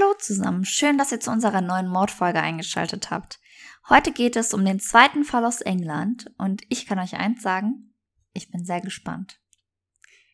Hallo 0.00 0.14
zusammen, 0.14 0.64
schön, 0.64 0.96
dass 0.96 1.12
ihr 1.12 1.20
zu 1.20 1.30
unserer 1.30 1.60
neuen 1.60 1.86
Mordfolge 1.86 2.40
eingeschaltet 2.40 3.10
habt. 3.10 3.38
Heute 3.90 4.12
geht 4.12 4.34
es 4.34 4.54
um 4.54 4.64
den 4.64 4.80
zweiten 4.80 5.24
Fall 5.24 5.44
aus 5.44 5.60
England 5.60 6.26
und 6.38 6.62
ich 6.70 6.86
kann 6.86 6.98
euch 6.98 7.16
eins 7.16 7.42
sagen, 7.42 7.92
ich 8.32 8.50
bin 8.50 8.64
sehr 8.64 8.80
gespannt. 8.80 9.40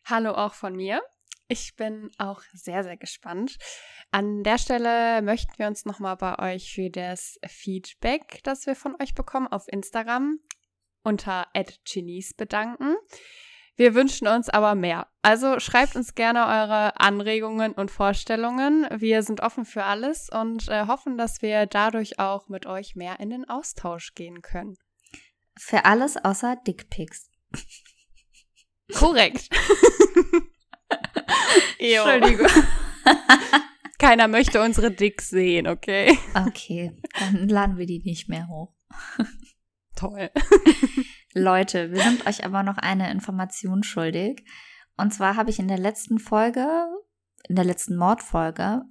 Hallo 0.05 0.33
auch 0.33 0.55
von 0.55 0.77
mir. 0.77 1.03
Ich 1.49 1.75
bin 1.75 2.11
auch 2.19 2.43
sehr, 2.53 2.85
sehr 2.85 2.97
gespannt. 2.97 3.57
An 4.13 4.45
der 4.45 4.59
Stelle 4.59 5.21
möchten 5.23 5.59
wir 5.59 5.67
uns 5.67 5.85
nochmal 5.85 6.17
bei 6.17 6.55
euch 6.55 6.73
für 6.73 6.91
das 6.91 7.41
Feedback, 7.49 8.41
das 8.45 8.67
wir 8.67 8.77
von 8.77 8.95
euch 9.03 9.15
bekommen, 9.15 9.49
auf 9.49 9.67
Instagram 9.67 10.39
unter 11.03 11.49
@genies 11.85 12.35
bedanken. 12.35 12.95
Wir 13.77 13.95
wünschen 13.95 14.27
uns 14.27 14.49
aber 14.49 14.75
mehr. 14.75 15.07
Also 15.21 15.61
schreibt 15.61 15.97
uns 15.97 16.15
gerne 16.15 16.47
eure 16.47 16.99
Anregungen 16.99 17.73
und 17.73 17.91
Vorstellungen. 17.91 18.87
Wir 18.97 19.23
sind 19.23 19.43
offen 19.43 19.67
für 19.67 19.85
alles 19.85 20.31
und 20.31 20.69
äh, 20.69 20.87
hoffen, 20.87 21.19
dass 21.19 21.43
wir 21.43 21.67
dadurch 21.67 22.19
auch 22.19 22.49
mit 22.49 22.65
euch 22.65 22.97
mehr 22.97 23.21
in 23.21 23.29
den 23.29 23.47
Austausch 23.49 24.15
gehen 24.15 24.41
können. 24.41 24.79
Für 25.59 25.85
alles 25.85 26.17
außer 26.17 26.57
Dickpics. 26.67 27.31
Korrekt. 28.95 29.51
Entschuldigung. 31.79 32.47
Keiner 33.99 34.29
möchte 34.29 34.63
unsere 34.63 34.91
Dicks 34.91 35.31
sehen, 35.31 35.67
okay? 35.67 36.19
Okay, 36.35 36.93
dann 37.19 37.49
laden 37.49 37.79
wir 37.79 37.87
die 37.87 38.03
nicht 38.05 38.29
mehr 38.29 38.47
hoch. 38.49 38.75
Toll. 39.97 40.31
Leute, 41.39 41.93
wir 41.93 42.01
sind 42.03 42.27
euch 42.27 42.47
aber 42.47 42.63
noch 42.63 42.79
eine 42.79 43.11
Information 43.11 43.83
schuldig. 43.83 44.43
Und 44.97 45.13
zwar 45.13 45.37
habe 45.37 45.51
ich 45.51 45.59
in 45.59 45.69
der 45.69 45.77
letzten 45.77 46.19
Folge, 46.19 46.67
in 47.47 47.57
der 47.57 47.65
letzten 47.67 47.95
Mordfolge, 47.97 48.85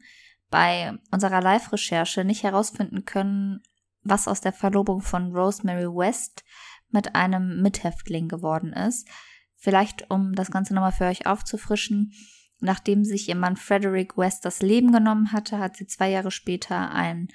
bei 0.52 0.94
unserer 1.10 1.42
Live-Recherche 1.42 2.24
nicht 2.24 2.44
herausfinden 2.44 3.04
können, 3.04 3.64
was 4.04 4.28
aus 4.28 4.42
der 4.42 4.54
Verlobung 4.54 5.02
von 5.02 5.36
Rosemary 5.36 5.88
West 5.88 6.44
mit 6.92 7.16
einem 7.16 7.64
Mithäftling 7.64 8.28
geworden 8.28 8.74
ist. 8.74 9.08
Vielleicht, 9.56 10.12
um 10.12 10.34
das 10.36 10.52
Ganze 10.52 10.76
nochmal 10.76 10.92
für 10.92 11.06
euch 11.06 11.26
aufzufrischen, 11.26 12.14
nachdem 12.60 13.04
sich 13.06 13.28
ihr 13.28 13.36
Mann 13.36 13.58
Frederick 13.58 14.20
West 14.20 14.46
das 14.46 14.62
Leben 14.62 14.92
genommen 14.92 15.32
hatte, 15.32 15.58
hat 15.58 15.78
sie 15.78 15.88
zwei 15.88 16.12
Jahre 16.12 16.30
später 16.30 16.92
einen 16.92 17.30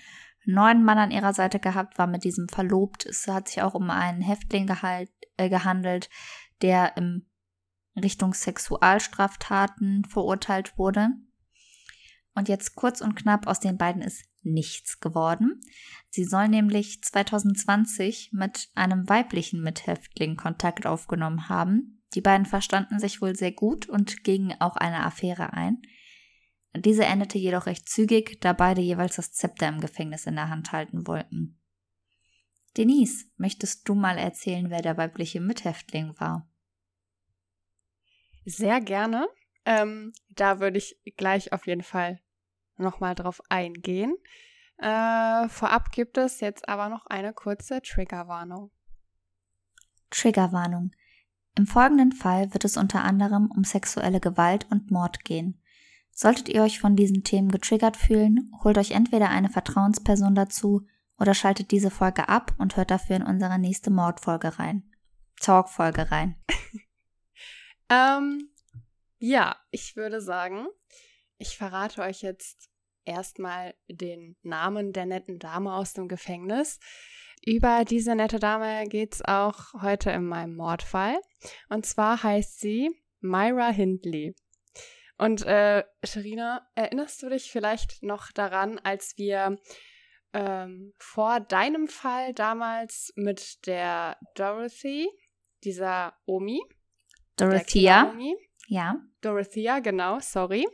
neuen 0.45 0.85
Mann 0.85 0.99
an 0.99 1.11
ihrer 1.11 1.33
Seite 1.33 1.59
gehabt, 1.59 1.99
war 1.99 2.07
mit 2.07 2.25
diesem 2.25 2.49
verlobt. 2.49 3.07
Es 3.07 3.27
hat 3.27 3.49
sich 3.49 3.63
auch 3.63 3.75
um 3.75 3.91
einen 3.91 4.23
Häftling 4.23 4.67
gehalt, 4.67 5.11
äh, 5.37 5.49
gehandelt, 5.49 6.09
der 6.63 6.97
in 6.97 7.27
Richtung 7.97 8.35
Sexualstraftaten 8.35 10.05
verurteilt 10.05 10.79
wurde. 10.79 11.09
Und 12.35 12.49
jetzt 12.49 12.75
kurz 12.75 13.01
und 13.01 13.17
knapp 13.17 13.47
aus 13.47 13.61
den 13.61 13.77
beiden 13.77 14.03
ist 14.03 14.25
nichts 14.43 15.01
geworden. 15.01 15.61
Sie 16.09 16.25
soll 16.25 16.49
nämlich 16.49 17.03
2020 17.03 18.31
mit 18.33 18.69
einem 18.75 19.09
weiblichen 19.09 19.63
Mithäftling 19.63 20.37
Kontakt 20.37 20.87
aufgenommen 20.87 21.49
haben. 21.49 22.03
Die 22.15 22.21
beiden 22.21 22.47
verstanden 22.47 22.99
sich 22.99 23.21
wohl 23.21 23.37
sehr 23.37 23.53
gut 23.53 23.89
und 23.89 24.25
gingen 24.25 24.59
auch 24.61 24.77
eine 24.77 25.05
Affäre 25.05 25.53
ein. 25.53 25.83
Diese 26.77 27.05
endete 27.05 27.39
jedoch 27.39 27.67
recht 27.67 27.89
zügig, 27.89 28.41
da 28.41 28.53
beide 28.53 28.81
jeweils 28.81 29.17
das 29.17 29.33
Zepter 29.33 29.69
im 29.69 29.81
Gefängnis 29.81 30.27
in 30.27 30.37
der 30.37 30.49
Hand 30.49 30.73
halten 30.73 31.07
wollten. 31.07 31.59
Denise, 32.77 33.27
möchtest 33.37 33.89
du 33.89 33.95
mal 33.95 34.17
erzählen, 34.17 34.71
wer 34.71 34.81
der 34.81 34.97
weibliche 34.97 35.41
Mithäftling 35.41 36.15
war? 36.21 36.49
Sehr 38.45 38.81
gerne. 38.81 39.29
Ähm, 39.65 40.13
da 40.31 40.61
würde 40.61 40.79
ich 40.79 40.97
gleich 41.17 41.53
auf 41.53 41.67
jeden 41.67 41.83
Fall 41.83 42.21
nochmal 42.77 43.15
drauf 43.15 43.43
eingehen. 43.49 44.17
Äh, 44.79 45.49
vorab 45.49 45.91
gibt 45.91 46.17
es 46.17 46.41
jetzt 46.41 46.69
aber 46.69 46.89
noch 46.89 47.07
eine 47.07 47.35
kurze 47.35 47.83
Triggerwarnung. 47.83 48.71
Triggerwarnung. 50.11 50.93
Im 51.57 51.67
folgenden 51.67 52.13
Fall 52.13 52.53
wird 52.55 52.65
es 52.65 52.77
unter 52.77 53.05
anderem 53.05 53.51
um 53.55 53.65
sexuelle 53.65 54.21
Gewalt 54.21 54.67
und 54.71 54.91
Mord 54.91 55.25
gehen. 55.25 55.60
Solltet 56.13 56.49
ihr 56.49 56.63
euch 56.63 56.81
von 56.81 56.97
diesen 56.97 57.25
Themen 57.25 57.51
getriggert 57.51 57.97
fühlen, 57.97 58.53
holt 58.63 58.79
euch 58.79 58.91
entweder 58.91 59.31
eine 59.31 59.49
Vertrauensperson 59.49 60.35
dazu 60.35 60.87
oder 61.19 61.35
schaltet 61.35 61.71
diese 61.71 61.91
Folge 61.91 62.29
ab 62.29 62.55
und 62.59 62.77
hört 62.77 62.91
dafür 62.91 63.17
in 63.17 63.23
unsere 63.23 63.59
nächste 63.59 63.91
Mordfolge 63.91 64.59
rein. 64.59 64.91
Talkfolge 65.41 66.11
rein. 66.11 66.37
ähm, 67.91 68.51
ja, 69.19 69.57
ich 69.71 69.97
würde 69.97 70.21
sagen, 70.21 70.67
ich 71.39 71.57
verrate 71.57 72.03
euch 72.03 72.23
jetzt 72.23 72.71
erstmal 73.05 73.75
den 73.89 74.37
Namen 74.43 74.93
der 74.93 75.07
netten 75.07 75.39
Dame 75.39 75.75
aus 75.75 75.93
dem 75.93 76.09
Gefängnis. 76.09 76.79
Über 77.45 77.85
diese 77.85 78.15
nette 78.15 78.39
Dame 78.39 78.85
geht 78.87 79.15
es 79.15 79.25
auch 79.25 79.73
heute 79.81 80.11
in 80.11 80.27
meinem 80.27 80.57
Mordfall. 80.57 81.19
Und 81.71 81.87
zwar 81.87 82.23
heißt 82.23 82.61
sie 82.61 82.91
Myra 83.21 83.71
Hindley. 83.71 84.35
Und 85.21 85.45
äh, 85.45 85.85
Sharina, 86.03 86.67
erinnerst 86.75 87.23
du 87.23 87.29
dich 87.29 87.51
vielleicht 87.51 88.03
noch 88.03 88.33
daran, 88.33 88.79
als 88.79 89.19
wir 89.19 89.59
ähm, 90.33 90.95
vor 90.99 91.41
deinem 91.41 91.89
Fall 91.89 92.33
damals 92.33 93.13
mit 93.17 93.67
der 93.67 94.17
Dorothy, 94.35 95.11
dieser 95.63 96.15
Omi, 96.25 96.63
Dorothea, 97.37 98.15
ja, 98.69 98.97
Dorothea, 99.21 99.81
genau, 99.81 100.21
sorry, 100.21 100.67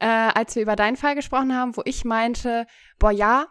äh, 0.00 0.06
als 0.06 0.54
wir 0.54 0.64
über 0.64 0.76
deinen 0.76 0.96
Fall 0.96 1.14
gesprochen 1.14 1.56
haben, 1.56 1.74
wo 1.74 1.80
ich 1.86 2.04
meinte, 2.04 2.66
boah 2.98 3.10
ja, 3.10 3.46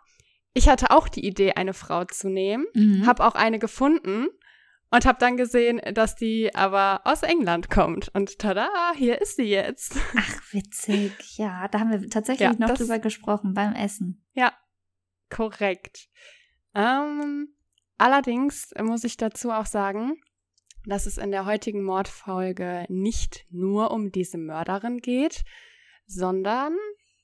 ich 0.54 0.70
hatte 0.70 0.92
auch 0.92 1.08
die 1.08 1.26
Idee, 1.26 1.54
eine 1.54 1.74
Frau 1.74 2.06
zu 2.06 2.30
nehmen, 2.30 2.68
mhm. 2.76 3.08
habe 3.08 3.26
auch 3.26 3.34
eine 3.34 3.58
gefunden 3.58 4.28
und 4.90 5.06
habe 5.06 5.20
dann 5.20 5.38
gesehen, 5.38 5.82
dass 5.94 6.16
die 6.16 6.54
aber 6.56 7.02
aus 7.04 7.24
England 7.24 7.70
kommt. 7.70 8.10
Und 8.14 8.40
tada, 8.40 8.70
hier 8.96 9.22
ist 9.22 9.36
sie 9.36 9.44
jetzt. 9.44 9.98
Ach, 10.16 10.54
witzig. 10.54 11.38
Ja, 11.38 11.68
da 11.68 11.80
haben 11.80 11.92
wir 11.92 12.10
tatsächlich 12.10 12.48
ja, 12.48 12.54
noch 12.54 12.70
das, 12.70 12.80
drüber 12.80 13.00
gesprochen 13.00 13.54
beim 13.54 13.74
Essen. 13.74 14.26
Ja, 14.34 14.54
korrekt. 15.30 16.10
Ähm, 16.74 17.50
allerdings 17.98 18.74
muss 18.82 19.04
ich 19.04 19.18
dazu 19.18 19.52
auch 19.52 19.66
sagen, 19.66 20.22
dass 20.86 21.06
es 21.06 21.18
in 21.18 21.32
der 21.32 21.46
heutigen 21.46 21.84
Mordfolge 21.84 22.86
nicht 22.88 23.46
nur 23.50 23.92
um 23.92 24.12
diese 24.12 24.38
Mörderin 24.38 25.00
geht, 25.00 25.44
sondern 26.06 26.78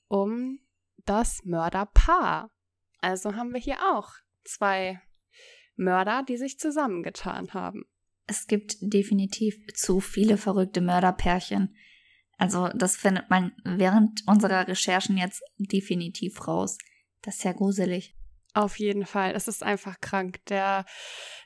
um 0.10 0.60
das 1.06 1.46
Mörderpaar. 1.46 2.52
Also 3.00 3.36
haben 3.36 3.54
wir 3.54 3.60
hier 3.60 3.78
auch 3.94 4.12
zwei 4.44 5.02
Mörder, 5.76 6.24
die 6.28 6.38
sich 6.38 6.60
zusammengetan 6.60 7.54
haben. 7.54 7.86
Es 8.26 8.48
gibt 8.48 8.78
definitiv 8.80 9.56
zu 9.74 10.00
viele 10.00 10.38
verrückte 10.38 10.82
Mörderpärchen. 10.82 11.76
Also 12.38 12.70
das 12.70 12.96
findet 12.96 13.30
man 13.30 13.54
während 13.64 14.22
unserer 14.28 14.68
Recherchen 14.68 15.18
jetzt 15.18 15.42
definitiv 15.58 16.48
raus. 16.48 16.78
Das 17.22 17.36
ist 17.36 17.44
ja 17.44 17.54
gruselig. 17.54 18.16
Auf 18.54 18.78
jeden 18.78 19.06
Fall. 19.06 19.34
Es 19.36 19.48
ist 19.48 19.64
einfach 19.64 20.00
krank. 20.00 20.40
Der, 20.46 20.86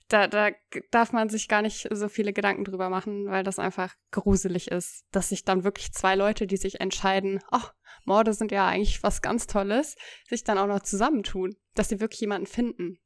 da, 0.10 0.28
da 0.28 0.52
darf 0.92 1.14
man 1.14 1.30
sich 1.30 1.48
gar 1.48 1.62
nicht 1.62 1.88
so 1.92 2.10
viele 2.10 2.34
Gedanken 2.34 2.66
drüber 2.66 2.90
machen, 2.90 3.28
weil 3.28 3.44
das 3.44 3.60
einfach 3.60 3.96
gruselig 4.12 4.70
ist, 4.70 5.06
dass 5.12 5.30
sich 5.30 5.44
dann 5.44 5.64
wirklich 5.64 5.94
zwei 5.94 6.16
Leute, 6.16 6.48
die 6.48 6.58
sich 6.58 6.82
entscheiden, 6.82 7.40
ach, 7.50 7.74
Morde 8.04 8.34
sind 8.34 8.52
ja 8.52 8.68
eigentlich 8.68 9.04
was 9.04 9.22
ganz 9.22 9.48
Tolles, 9.48 9.96
sich 10.28 10.44
dann 10.44 10.58
auch 10.58 10.68
noch 10.68 10.82
zusammentun, 10.82 11.56
dass 11.76 11.90
sie 11.90 12.00
wirklich 12.00 12.22
jemanden 12.22 12.48
finden, 12.48 13.00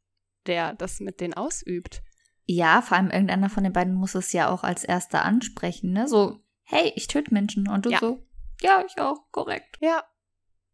der 0.48 0.74
das 0.74 1.00
mit 1.00 1.20
denen 1.20 1.34
ausübt. 1.34 2.02
Ja, 2.46 2.82
vor 2.82 2.98
allem 2.98 3.12
irgendeiner 3.12 3.50
von 3.50 3.64
den 3.64 3.74
beiden 3.74 3.94
muss 3.94 4.16
es 4.16 4.34
ja 4.34 4.50
auch 4.50 4.64
als 4.64 4.84
erster 4.84 5.24
ansprechen, 5.24 5.92
ne? 5.94 6.08
So, 6.08 6.40
hey, 6.64 6.92
ich 6.96 7.08
töte 7.08 7.34
Menschen. 7.34 7.68
Und 7.68 7.86
du 7.86 7.92
ja. 7.92 8.00
so, 8.00 8.26
ja, 8.62 8.84
ich 8.86 9.00
auch, 9.00 9.32
korrekt. 9.32 9.78
Ja, 9.80 10.04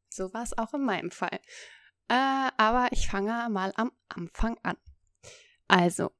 so 0.10 0.34
war 0.34 0.44
es 0.44 0.58
auch 0.58 0.74
in 0.74 0.84
meinem 0.84 1.12
Fall. 1.12 1.40
Äh, 2.10 2.50
aber 2.58 2.88
ich 2.92 3.08
fange 3.08 3.50
mal 3.50 3.74
am 3.76 3.92
Anfang 4.10 4.58
an. 4.64 4.78
Also, 5.68 6.12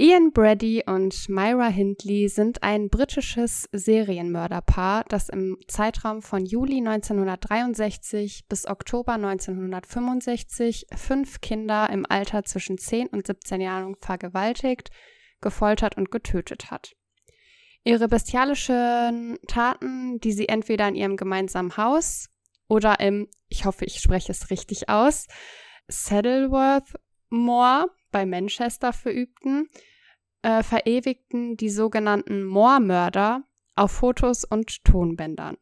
Ian 0.00 0.32
Brady 0.32 0.82
und 0.86 1.28
Myra 1.28 1.68
Hindley 1.68 2.30
sind 2.30 2.62
ein 2.62 2.88
britisches 2.88 3.68
Serienmörderpaar, 3.70 5.04
das 5.06 5.28
im 5.28 5.58
Zeitraum 5.68 6.22
von 6.22 6.46
Juli 6.46 6.78
1963 6.78 8.46
bis 8.48 8.66
Oktober 8.66 9.12
1965 9.12 10.86
fünf 10.96 11.42
Kinder 11.42 11.90
im 11.90 12.06
Alter 12.08 12.44
zwischen 12.44 12.78
10 12.78 13.08
und 13.08 13.26
17 13.26 13.60
Jahren 13.60 13.94
vergewaltigt, 14.00 14.88
gefoltert 15.42 15.98
und 15.98 16.10
getötet 16.10 16.70
hat. 16.70 16.96
Ihre 17.84 18.08
bestialischen 18.08 19.38
Taten, 19.48 20.18
die 20.20 20.32
sie 20.32 20.48
entweder 20.48 20.88
in 20.88 20.94
ihrem 20.94 21.18
gemeinsamen 21.18 21.76
Haus 21.76 22.30
oder 22.70 23.00
im, 23.00 23.28
ich 23.50 23.66
hoffe, 23.66 23.84
ich 23.84 24.00
spreche 24.00 24.32
es 24.32 24.48
richtig 24.48 24.88
aus, 24.88 25.26
Saddleworth 25.88 26.94
Moor 27.30 27.88
bei 28.10 28.26
Manchester 28.26 28.92
verübten, 28.92 29.68
äh, 30.42 30.62
verewigten 30.62 31.56
die 31.56 31.70
sogenannten 31.70 32.44
Moormörder 32.44 33.44
auf 33.76 33.92
Fotos 33.92 34.44
und 34.44 34.84
Tonbändern. 34.84 35.56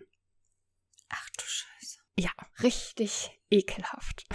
Ach 1.10 1.28
du 1.36 1.44
Scheiße. 1.44 1.98
ja, 2.18 2.30
richtig 2.62 3.38
ekelhaft. 3.50 4.26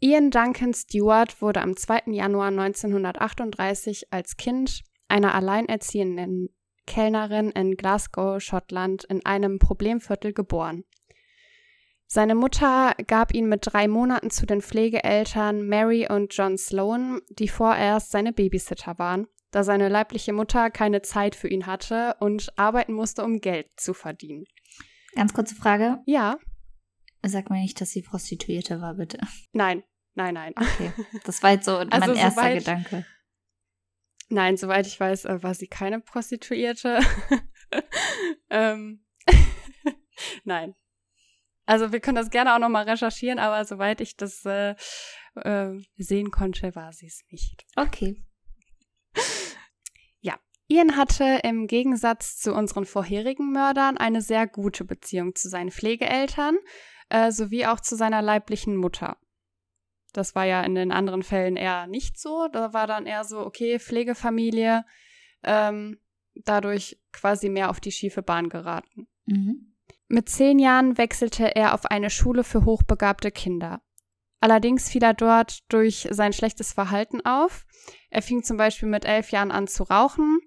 Ian 0.00 0.30
Duncan 0.30 0.74
Stewart 0.74 1.40
wurde 1.40 1.62
am 1.62 1.76
2. 1.76 2.12
Januar 2.12 2.48
1938 2.48 4.12
als 4.12 4.36
Kind 4.36 4.82
einer 5.08 5.34
alleinerziehenden 5.34 6.50
Kellnerin 6.86 7.50
in 7.50 7.76
Glasgow, 7.76 8.40
Schottland, 8.42 9.04
in 9.04 9.24
einem 9.24 9.58
Problemviertel 9.58 10.34
geboren. 10.34 10.84
Seine 12.06 12.34
Mutter 12.34 12.94
gab 13.06 13.34
ihn 13.34 13.48
mit 13.48 13.60
drei 13.64 13.88
Monaten 13.88 14.30
zu 14.30 14.46
den 14.46 14.60
Pflegeeltern 14.60 15.66
Mary 15.66 16.06
und 16.08 16.34
John 16.34 16.58
Sloan, 16.58 17.20
die 17.30 17.48
vorerst 17.48 18.10
seine 18.10 18.32
Babysitter 18.32 18.98
waren, 18.98 19.26
da 19.50 19.64
seine 19.64 19.88
leibliche 19.88 20.32
Mutter 20.32 20.70
keine 20.70 21.02
Zeit 21.02 21.34
für 21.34 21.48
ihn 21.48 21.66
hatte 21.66 22.16
und 22.20 22.52
arbeiten 22.56 22.92
musste, 22.92 23.24
um 23.24 23.40
Geld 23.40 23.68
zu 23.76 23.94
verdienen. 23.94 24.44
Ganz 25.14 25.32
kurze 25.32 25.54
Frage. 25.54 25.98
Ja. 26.06 26.38
Sag 27.22 27.48
mir 27.50 27.60
nicht, 27.60 27.80
dass 27.80 27.90
sie 27.90 28.02
Prostituierte 28.02 28.80
war, 28.80 28.94
bitte. 28.94 29.18
Nein, 29.52 29.82
nein, 30.14 30.34
nein. 30.34 30.52
Okay. 30.56 30.92
Das 31.24 31.42
war 31.42 31.52
jetzt 31.52 31.64
so 31.64 31.76
also 31.76 31.88
mein 31.90 32.16
erster 32.16 32.42
soweit, 32.42 32.58
Gedanke. 32.58 33.06
Nein, 34.28 34.56
soweit 34.56 34.86
ich 34.86 34.98
weiß, 34.98 35.24
äh, 35.26 35.42
war 35.42 35.54
sie 35.54 35.68
keine 35.68 36.00
Prostituierte. 36.00 37.00
ähm, 38.50 39.04
nein. 40.44 40.74
Also 41.66 41.92
wir 41.92 42.00
können 42.00 42.16
das 42.16 42.30
gerne 42.30 42.54
auch 42.54 42.58
nochmal 42.58 42.88
recherchieren, 42.88 43.38
aber 43.38 43.64
soweit 43.64 44.00
ich 44.00 44.16
das 44.16 44.44
äh, 44.44 44.74
äh, 45.36 45.72
sehen 45.96 46.30
konnte, 46.30 46.74
war 46.74 46.92
sie 46.92 47.06
es 47.06 47.24
nicht. 47.30 47.64
Okay. 47.76 48.22
Ja. 50.20 50.38
Ian 50.68 50.96
hatte 50.96 51.40
im 51.44 51.66
Gegensatz 51.66 52.38
zu 52.38 52.54
unseren 52.54 52.86
vorherigen 52.86 53.52
Mördern 53.52 53.98
eine 53.98 54.22
sehr 54.22 54.46
gute 54.46 54.84
Beziehung 54.84 55.34
zu 55.34 55.50
seinen 55.50 55.70
Pflegeeltern 55.70 56.56
äh, 57.10 57.30
sowie 57.30 57.66
auch 57.66 57.80
zu 57.80 57.94
seiner 57.94 58.22
leiblichen 58.22 58.76
Mutter. 58.76 59.18
Das 60.14 60.34
war 60.34 60.44
ja 60.44 60.62
in 60.62 60.74
den 60.74 60.92
anderen 60.92 61.22
Fällen 61.22 61.56
eher 61.56 61.86
nicht 61.86 62.18
so. 62.18 62.48
Da 62.50 62.72
war 62.72 62.86
dann 62.86 63.06
eher 63.06 63.24
so, 63.24 63.40
okay, 63.40 63.78
Pflegefamilie, 63.78 64.84
ähm, 65.42 65.98
dadurch 66.34 67.00
quasi 67.12 67.48
mehr 67.48 67.68
auf 67.68 67.80
die 67.80 67.92
schiefe 67.92 68.22
Bahn 68.22 68.48
geraten. 68.48 69.08
Mhm. 69.26 69.73
Mit 70.08 70.28
zehn 70.28 70.58
Jahren 70.58 70.98
wechselte 70.98 71.56
er 71.56 71.74
auf 71.74 71.86
eine 71.86 72.10
Schule 72.10 72.44
für 72.44 72.64
hochbegabte 72.64 73.30
Kinder. 73.30 73.80
Allerdings 74.40 74.90
fiel 74.90 75.02
er 75.02 75.14
dort 75.14 75.60
durch 75.72 76.06
sein 76.10 76.34
schlechtes 76.34 76.72
Verhalten 76.72 77.24
auf. 77.24 77.64
Er 78.10 78.20
fing 78.20 78.42
zum 78.42 78.58
Beispiel 78.58 78.88
mit 78.88 79.06
elf 79.06 79.30
Jahren 79.30 79.50
an 79.50 79.66
zu 79.66 79.84
rauchen. 79.84 80.40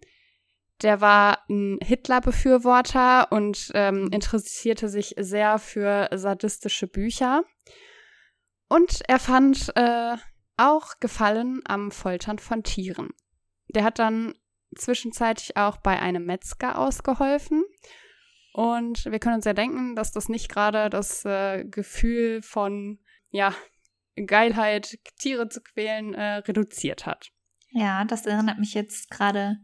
Der 0.84 1.02
war 1.02 1.44
ein 1.50 1.80
Hitler-Befürworter 1.82 3.32
und 3.32 3.72
ähm, 3.74 4.10
interessierte 4.12 4.90
sich 4.90 5.16
sehr 5.18 5.58
für 5.58 6.10
sadistische 6.14 6.86
Bücher. 6.86 7.44
Und 8.70 9.02
er 9.08 9.18
fand 9.18 9.72
äh, 9.76 10.16
auch 10.58 11.00
Gefallen 11.00 11.62
am 11.68 11.90
Foltern 11.90 12.38
von 12.38 12.62
Tieren. 12.62 13.10
Der 13.70 13.84
hat 13.84 13.98
dann 13.98 14.36
zwischenzeitlich 14.76 15.58
auch 15.58 15.78
bei 15.78 16.00
einem 16.00 16.26
Metzger 16.26 16.78
ausgeholfen. 16.78 17.64
Und 18.58 19.06
wir 19.06 19.20
können 19.20 19.36
uns 19.36 19.46
ja 19.46 19.54
denken, 19.54 19.96
dass 19.96 20.12
das 20.12 20.30
nicht 20.30 20.50
gerade 20.50 20.90
das 20.90 21.24
äh, 21.26 21.64
Gefühl 21.64 22.42
von, 22.42 22.98
ja, 23.30 23.54
Geilheit, 24.26 24.98
Tiere 25.20 25.48
zu 25.48 25.62
quälen, 25.62 26.16
äh, 26.16 26.38
reduziert 26.38 27.06
hat. 27.06 27.32
Ja, 27.70 28.04
das 28.04 28.26
erinnert 28.26 28.58
mich 28.58 28.74
jetzt 28.74 29.12
gerade 29.12 29.58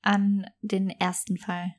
an 0.00 0.46
den 0.62 0.88
ersten 0.88 1.36
Fall, 1.36 1.74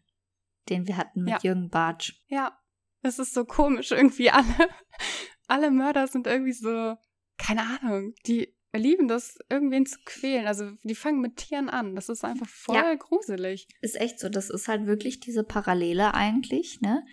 den 0.69 0.87
wir 0.87 0.95
hatten 0.95 1.23
mit 1.23 1.33
ja. 1.33 1.39
Jürgen 1.41 1.69
Bartsch. 1.71 2.21
Ja, 2.27 2.55
es 3.01 3.17
ist 3.17 3.33
so 3.33 3.45
komisch 3.45 3.89
irgendwie. 3.91 4.29
Alle, 4.29 4.69
alle 5.47 5.71
Mörder 5.71 6.05
sind 6.05 6.27
irgendwie 6.27 6.53
so, 6.53 6.95
keine 7.39 7.63
Ahnung, 7.63 8.13
die 8.27 8.55
lieben 8.77 9.07
das, 9.07 9.37
irgendwen 9.49 9.85
zu 9.85 9.99
quälen. 10.05 10.47
Also 10.47 10.71
die 10.83 10.95
fangen 10.95 11.21
mit 11.21 11.37
Tieren 11.37 11.69
an. 11.69 11.95
Das 11.95 12.09
ist 12.09 12.25
einfach 12.25 12.47
voll 12.47 12.75
ja. 12.75 12.95
gruselig. 12.95 13.67
Ist 13.81 13.99
echt 13.99 14.19
so. 14.19 14.29
Das 14.29 14.49
ist 14.49 14.67
halt 14.67 14.87
wirklich 14.87 15.19
diese 15.19 15.43
Parallele 15.43 16.13
eigentlich, 16.13 16.81
ne? 16.81 17.05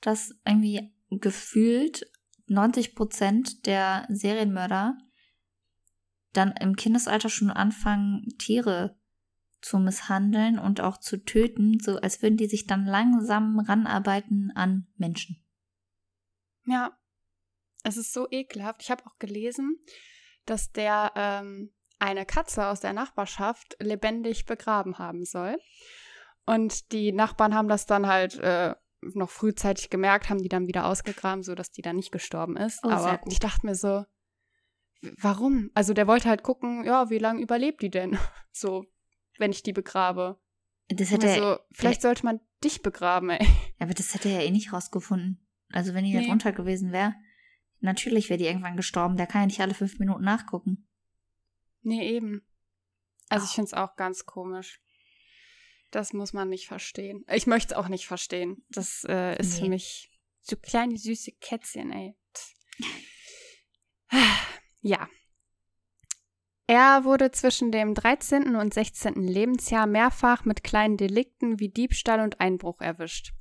Dass 0.00 0.34
irgendwie 0.46 0.92
gefühlt 1.10 2.10
90 2.46 2.94
Prozent 2.94 3.66
der 3.66 4.06
Serienmörder 4.08 4.96
dann 6.32 6.52
im 6.60 6.76
Kindesalter 6.76 7.28
schon 7.28 7.50
anfangen, 7.50 8.28
Tiere 8.38 8.96
zu 9.60 9.78
misshandeln 9.78 10.58
und 10.58 10.80
auch 10.80 10.98
zu 10.98 11.24
töten, 11.24 11.80
so 11.80 11.96
als 11.96 12.22
würden 12.22 12.36
die 12.36 12.46
sich 12.46 12.66
dann 12.66 12.84
langsam 12.84 13.58
ranarbeiten 13.58 14.52
an 14.54 14.86
Menschen. 14.96 15.44
Ja, 16.66 16.96
es 17.82 17.96
ist 17.96 18.12
so 18.12 18.28
ekelhaft. 18.30 18.82
Ich 18.82 18.90
habe 18.90 19.04
auch 19.06 19.18
gelesen, 19.18 19.80
dass 20.50 20.72
der 20.72 21.12
ähm, 21.16 21.72
eine 21.98 22.26
Katze 22.26 22.66
aus 22.66 22.80
der 22.80 22.92
Nachbarschaft 22.92 23.76
lebendig 23.80 24.46
begraben 24.46 24.98
haben 24.98 25.24
soll. 25.24 25.58
Und 26.46 26.92
die 26.92 27.12
Nachbarn 27.12 27.54
haben 27.54 27.68
das 27.68 27.86
dann 27.86 28.06
halt 28.06 28.38
äh, 28.38 28.74
noch 29.00 29.30
frühzeitig 29.30 29.90
gemerkt, 29.90 30.30
haben 30.30 30.42
die 30.42 30.48
dann 30.48 30.66
wieder 30.66 30.86
ausgegraben, 30.86 31.42
sodass 31.42 31.70
die 31.70 31.82
dann 31.82 31.96
nicht 31.96 32.12
gestorben 32.12 32.56
ist. 32.56 32.80
Oh, 32.84 32.88
Aber 32.88 33.20
ich 33.26 33.38
dachte 33.38 33.66
mir 33.66 33.74
so, 33.74 34.04
warum? 35.20 35.70
Also 35.74 35.92
der 35.92 36.06
wollte 36.06 36.28
halt 36.28 36.42
gucken, 36.42 36.84
ja, 36.84 37.10
wie 37.10 37.18
lange 37.18 37.42
überlebt 37.42 37.82
die 37.82 37.90
denn? 37.90 38.18
So, 38.50 38.86
wenn 39.38 39.52
ich 39.52 39.62
die 39.62 39.72
begrabe. 39.72 40.40
Das 40.88 41.12
hätte 41.12 41.28
also, 41.28 41.42
er, 41.42 41.60
vielleicht 41.70 42.02
sollte 42.02 42.24
man 42.24 42.40
dich 42.64 42.82
begraben, 42.82 43.30
ey. 43.30 43.46
Aber 43.78 43.94
das 43.94 44.14
hätte 44.14 44.30
er 44.30 44.40
ja 44.40 44.46
eh 44.48 44.50
nicht 44.50 44.72
rausgefunden. 44.72 45.46
Also 45.70 45.94
wenn 45.94 46.04
die 46.04 46.12
nee. 46.12 46.22
da 46.22 46.26
drunter 46.26 46.50
gewesen 46.50 46.90
wäre, 46.90 47.14
natürlich 47.80 48.28
wäre 48.28 48.38
die 48.38 48.46
irgendwann 48.46 48.76
gestorben. 48.76 49.16
Der 49.16 49.26
kann 49.26 49.42
ja 49.42 49.46
nicht 49.46 49.60
alle 49.60 49.74
fünf 49.74 49.98
Minuten 49.98 50.24
nachgucken. 50.24 50.88
Nee, 51.82 52.08
eben. 52.08 52.42
Also 53.28 53.44
oh. 53.44 53.48
ich 53.48 53.54
finde 53.54 53.66
es 53.66 53.74
auch 53.74 53.96
ganz 53.96 54.26
komisch. 54.26 54.80
Das 55.90 56.12
muss 56.12 56.32
man 56.32 56.48
nicht 56.48 56.66
verstehen. 56.66 57.24
Ich 57.32 57.46
möchte 57.46 57.74
es 57.74 57.78
auch 57.78 57.88
nicht 57.88 58.06
verstehen. 58.06 58.64
Das 58.68 59.04
äh, 59.08 59.38
ist 59.38 59.54
nee. 59.54 59.60
für 59.60 59.68
mich 59.70 60.10
so 60.40 60.56
kleine 60.56 60.96
süße 60.96 61.32
Kätzchen, 61.40 61.92
ey. 61.92 62.16
ja, 64.80 65.08
er 66.70 67.04
wurde 67.04 67.30
zwischen 67.30 67.72
dem 67.72 67.94
13. 67.94 68.54
und 68.54 68.74
16. 68.74 69.14
Lebensjahr 69.14 69.86
mehrfach 69.86 70.44
mit 70.44 70.62
kleinen 70.62 70.98
Delikten 70.98 71.58
wie 71.58 71.70
Diebstahl 71.70 72.20
und 72.20 72.40
Einbruch 72.40 72.82
erwischt. 72.82 73.32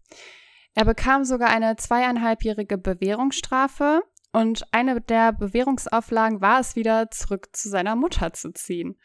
Er 0.73 0.85
bekam 0.85 1.25
sogar 1.25 1.49
eine 1.49 1.75
zweieinhalbjährige 1.75 2.77
Bewährungsstrafe 2.77 4.01
und 4.37 4.71
eine 4.71 5.01
der 5.01 5.33
Bewährungsauflagen 5.33 6.41
war 6.41 6.59
es 6.59 6.75
wieder, 6.75 7.09
zurück 7.09 7.49
zu 7.53 7.69
seiner 7.69 7.95
Mutter 7.95 8.33
zu 8.33 8.51
ziehen. 8.51 8.99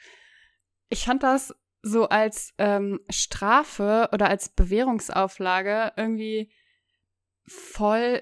Ich 0.91 1.07
fand 1.07 1.23
das 1.23 1.55
so 1.81 2.07
als 2.11 2.53
ähm, 2.59 3.01
Strafe 3.09 4.11
oder 4.13 4.29
als 4.29 4.51
Bewährungsauflage 4.51 5.93
irgendwie 5.97 6.53
voll 7.47 8.21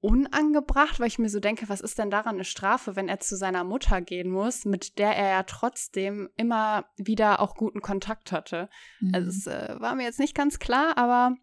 unangebracht, 0.00 1.00
weil 1.00 1.06
ich 1.06 1.18
mir 1.18 1.30
so 1.30 1.40
denke, 1.40 1.70
was 1.70 1.80
ist 1.80 1.98
denn 1.98 2.10
daran 2.10 2.34
eine 2.34 2.44
Strafe, 2.44 2.94
wenn 2.94 3.08
er 3.08 3.20
zu 3.20 3.38
seiner 3.38 3.64
Mutter 3.64 4.02
gehen 4.02 4.30
muss, 4.30 4.66
mit 4.66 4.98
der 4.98 5.16
er 5.16 5.30
ja 5.30 5.42
trotzdem 5.44 6.28
immer 6.36 6.84
wieder 6.98 7.40
auch 7.40 7.54
guten 7.54 7.80
Kontakt 7.80 8.32
hatte. 8.32 8.68
Mhm. 9.00 9.14
Also 9.14 9.30
es 9.30 9.46
äh, 9.46 9.76
war 9.80 9.94
mir 9.94 10.04
jetzt 10.04 10.20
nicht 10.20 10.34
ganz 10.34 10.58
klar, 10.58 10.98
aber 10.98 11.36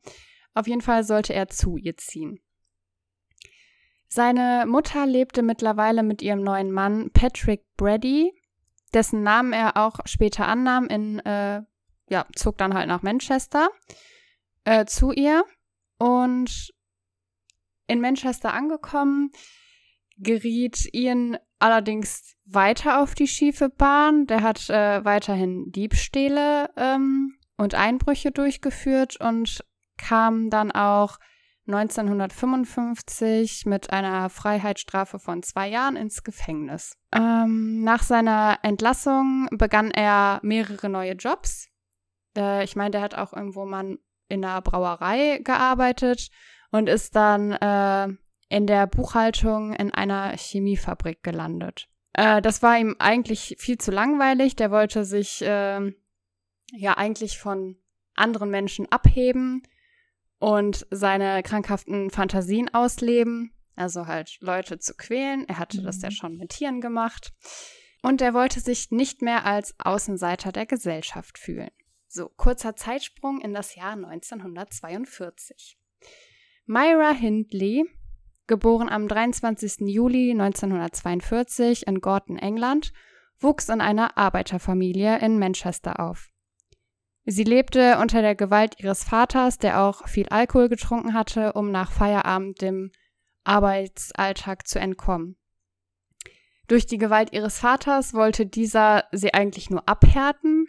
auf 0.53 0.67
jeden 0.67 0.81
Fall 0.81 1.03
sollte 1.03 1.33
er 1.33 1.47
zu 1.47 1.75
ihr 1.75 1.97
ziehen. 1.97 2.39
Seine 4.07 4.65
Mutter 4.67 5.05
lebte 5.05 5.41
mittlerweile 5.41 6.03
mit 6.03 6.21
ihrem 6.21 6.41
neuen 6.41 6.71
Mann 6.71 7.11
Patrick 7.11 7.63
Brady, 7.75 8.33
dessen 8.93 9.23
Namen 9.23 9.53
er 9.53 9.77
auch 9.77 9.99
später 10.05 10.47
annahm, 10.47 10.87
in, 10.87 11.19
äh, 11.19 11.61
ja, 12.09 12.25
zog 12.35 12.57
dann 12.57 12.73
halt 12.73 12.87
nach 12.87 13.01
Manchester 13.01 13.69
äh, 14.63 14.85
zu 14.85 15.11
ihr. 15.11 15.43
Und 15.97 16.73
in 17.87 18.01
Manchester 18.01 18.53
angekommen, 18.53 19.31
geriet 20.17 20.89
Ian 20.93 21.37
allerdings 21.59 22.35
weiter 22.45 23.01
auf 23.01 23.15
die 23.15 23.27
schiefe 23.27 23.69
Bahn. 23.69 24.27
Der 24.27 24.41
hat 24.41 24.69
äh, 24.69 25.03
weiterhin 25.03 25.71
Diebstähle 25.71 26.69
ähm, 26.77 27.35
und 27.57 27.75
Einbrüche 27.75 28.31
durchgeführt 28.31 29.19
und 29.19 29.63
kam 29.97 30.49
dann 30.49 30.71
auch 30.71 31.17
1955 31.67 33.65
mit 33.65 33.91
einer 33.91 34.29
Freiheitsstrafe 34.29 35.19
von 35.19 35.43
zwei 35.43 35.67
Jahren 35.67 35.95
ins 35.95 36.23
Gefängnis. 36.23 36.97
Ähm, 37.13 37.83
nach 37.83 38.03
seiner 38.03 38.59
Entlassung 38.63 39.47
begann 39.51 39.91
er 39.91 40.39
mehrere 40.43 40.89
neue 40.89 41.13
Jobs. 41.13 41.67
Äh, 42.37 42.63
ich 42.63 42.75
meine, 42.75 42.91
der 42.91 43.01
hat 43.01 43.15
auch 43.15 43.33
irgendwo 43.33 43.65
mal 43.65 43.97
in 44.29 44.45
einer 44.45 44.61
Brauerei 44.61 45.39
gearbeitet 45.43 46.29
und 46.71 46.87
ist 46.87 47.15
dann 47.15 47.51
äh, 47.51 48.07
in 48.49 48.67
der 48.67 48.87
Buchhaltung 48.87 49.73
in 49.73 49.93
einer 49.93 50.35
Chemiefabrik 50.37 51.21
gelandet. 51.23 51.89
Äh, 52.13 52.41
das 52.41 52.63
war 52.63 52.77
ihm 52.77 52.95
eigentlich 52.99 53.55
viel 53.59 53.77
zu 53.77 53.91
langweilig. 53.91 54.55
Der 54.55 54.71
wollte 54.71 55.05
sich 55.05 55.41
äh, 55.41 55.93
ja 56.71 56.97
eigentlich 56.97 57.37
von 57.37 57.77
anderen 58.15 58.49
Menschen 58.49 58.91
abheben 58.91 59.63
und 60.39 60.85
seine 60.91 61.41
krankhaften 61.43 62.09
Fantasien 62.09 62.73
ausleben. 62.73 63.51
also 63.75 64.07
halt 64.07 64.37
Leute 64.41 64.79
zu 64.79 64.95
quälen. 64.95 65.47
Er 65.47 65.59
hatte 65.59 65.81
Mhm. 65.81 65.85
das 65.85 66.01
ja 66.01 66.09
schon 66.09 66.37
mit 66.37 66.49
Tieren 66.49 66.81
gemacht. 66.81 67.31
Und 68.01 68.21
er 68.21 68.33
wollte 68.33 68.59
sich 68.59 68.89
nicht 68.89 69.21
mehr 69.21 69.45
als 69.45 69.75
Außenseiter 69.77 70.51
der 70.51 70.65
Gesellschaft 70.65 71.37
fühlen. 71.37 71.69
So, 72.07 72.29
kurzer 72.37 72.75
Zeitsprung 72.75 73.39
in 73.39 73.53
das 73.53 73.75
Jahr 73.75 73.95
1942. 73.95 75.77
Myra 76.65 77.11
Hindley, 77.11 77.85
geboren 78.47 78.89
am 78.89 79.07
23. 79.07 79.87
Juli 79.87 80.31
1942 80.31 81.85
in 81.87 82.01
Gorton, 82.01 82.37
England, 82.37 82.93
wuchs 83.39 83.69
in 83.69 83.81
einer 83.81 84.17
Arbeiterfamilie 84.17 85.19
in 85.19 85.37
Manchester 85.39 85.99
auf. 85.99 86.29
Sie 87.29 87.43
lebte 87.43 87.97
unter 87.99 88.21
der 88.21 88.35
Gewalt 88.35 88.75
ihres 88.79 89.03
Vaters, 89.03 89.57
der 89.57 89.81
auch 89.81 90.07
viel 90.07 90.29
Alkohol 90.29 90.69
getrunken 90.69 91.13
hatte, 91.13 91.51
um 91.53 91.71
nach 91.71 91.91
Feierabend 91.91 92.61
dem 92.61 92.89
Arbeitsalltag 93.43 94.65
zu 94.65 94.79
entkommen. 94.79 95.35
Durch 96.69 96.85
die 96.85 96.97
Gewalt 96.97 97.33
ihres 97.33 97.59
Vaters 97.59 98.13
wollte 98.13 98.45
dieser 98.45 99.09
sie 99.11 99.33
eigentlich 99.33 99.69
nur 99.69 99.89
abhärten 99.89 100.67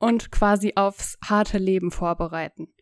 und 0.00 0.32
quasi 0.32 0.72
aufs 0.74 1.18
harte 1.24 1.58
Leben 1.58 1.92
vorbereiten. 1.92 2.74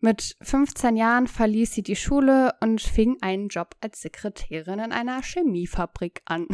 Mit 0.00 0.36
15 0.42 0.98
Jahren 0.98 1.26
verließ 1.26 1.72
sie 1.72 1.82
die 1.82 1.96
Schule 1.96 2.52
und 2.60 2.82
fing 2.82 3.16
einen 3.22 3.48
Job 3.48 3.74
als 3.80 4.02
Sekretärin 4.02 4.80
in 4.80 4.92
einer 4.92 5.22
Chemiefabrik 5.22 6.20
an. 6.26 6.46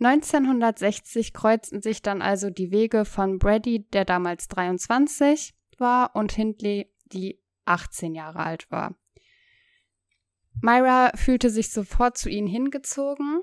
1960 0.00 1.32
kreuzten 1.32 1.80
sich 1.80 2.02
dann 2.02 2.22
also 2.22 2.50
die 2.50 2.70
Wege 2.70 3.04
von 3.04 3.38
Brady, 3.38 3.86
der 3.92 4.04
damals 4.04 4.48
23 4.48 5.54
war, 5.78 6.14
und 6.16 6.32
Hindley, 6.32 6.90
die 7.04 7.38
18 7.64 8.14
Jahre 8.14 8.40
alt 8.40 8.70
war. 8.70 8.94
Myra 10.60 11.12
fühlte 11.14 11.50
sich 11.50 11.70
sofort 11.70 12.16
zu 12.18 12.28
ihnen 12.28 12.46
hingezogen. 12.46 13.40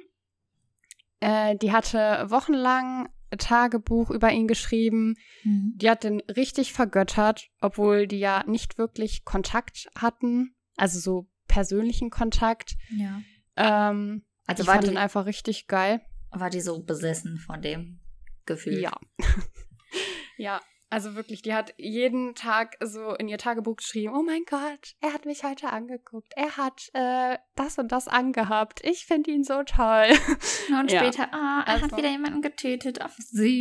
Äh, 1.20 1.56
die 1.58 1.72
hatte 1.72 2.26
wochenlang 2.30 3.10
Tagebuch 3.38 4.10
über 4.10 4.32
ihn 4.32 4.48
geschrieben. 4.48 5.16
Mhm. 5.44 5.74
Die 5.76 5.90
hat 5.90 6.04
den 6.04 6.22
richtig 6.22 6.74
vergöttert, 6.74 7.50
obwohl 7.62 8.08
die 8.08 8.20
ja 8.20 8.44
nicht 8.48 8.78
wirklich 8.78 9.26
Kontakt 9.26 9.90
hatten, 9.96 10.56
also 10.78 11.00
so 11.00 11.30
persönlichen 11.48 12.10
Kontakt. 12.10 12.76
Ja. 12.90 13.22
Ähm, 13.56 14.24
Also 14.48 14.64
ich 14.64 14.68
war 14.68 14.76
fand 14.76 14.86
die, 14.86 14.92
den 14.92 14.98
einfach 14.98 15.26
richtig 15.26 15.68
geil. 15.68 16.02
War 16.32 16.50
die 16.50 16.62
so 16.62 16.84
besessen 16.84 17.38
von 17.38 17.62
dem 17.62 18.00
Gefühl? 18.46 18.80
Ja. 18.80 18.92
ja, 20.38 20.62
also 20.92 21.14
wirklich, 21.16 21.42
die 21.44 21.54
hat 21.54 21.74
jeden 21.78 22.34
Tag 22.34 22.76
so 22.84 23.14
in 23.16 23.28
ihr 23.28 23.38
Tagebuch 23.38 23.76
geschrieben, 23.78 24.14
oh 24.16 24.24
mein 24.24 24.44
Gott, 24.50 24.96
er 25.02 25.14
hat 25.14 25.26
mich 25.26 25.44
heute 25.44 25.70
angeguckt, 25.72 26.34
er 26.36 26.58
hat 26.58 26.90
äh, 26.94 27.38
das 27.56 27.78
und 27.78 27.92
das 27.92 28.08
angehabt, 28.08 28.84
ich 28.84 29.06
finde 29.06 29.30
ihn 29.32 29.44
so 29.44 29.62
toll. 29.64 30.08
Und 30.80 30.92
Ja. 30.92 31.00
später, 31.04 31.32
ah, 31.34 31.64
er 31.66 31.74
hat 31.76 31.84
Also- 31.84 31.98
wieder 31.98 32.10
jemanden 32.10 32.42
getötet. 32.42 33.02
Ach, 33.02 33.12
süß. 33.18 33.60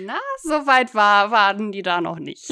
Na, 0.00 0.18
so 0.42 0.66
weit 0.66 0.94
war, 0.94 1.30
waren 1.30 1.72
die 1.72 1.82
da 1.82 2.00
noch 2.00 2.18
nicht. 2.18 2.48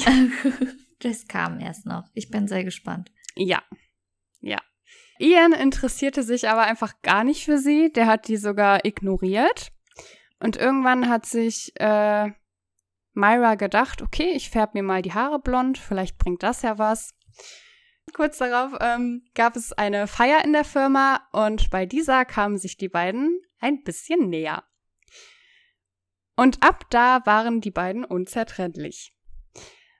das 0.99 1.27
kam 1.27 1.59
erst 1.59 1.85
noch. 1.85 2.03
Ich 2.13 2.29
bin 2.29 2.47
sehr 2.47 2.63
gespannt. 2.63 3.11
Ja, 3.35 3.63
ja. 4.41 4.59
Ian 5.21 5.53
interessierte 5.53 6.23
sich 6.23 6.49
aber 6.49 6.63
einfach 6.63 7.01
gar 7.01 7.23
nicht 7.23 7.45
für 7.45 7.57
sie, 7.57 7.91
der 7.91 8.07
hat 8.07 8.27
die 8.27 8.37
sogar 8.37 8.85
ignoriert. 8.85 9.71
Und 10.39 10.57
irgendwann 10.57 11.07
hat 11.07 11.25
sich 11.25 11.71
äh, 11.79 12.31
Myra 13.13 13.55
gedacht, 13.55 14.01
okay, 14.01 14.31
ich 14.35 14.49
färbe 14.49 14.79
mir 14.79 14.83
mal 14.83 15.01
die 15.01 15.13
Haare 15.13 15.39
blond, 15.39 15.77
vielleicht 15.77 16.17
bringt 16.17 16.43
das 16.43 16.63
ja 16.63 16.77
was. 16.77 17.13
Kurz 18.13 18.39
darauf 18.39 18.77
ähm, 18.81 19.23
gab 19.35 19.55
es 19.55 19.71
eine 19.73 20.07
Feier 20.07 20.43
in 20.43 20.53
der 20.53 20.65
Firma 20.65 21.21
und 21.31 21.69
bei 21.69 21.85
dieser 21.85 22.25
kamen 22.25 22.57
sich 22.57 22.77
die 22.77 22.89
beiden 22.89 23.39
ein 23.59 23.83
bisschen 23.83 24.29
näher. 24.29 24.63
Und 26.35 26.63
ab 26.63 26.85
da 26.89 27.25
waren 27.25 27.61
die 27.61 27.71
beiden 27.71 28.03
unzertrennlich. 28.03 29.13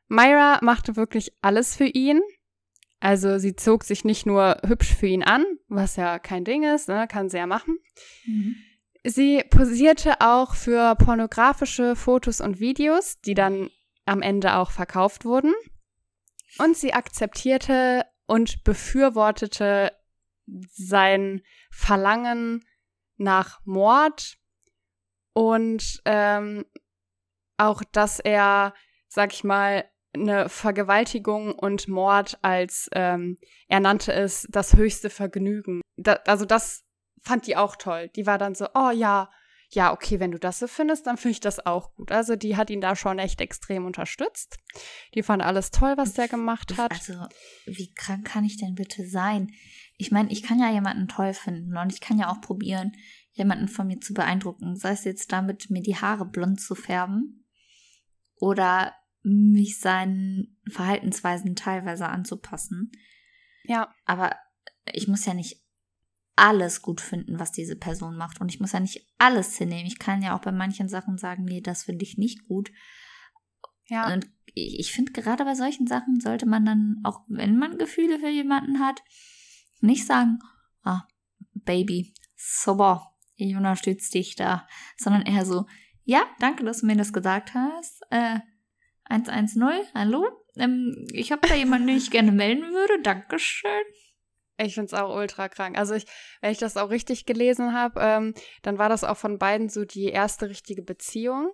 Myra 0.07 0.59
machte 0.61 0.95
wirklich 0.95 1.31
alles 1.41 1.75
für 1.75 1.85
ihn. 1.85 2.21
Also 3.01 3.39
sie 3.39 3.55
zog 3.55 3.84
sich 3.84 4.05
nicht 4.05 4.27
nur 4.27 4.62
hübsch 4.63 4.96
für 4.96 5.08
ihn 5.08 5.24
an, 5.24 5.43
was 5.67 5.96
ja 5.96 6.20
kein 6.20 6.46
Ding 6.46 6.63
ist, 6.63 6.88
ne, 6.88 7.08
kann 7.08 7.29
sie 7.29 7.38
ja 7.38 7.48
machen. 7.48 7.79
Mhm. 8.25 8.55
Sie 9.03 9.43
posierte 9.50 10.22
auch 10.22 10.53
für 10.53 10.96
pornografische 10.96 11.96
Fotos 11.96 12.39
und 12.39 12.60
Videos, 12.60 13.20
die 13.22 13.34
dann 13.34 13.72
am 14.05 14.22
Ende 14.22 14.55
auch 14.55 14.70
verkauft 14.70 15.25
wurden. 15.25 15.53
Und 16.60 16.77
sie 16.77 16.93
akzeptierte 16.93 18.05
und 18.27 18.63
befürwortete 18.63 19.91
sein 20.46 21.41
Verlangen 21.72 22.63
nach 23.17 23.62
Mord 23.65 24.38
und 25.34 26.01
ähm, 26.05 26.65
auch, 27.58 27.81
dass 27.91 28.20
er, 28.20 28.75
sag 29.08 29.34
ich 29.34 29.43
mal, 29.43 29.86
eine 30.13 30.49
Vergewaltigung 30.49 31.53
und 31.53 31.87
Mord 31.87 32.37
als, 32.41 32.89
ähm, 32.93 33.37
er 33.67 33.79
nannte 33.79 34.13
es 34.13 34.47
das 34.49 34.75
höchste 34.75 35.09
Vergnügen. 35.09 35.81
Da, 35.97 36.19
also 36.25 36.45
das 36.45 36.83
fand 37.21 37.47
die 37.47 37.55
auch 37.55 37.75
toll. 37.75 38.09
Die 38.15 38.25
war 38.25 38.37
dann 38.37 38.55
so, 38.55 38.67
oh 38.73 38.91
ja, 38.91 39.29
ja, 39.73 39.93
okay, 39.93 40.19
wenn 40.19 40.31
du 40.31 40.37
das 40.37 40.59
so 40.59 40.67
findest, 40.67 41.07
dann 41.07 41.15
finde 41.15 41.31
ich 41.31 41.39
das 41.39 41.65
auch 41.65 41.95
gut. 41.95 42.11
Also 42.11 42.35
die 42.35 42.57
hat 42.57 42.69
ihn 42.69 42.81
da 42.81 42.95
schon 42.95 43.19
echt 43.19 43.39
extrem 43.39 43.85
unterstützt. 43.85 44.57
Die 45.15 45.23
fand 45.23 45.41
alles 45.41 45.71
toll, 45.71 45.93
was 45.95 46.13
der 46.13 46.27
gemacht 46.27 46.77
hat. 46.77 46.91
Also, 46.91 47.25
wie 47.65 47.93
krank 47.93 48.27
kann 48.27 48.43
ich 48.43 48.57
denn 48.57 48.75
bitte 48.75 49.07
sein? 49.07 49.51
Ich 49.97 50.11
meine, 50.11 50.29
ich 50.31 50.43
kann 50.43 50.59
ja 50.59 50.69
jemanden 50.69 51.07
toll 51.07 51.33
finden 51.33 51.77
und 51.77 51.93
ich 51.93 52.01
kann 52.01 52.19
ja 52.19 52.29
auch 52.29 52.41
probieren, 52.41 52.91
jemanden 53.31 53.69
von 53.69 53.87
mir 53.87 54.01
zu 54.01 54.13
beeindrucken. 54.13 54.75
Sei 54.75 54.91
es 54.91 55.05
jetzt 55.05 55.31
damit, 55.31 55.69
mir 55.69 55.81
die 55.81 55.95
Haare 55.95 56.25
blond 56.25 56.59
zu 56.59 56.75
färben 56.75 57.45
oder 58.35 58.93
mich 59.23 59.79
seinen 59.79 60.57
Verhaltensweisen 60.69 61.55
teilweise 61.55 62.07
anzupassen. 62.07 62.91
Ja, 63.63 63.93
Aber 64.05 64.35
ich 64.91 65.07
muss 65.07 65.25
ja 65.25 65.33
nicht 65.33 65.61
alles 66.35 66.81
gut 66.81 67.01
finden, 67.01 67.39
was 67.39 67.51
diese 67.51 67.75
Person 67.75 68.15
macht. 68.15 68.41
Und 68.41 68.49
ich 68.49 68.59
muss 68.59 68.71
ja 68.71 68.79
nicht 68.79 69.07
alles 69.17 69.57
hinnehmen. 69.57 69.85
Ich 69.85 69.99
kann 69.99 70.21
ja 70.21 70.35
auch 70.35 70.41
bei 70.41 70.51
manchen 70.51 70.89
Sachen 70.89 71.17
sagen, 71.17 71.43
nee, 71.43 71.61
das 71.61 71.83
finde 71.83 72.03
ich 72.03 72.17
nicht 72.17 72.47
gut. 72.47 72.71
ja. 73.87 74.11
Und 74.11 74.25
ich 74.53 74.79
ich 74.79 74.91
finde, 74.91 75.13
gerade 75.13 75.45
bei 75.45 75.55
solchen 75.55 75.87
Sachen 75.87 76.19
sollte 76.19 76.45
man 76.45 76.65
dann, 76.65 76.99
auch 77.03 77.21
wenn 77.27 77.57
man 77.57 77.77
Gefühle 77.77 78.19
für 78.19 78.29
jemanden 78.29 78.79
hat, 78.79 79.01
nicht 79.79 80.05
sagen, 80.05 80.39
ah, 80.83 81.03
Baby, 81.53 82.13
super, 82.35 83.13
ich 83.35 83.55
unterstütze 83.55 84.11
dich 84.11 84.35
da, 84.35 84.67
sondern 84.97 85.21
eher 85.21 85.45
so, 85.45 85.67
ja, 86.03 86.25
danke, 86.39 86.63
dass 86.63 86.81
du 86.81 86.85
mir 86.87 86.97
das 86.97 87.13
gesagt 87.13 87.53
hast. 87.53 88.01
Äh, 88.09 88.39
110, 89.11 89.87
hallo? 89.93 90.25
Ähm, 90.55 91.05
ich 91.11 91.33
habe 91.33 91.45
da 91.45 91.53
jemanden, 91.53 91.87
den 91.87 91.97
ich 91.97 92.11
gerne 92.11 92.31
melden 92.31 92.71
würde. 92.71 93.01
Dankeschön. 93.01 93.83
Ich 94.57 94.75
finde 94.75 94.85
es 94.85 94.93
auch 94.93 95.13
ultra 95.15 95.49
krank. 95.49 95.77
Also 95.77 95.95
ich, 95.95 96.05
wenn 96.39 96.51
ich 96.51 96.59
das 96.59 96.77
auch 96.77 96.89
richtig 96.89 97.25
gelesen 97.25 97.73
habe, 97.73 97.99
ähm, 97.99 98.33
dann 98.61 98.77
war 98.77 98.87
das 98.87 99.03
auch 99.03 99.17
von 99.17 99.37
beiden 99.37 99.69
so 99.69 99.83
die 99.83 100.05
erste 100.05 100.49
richtige 100.49 100.81
Beziehung. 100.81 101.51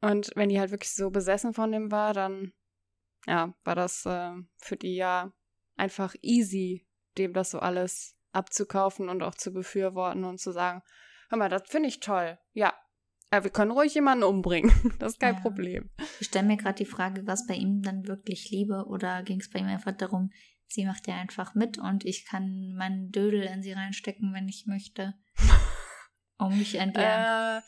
Und 0.00 0.30
wenn 0.34 0.50
die 0.50 0.60
halt 0.60 0.72
wirklich 0.72 0.92
so 0.92 1.10
besessen 1.10 1.54
von 1.54 1.72
dem 1.72 1.90
war, 1.90 2.12
dann 2.12 2.52
ja, 3.26 3.54
war 3.64 3.74
das 3.74 4.04
äh, 4.04 4.32
für 4.58 4.76
die 4.76 4.96
ja 4.96 5.32
einfach 5.76 6.14
easy, 6.20 6.86
dem 7.16 7.32
das 7.32 7.50
so 7.50 7.60
alles 7.60 8.14
abzukaufen 8.32 9.08
und 9.08 9.22
auch 9.22 9.36
zu 9.36 9.52
befürworten 9.52 10.24
und 10.24 10.38
zu 10.38 10.50
sagen, 10.50 10.82
hör 11.30 11.38
mal, 11.38 11.48
das 11.48 11.62
finde 11.66 11.88
ich 11.88 12.00
toll. 12.00 12.38
Ja, 12.52 12.74
ja, 13.34 13.44
wir 13.44 13.50
können 13.50 13.70
ruhig 13.72 13.94
jemanden 13.94 14.24
umbringen. 14.24 14.70
Das 14.98 15.12
ist 15.12 15.20
kein 15.20 15.34
Ja. 15.34 15.40
Problem. 15.40 15.90
Ich 16.20 16.28
stelle 16.28 16.46
mir 16.46 16.56
gerade 16.56 16.76
die 16.76 16.84
Frage, 16.90 17.26
was 17.26 17.46
bei 17.46 17.54
ihm 17.54 17.82
dann 17.82 18.06
wirklich 18.06 18.50
Liebe 18.50 18.86
oder 18.86 19.22
ging 19.22 19.40
es 19.40 19.50
bei 19.50 19.58
ihm 19.58 19.66
einfach 19.66 19.92
darum, 19.92 20.30
sie 20.66 20.84
macht 20.86 21.06
ja 21.08 21.16
einfach 21.16 21.54
mit 21.54 21.78
und 21.78 22.04
ich 22.04 22.26
kann 22.26 22.74
meinen 22.74 23.10
Dödel 23.10 23.42
in 23.42 23.62
sie 23.62 23.72
reinstecken, 23.72 24.32
wenn 24.32 24.48
ich 24.48 24.66
möchte. 24.66 25.14
Um 26.36 26.58
mich 26.58 26.74
entleeren. 26.74 27.58
Äh, 27.58 27.62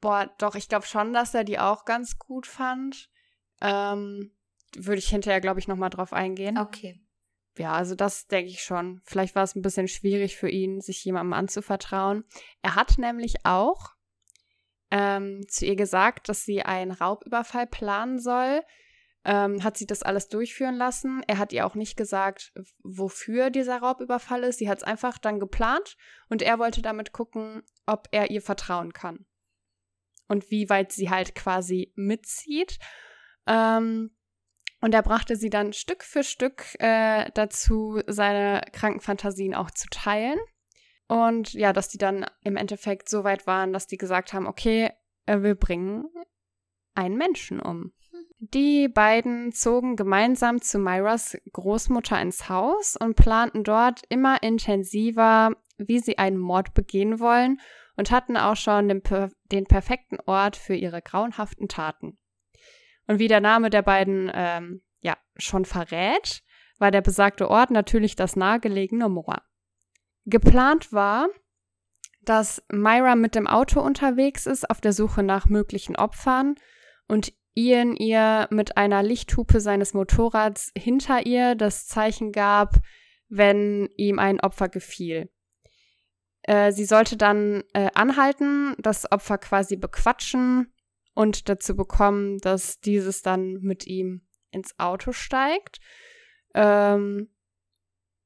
boah, 0.00 0.32
doch, 0.38 0.54
ich 0.54 0.68
glaube 0.68 0.86
schon, 0.86 1.12
dass 1.12 1.34
er 1.34 1.42
die 1.42 1.58
auch 1.58 1.84
ganz 1.84 2.18
gut 2.18 2.46
fand. 2.46 3.10
Ähm, 3.60 4.30
würde 4.76 4.98
ich 5.00 5.08
hinterher, 5.08 5.40
glaube 5.40 5.58
ich, 5.58 5.66
nochmal 5.66 5.90
drauf 5.90 6.12
eingehen. 6.12 6.56
okay. 6.56 7.00
Ja, 7.60 7.74
also 7.74 7.94
das 7.94 8.26
denke 8.26 8.50
ich 8.50 8.62
schon. 8.62 9.02
Vielleicht 9.04 9.34
war 9.34 9.42
es 9.42 9.54
ein 9.54 9.60
bisschen 9.60 9.86
schwierig 9.86 10.38
für 10.38 10.48
ihn, 10.48 10.80
sich 10.80 11.04
jemandem 11.04 11.34
anzuvertrauen. 11.34 12.24
Er 12.62 12.74
hat 12.74 12.96
nämlich 12.96 13.44
auch 13.44 13.90
ähm, 14.90 15.46
zu 15.46 15.66
ihr 15.66 15.76
gesagt, 15.76 16.30
dass 16.30 16.46
sie 16.46 16.62
einen 16.62 16.90
Raubüberfall 16.90 17.66
planen 17.66 18.18
soll. 18.18 18.62
Ähm, 19.26 19.62
hat 19.62 19.76
sie 19.76 19.86
das 19.86 20.02
alles 20.02 20.28
durchführen 20.28 20.76
lassen. 20.76 21.22
Er 21.26 21.36
hat 21.36 21.52
ihr 21.52 21.66
auch 21.66 21.74
nicht 21.74 21.98
gesagt, 21.98 22.54
wofür 22.82 23.50
dieser 23.50 23.76
Raubüberfall 23.82 24.42
ist. 24.44 24.58
Sie 24.58 24.70
hat 24.70 24.78
es 24.78 24.84
einfach 24.84 25.18
dann 25.18 25.38
geplant 25.38 25.98
und 26.30 26.40
er 26.40 26.58
wollte 26.58 26.80
damit 26.80 27.12
gucken, 27.12 27.62
ob 27.84 28.08
er 28.10 28.30
ihr 28.30 28.40
vertrauen 28.40 28.94
kann. 28.94 29.26
Und 30.28 30.50
wie 30.50 30.70
weit 30.70 30.92
sie 30.92 31.10
halt 31.10 31.34
quasi 31.34 31.92
mitzieht. 31.94 32.78
Ähm, 33.46 34.16
Und 34.80 34.94
er 34.94 35.02
brachte 35.02 35.36
sie 35.36 35.50
dann 35.50 35.72
Stück 35.72 36.02
für 36.02 36.24
Stück 36.24 36.64
äh, 36.78 37.30
dazu, 37.34 38.00
seine 38.06 38.62
Krankenfantasien 38.72 39.54
auch 39.54 39.70
zu 39.70 39.88
teilen. 39.90 40.38
Und 41.06 41.52
ja, 41.52 41.72
dass 41.72 41.88
die 41.88 41.98
dann 41.98 42.24
im 42.44 42.56
Endeffekt 42.56 43.08
so 43.08 43.24
weit 43.24 43.46
waren, 43.46 43.72
dass 43.72 43.86
die 43.86 43.98
gesagt 43.98 44.32
haben, 44.32 44.46
okay, 44.46 44.90
äh, 45.26 45.42
wir 45.42 45.54
bringen 45.54 46.06
einen 46.94 47.16
Menschen 47.16 47.60
um. 47.60 47.92
Die 48.38 48.88
beiden 48.88 49.52
zogen 49.52 49.96
gemeinsam 49.96 50.62
zu 50.62 50.78
Myras 50.78 51.36
Großmutter 51.52 52.20
ins 52.20 52.48
Haus 52.48 52.96
und 52.96 53.16
planten 53.16 53.64
dort 53.64 54.02
immer 54.08 54.42
intensiver, 54.42 55.50
wie 55.76 55.98
sie 55.98 56.16
einen 56.16 56.38
Mord 56.38 56.72
begehen 56.72 57.20
wollen 57.20 57.60
und 57.96 58.10
hatten 58.10 58.38
auch 58.38 58.56
schon 58.56 58.88
den, 58.88 59.02
den 59.52 59.64
perfekten 59.64 60.18
Ort 60.24 60.56
für 60.56 60.74
ihre 60.74 61.02
grauenhaften 61.02 61.68
Taten. 61.68 62.19
Und 63.06 63.18
wie 63.18 63.28
der 63.28 63.40
Name 63.40 63.70
der 63.70 63.82
beiden 63.82 64.30
ähm, 64.34 64.82
ja 65.00 65.16
schon 65.36 65.64
verrät, 65.64 66.42
war 66.78 66.90
der 66.90 67.02
besagte 67.02 67.50
Ort 67.50 67.70
natürlich 67.70 68.16
das 68.16 68.36
nahegelegene 68.36 69.08
Moor. 69.08 69.42
Geplant 70.24 70.92
war, 70.92 71.28
dass 72.22 72.62
Myra 72.70 73.16
mit 73.16 73.34
dem 73.34 73.46
Auto 73.46 73.80
unterwegs 73.80 74.46
ist 74.46 74.68
auf 74.70 74.80
der 74.80 74.92
Suche 74.92 75.22
nach 75.22 75.46
möglichen 75.46 75.96
Opfern 75.96 76.54
und 77.08 77.32
Ian 77.54 77.96
ihr 77.96 78.46
mit 78.50 78.76
einer 78.76 79.02
Lichthupe 79.02 79.60
seines 79.60 79.94
Motorrads 79.94 80.70
hinter 80.76 81.26
ihr 81.26 81.54
das 81.54 81.86
Zeichen 81.86 82.32
gab, 82.32 82.76
wenn 83.28 83.88
ihm 83.96 84.18
ein 84.18 84.40
Opfer 84.40 84.68
gefiel. 84.68 85.30
Äh, 86.42 86.72
sie 86.72 86.84
sollte 86.84 87.16
dann 87.16 87.64
äh, 87.74 87.90
anhalten, 87.94 88.74
das 88.78 89.10
Opfer 89.10 89.38
quasi 89.38 89.76
bequatschen 89.76 90.72
und 91.14 91.48
dazu 91.48 91.76
bekommen, 91.76 92.38
dass 92.38 92.80
dieses 92.80 93.22
dann 93.22 93.54
mit 93.60 93.86
ihm 93.86 94.26
ins 94.50 94.78
Auto 94.78 95.12
steigt. 95.12 95.80
Ähm, 96.54 97.28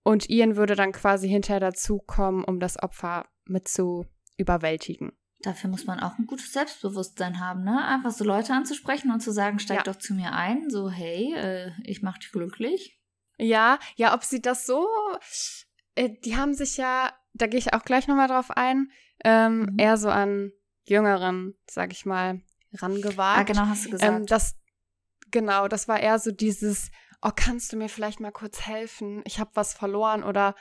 und 0.02 0.28
Ian 0.28 0.56
würde 0.56 0.76
dann 0.76 0.92
quasi 0.92 1.28
hinterher 1.28 1.60
dazukommen, 1.60 2.44
um 2.44 2.60
das 2.60 2.82
Opfer 2.82 3.26
mit 3.46 3.68
zu 3.68 4.06
überwältigen. 4.36 5.12
Dafür 5.40 5.68
muss 5.68 5.86
man 5.86 6.00
auch 6.00 6.18
ein 6.18 6.26
gutes 6.26 6.52
Selbstbewusstsein 6.52 7.38
haben, 7.38 7.64
ne? 7.64 7.84
Einfach 7.86 8.12
so 8.12 8.24
Leute 8.24 8.54
anzusprechen 8.54 9.10
und 9.10 9.20
zu 9.20 9.30
sagen, 9.30 9.58
steig 9.58 9.78
ja. 9.78 9.82
doch 9.82 9.96
zu 9.96 10.14
mir 10.14 10.32
ein, 10.32 10.70
so 10.70 10.90
hey, 10.90 11.34
äh, 11.34 11.72
ich 11.84 12.02
mach 12.02 12.16
dich 12.16 12.32
glücklich. 12.32 12.98
Ja, 13.36 13.78
ja, 13.96 14.14
ob 14.14 14.24
sie 14.24 14.40
das 14.40 14.64
so, 14.64 14.86
äh, 15.96 16.10
die 16.24 16.36
haben 16.36 16.54
sich 16.54 16.76
ja, 16.76 17.12
da 17.34 17.46
gehe 17.46 17.58
ich 17.58 17.74
auch 17.74 17.82
gleich 17.82 18.08
nochmal 18.08 18.28
drauf 18.28 18.50
ein, 18.50 18.90
ähm, 19.24 19.60
mhm. 19.60 19.78
eher 19.78 19.96
so 19.96 20.08
an 20.08 20.52
Jüngeren, 20.84 21.54
sag 21.68 21.92
ich 21.92 22.06
mal, 22.06 22.40
rangewagt. 22.74 23.40
Ah, 23.40 23.42
genau, 23.42 23.66
hast 23.66 23.86
du 23.86 23.90
gesagt. 23.90 24.12
Ähm, 24.12 24.26
das, 24.26 24.56
genau, 25.30 25.68
das 25.68 25.88
war 25.88 26.00
eher 26.00 26.18
so 26.18 26.30
dieses, 26.30 26.90
oh, 27.22 27.30
kannst 27.34 27.72
du 27.72 27.76
mir 27.76 27.88
vielleicht 27.88 28.20
mal 28.20 28.32
kurz 28.32 28.62
helfen? 28.62 29.22
Ich 29.24 29.38
habe 29.38 29.50
was 29.54 29.74
verloren 29.74 30.22
oder 30.22 30.54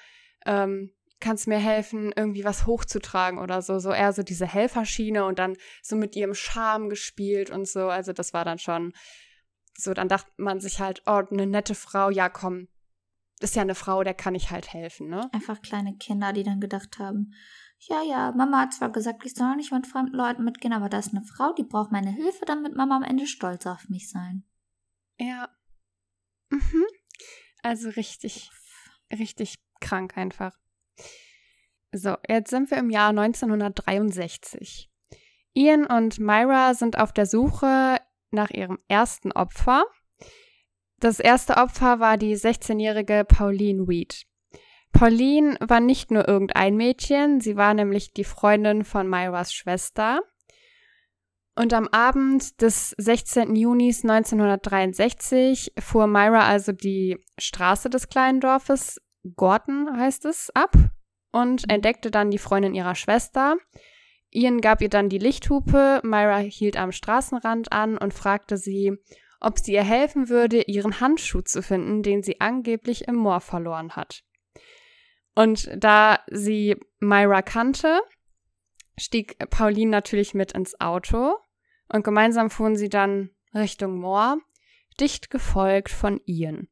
ähm, 0.45 0.91
kannst 1.19 1.45
du 1.45 1.51
mir 1.51 1.59
helfen, 1.59 2.11
irgendwie 2.15 2.43
was 2.43 2.65
hochzutragen 2.65 3.39
oder 3.39 3.61
so. 3.61 3.79
So 3.79 3.91
eher 3.91 4.13
so 4.13 4.23
diese 4.23 4.45
Helferschiene 4.45 5.25
und 5.25 5.39
dann 5.39 5.55
so 5.81 5.95
mit 5.95 6.15
ihrem 6.15 6.33
Charme 6.33 6.89
gespielt 6.89 7.49
und 7.49 7.67
so. 7.67 7.89
Also 7.89 8.13
das 8.13 8.33
war 8.33 8.45
dann 8.45 8.59
schon 8.59 8.93
so, 9.75 9.93
dann 9.93 10.07
dachte 10.07 10.31
man 10.37 10.59
sich 10.59 10.79
halt, 10.79 11.01
oh, 11.05 11.21
eine 11.31 11.47
nette 11.47 11.75
Frau, 11.75 12.09
ja 12.09 12.29
komm, 12.29 12.67
ist 13.39 13.55
ja 13.55 13.61
eine 13.61 13.75
Frau, 13.75 14.03
der 14.03 14.13
kann 14.13 14.35
ich 14.35 14.51
halt 14.51 14.71
helfen, 14.71 15.09
ne? 15.09 15.29
Einfach 15.33 15.61
kleine 15.61 15.97
Kinder, 15.97 16.33
die 16.33 16.43
dann 16.43 16.59
gedacht 16.59 16.99
haben, 16.99 17.33
ja, 17.87 18.01
ja, 18.03 18.31
Mama 18.31 18.61
hat 18.61 18.73
zwar 18.73 18.91
gesagt, 18.91 19.25
ich 19.25 19.33
soll 19.33 19.55
nicht 19.55 19.71
mit 19.71 19.87
fremden 19.87 20.15
Leuten 20.15 20.43
mitgehen, 20.43 20.73
aber 20.73 20.89
da 20.89 20.99
ist 20.99 21.13
eine 21.13 21.23
Frau, 21.23 21.53
die 21.53 21.63
braucht 21.63 21.91
meine 21.91 22.11
Hilfe, 22.11 22.45
damit 22.45 22.75
Mama 22.75 22.97
am 22.97 23.03
Ende 23.03 23.27
stolz 23.27 23.65
auf 23.65 23.89
mich 23.89 24.09
sein. 24.09 24.43
Ja. 25.19 25.49
Mhm. 26.49 26.85
Also 27.61 27.89
richtig, 27.89 28.51
richtig 29.11 29.55
krank 29.79 30.17
einfach. 30.17 30.57
So, 31.91 32.17
jetzt 32.27 32.49
sind 32.49 32.71
wir 32.71 32.77
im 32.77 32.89
Jahr 32.89 33.09
1963. 33.09 34.89
Ian 35.53 35.85
und 35.85 36.19
Myra 36.19 36.73
sind 36.73 36.97
auf 36.97 37.13
der 37.13 37.25
Suche 37.25 37.97
nach 38.31 38.49
ihrem 38.49 38.79
ersten 38.87 39.31
Opfer. 39.31 39.85
Das 40.99 41.19
erste 41.19 41.57
Opfer 41.57 41.99
war 41.99 42.17
die 42.17 42.35
16-jährige 42.35 43.25
Pauline 43.25 43.87
Weed. 43.87 44.25
Pauline 44.93 45.57
war 45.59 45.79
nicht 45.79 46.11
nur 46.11 46.27
irgendein 46.27 46.77
Mädchen, 46.77 47.41
sie 47.41 47.57
war 47.57 47.73
nämlich 47.73 48.13
die 48.13 48.23
Freundin 48.23 48.85
von 48.85 49.09
Myras 49.09 49.51
Schwester. 49.51 50.21
Und 51.55 51.73
am 51.73 51.87
Abend 51.89 52.61
des 52.61 52.95
16. 52.97 53.55
Junis 53.55 54.03
1963 54.03 55.73
fuhr 55.79 56.07
Myra 56.07 56.47
also 56.47 56.71
die 56.71 57.17
Straße 57.39 57.89
des 57.89 58.07
kleinen 58.07 58.39
Dorfes, 58.39 59.01
Gorton 59.35 59.97
heißt 59.97 60.25
es, 60.25 60.49
ab 60.55 60.75
und 61.31 61.69
entdeckte 61.69 62.09
dann 62.09 62.31
die 62.31 62.37
Freundin 62.37 62.73
ihrer 62.73 62.95
Schwester. 62.95 63.57
Ian 64.31 64.61
gab 64.61 64.81
ihr 64.81 64.89
dann 64.89 65.09
die 65.09 65.19
Lichthupe, 65.19 66.01
Myra 66.03 66.37
hielt 66.37 66.77
am 66.77 66.91
Straßenrand 66.91 67.71
an 67.71 67.97
und 67.97 68.13
fragte 68.13 68.57
sie, 68.57 68.93
ob 69.39 69.59
sie 69.59 69.73
ihr 69.73 69.83
helfen 69.83 70.29
würde, 70.29 70.61
ihren 70.61 70.99
Handschuh 70.99 71.41
zu 71.41 71.61
finden, 71.61 72.01
den 72.01 72.23
sie 72.23 72.41
angeblich 72.41 73.07
im 73.07 73.15
Moor 73.15 73.41
verloren 73.41 73.95
hat. 73.95 74.23
Und 75.35 75.69
da 75.75 76.19
sie 76.29 76.75
Myra 76.99 77.41
kannte, 77.41 78.01
stieg 78.97 79.37
Pauline 79.49 79.91
natürlich 79.91 80.33
mit 80.33 80.51
ins 80.51 80.79
Auto 80.79 81.35
und 81.89 82.03
gemeinsam 82.03 82.49
fuhren 82.49 82.75
sie 82.75 82.89
dann 82.89 83.31
Richtung 83.53 83.99
Moor, 83.99 84.37
dicht 84.99 85.29
gefolgt 85.29 85.89
von 85.89 86.21
Ian. 86.25 86.67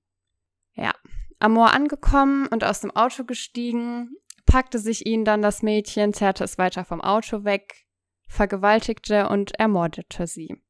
Ja, 0.73 0.93
am 1.39 1.53
Moor 1.53 1.73
angekommen 1.73 2.47
und 2.47 2.63
aus 2.63 2.81
dem 2.81 2.91
Auto 2.91 3.23
gestiegen, 3.23 4.15
packte 4.45 4.79
sich 4.79 5.05
ihn 5.05 5.25
dann 5.25 5.41
das 5.41 5.61
Mädchen, 5.63 6.13
zerrte 6.13 6.43
es 6.43 6.57
weiter 6.57 6.85
vom 6.85 7.01
Auto 7.01 7.43
weg, 7.43 7.85
vergewaltigte 8.27 9.27
und 9.29 9.57
ermordete 9.59 10.27
sie. 10.27 10.61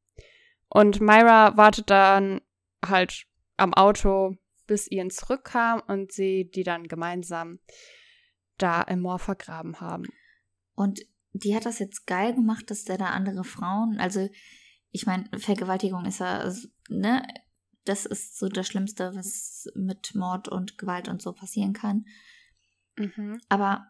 Und 0.68 1.00
Myra 1.00 1.56
wartet 1.56 1.90
dann 1.90 2.40
halt 2.86 3.26
am 3.56 3.74
Auto, 3.74 4.36
bis 4.72 4.90
Ian 4.90 5.10
zurückkam 5.10 5.82
und 5.86 6.12
sie 6.12 6.50
die 6.50 6.62
dann 6.62 6.88
gemeinsam 6.88 7.58
da 8.56 8.80
im 8.80 9.00
Moor 9.00 9.18
vergraben 9.18 9.80
haben. 9.80 10.04
Und 10.74 11.00
die 11.34 11.54
hat 11.54 11.66
das 11.66 11.78
jetzt 11.78 12.06
geil 12.06 12.34
gemacht, 12.34 12.70
dass 12.70 12.84
der 12.84 12.96
da 12.96 13.10
andere 13.10 13.44
Frauen, 13.44 13.98
also 13.98 14.30
ich 14.90 15.04
meine, 15.04 15.28
Vergewaltigung 15.36 16.06
ist 16.06 16.20
ja, 16.20 16.50
ne, 16.88 17.22
das 17.84 18.06
ist 18.06 18.38
so 18.38 18.48
das 18.48 18.66
Schlimmste, 18.66 19.14
was 19.14 19.66
mit 19.74 20.14
Mord 20.14 20.48
und 20.48 20.78
Gewalt 20.78 21.08
und 21.08 21.20
so 21.20 21.34
passieren 21.34 21.74
kann. 21.74 22.06
Mhm. 22.96 23.42
Aber 23.50 23.88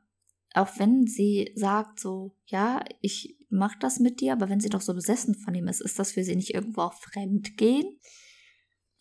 auch 0.54 0.80
wenn 0.80 1.06
sie 1.06 1.52
sagt 1.54 2.00
so, 2.00 2.36
ja, 2.46 2.84
ich 3.00 3.38
mach 3.50 3.76
das 3.76 4.00
mit 4.00 4.20
dir, 4.20 4.32
aber 4.32 4.48
wenn 4.48 4.60
sie 4.60 4.68
doch 4.68 4.80
so 4.80 4.94
besessen 4.94 5.36
von 5.36 5.54
ihm 5.54 5.68
ist, 5.68 5.80
ist 5.80 6.00
das 6.00 6.10
für 6.10 6.24
sie 6.24 6.34
nicht 6.34 6.54
irgendwo 6.54 6.80
auch 6.80 6.94
Fremdgehen? 6.94 8.00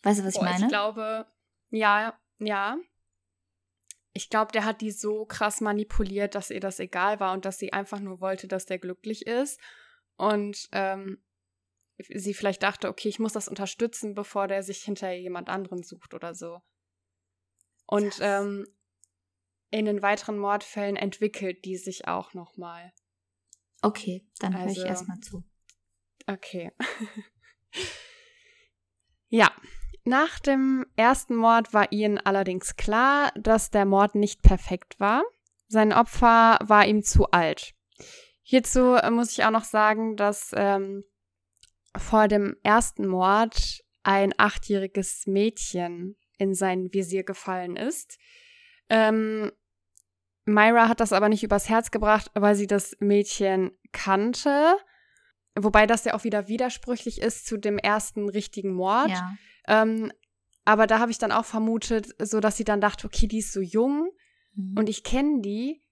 Weißt 0.04 0.20
du, 0.20 0.26
was 0.26 0.36
Boah, 0.36 0.44
ich 0.46 0.52
meine? 0.52 0.66
Ich 0.66 0.70
glaube, 0.70 1.26
ja, 1.72 2.20
ja. 2.40 2.78
Ich 4.14 4.30
glaube, 4.30 4.52
der 4.52 4.66
hat 4.66 4.82
die 4.82 4.92
so 4.92 5.26
krass 5.26 5.62
manipuliert, 5.62 6.36
dass 6.36 6.52
ihr 6.52 6.60
das 6.60 6.80
egal 6.80 7.20
war 7.20 7.34
und 7.34 7.46
dass 7.46 7.58
sie 7.58 7.74
einfach 7.74 8.00
nur 8.00 8.20
wollte, 8.20 8.48
dass 8.48 8.66
der 8.66 8.78
glücklich 8.78 9.26
ist. 9.26 9.60
Und 10.18 10.68
ähm, 10.74 11.24
sie 12.10 12.34
vielleicht 12.34 12.62
dachte, 12.62 12.90
okay, 12.90 13.08
ich 13.08 13.20
muss 13.20 13.34
das 13.34 13.48
unterstützen, 13.48 14.14
bevor 14.14 14.48
der 14.48 14.64
sich 14.64 14.84
hinter 14.84 15.12
jemand 15.14 15.50
anderen 15.50 15.84
sucht 15.84 16.14
oder 16.14 16.36
so. 16.36 16.62
Und 17.86 18.18
ähm, 18.20 18.68
in 19.70 19.86
den 19.86 20.02
weiteren 20.02 20.38
Mordfällen 20.38 20.98
entwickelt 20.98 21.64
die 21.64 21.78
sich 21.78 22.08
auch 22.08 22.34
nochmal. 22.34 22.92
Okay, 23.82 24.28
dann 24.40 24.58
höre 24.58 24.70
ich 24.70 24.80
also 24.80 24.88
erstmal 24.88 25.20
zu. 25.22 25.44
Okay. 26.28 26.72
ja, 29.30 29.52
nach 30.04 30.40
dem 30.40 30.86
ersten 30.96 31.36
Mord 31.36 31.74
war 31.74 31.92
Ian 31.92 32.18
allerdings 32.18 32.76
klar, 32.76 33.32
dass 33.36 33.70
der 33.70 33.86
Mord 33.86 34.16
nicht 34.16 34.42
perfekt 34.42 35.00
war. 35.00 35.24
Sein 35.68 35.94
Opfer 35.94 36.58
war 36.62 36.86
ihm 36.86 37.04
zu 37.04 37.30
alt. 37.32 37.74
Hierzu 38.42 38.98
muss 39.12 39.32
ich 39.32 39.46
auch 39.46 39.52
noch 39.52 39.64
sagen, 39.64 40.18
dass 40.18 40.52
ähm, 40.56 41.04
vor 41.96 42.28
dem 42.28 42.58
ersten 42.64 43.08
Mord 43.08 43.82
ein 44.04 44.34
achtjähriges 44.38 45.28
Mädchen 45.28 46.18
in 46.38 46.56
sein 46.56 46.92
Visier 46.92 47.24
gefallen 47.24 47.76
ist. 47.76 48.18
Ähm, 48.90 49.52
Myra 50.46 50.90
hat 50.90 51.00
das 51.00 51.14
aber 51.14 51.30
nicht 51.30 51.44
übers 51.44 51.70
Herz 51.70 51.92
gebracht, 51.92 52.32
weil 52.34 52.56
sie 52.56 52.68
das 52.68 52.98
Mädchen 53.00 53.72
kannte. 53.92 54.76
Wobei 55.60 55.86
das 55.86 56.06
ja 56.06 56.14
auch 56.14 56.24
wieder 56.24 56.48
widersprüchlich 56.48 57.22
ist 57.22 57.46
zu 57.46 57.58
dem 57.58 57.78
ersten 57.78 58.30
richtigen 58.30 58.74
Mord. 58.74 59.10
Ja. 59.10 59.34
Ähm, 59.68 60.12
aber 60.64 60.88
da 60.88 61.00
habe 61.00 61.12
ich 61.12 61.18
dann 61.18 61.32
auch 61.32 61.46
vermutet, 61.46 62.16
so 62.20 62.40
dass 62.40 62.58
sie 62.58 62.64
dann 62.64 62.82
dachte, 62.82 63.08
okay, 63.08 63.28
die 63.28 63.40
ist 63.40 63.52
so 63.52 63.62
jung 63.62 64.10
mhm. 64.54 64.78
und 64.78 64.90
ich 64.90 65.04
kenne 65.04 65.42
die, 65.42 65.84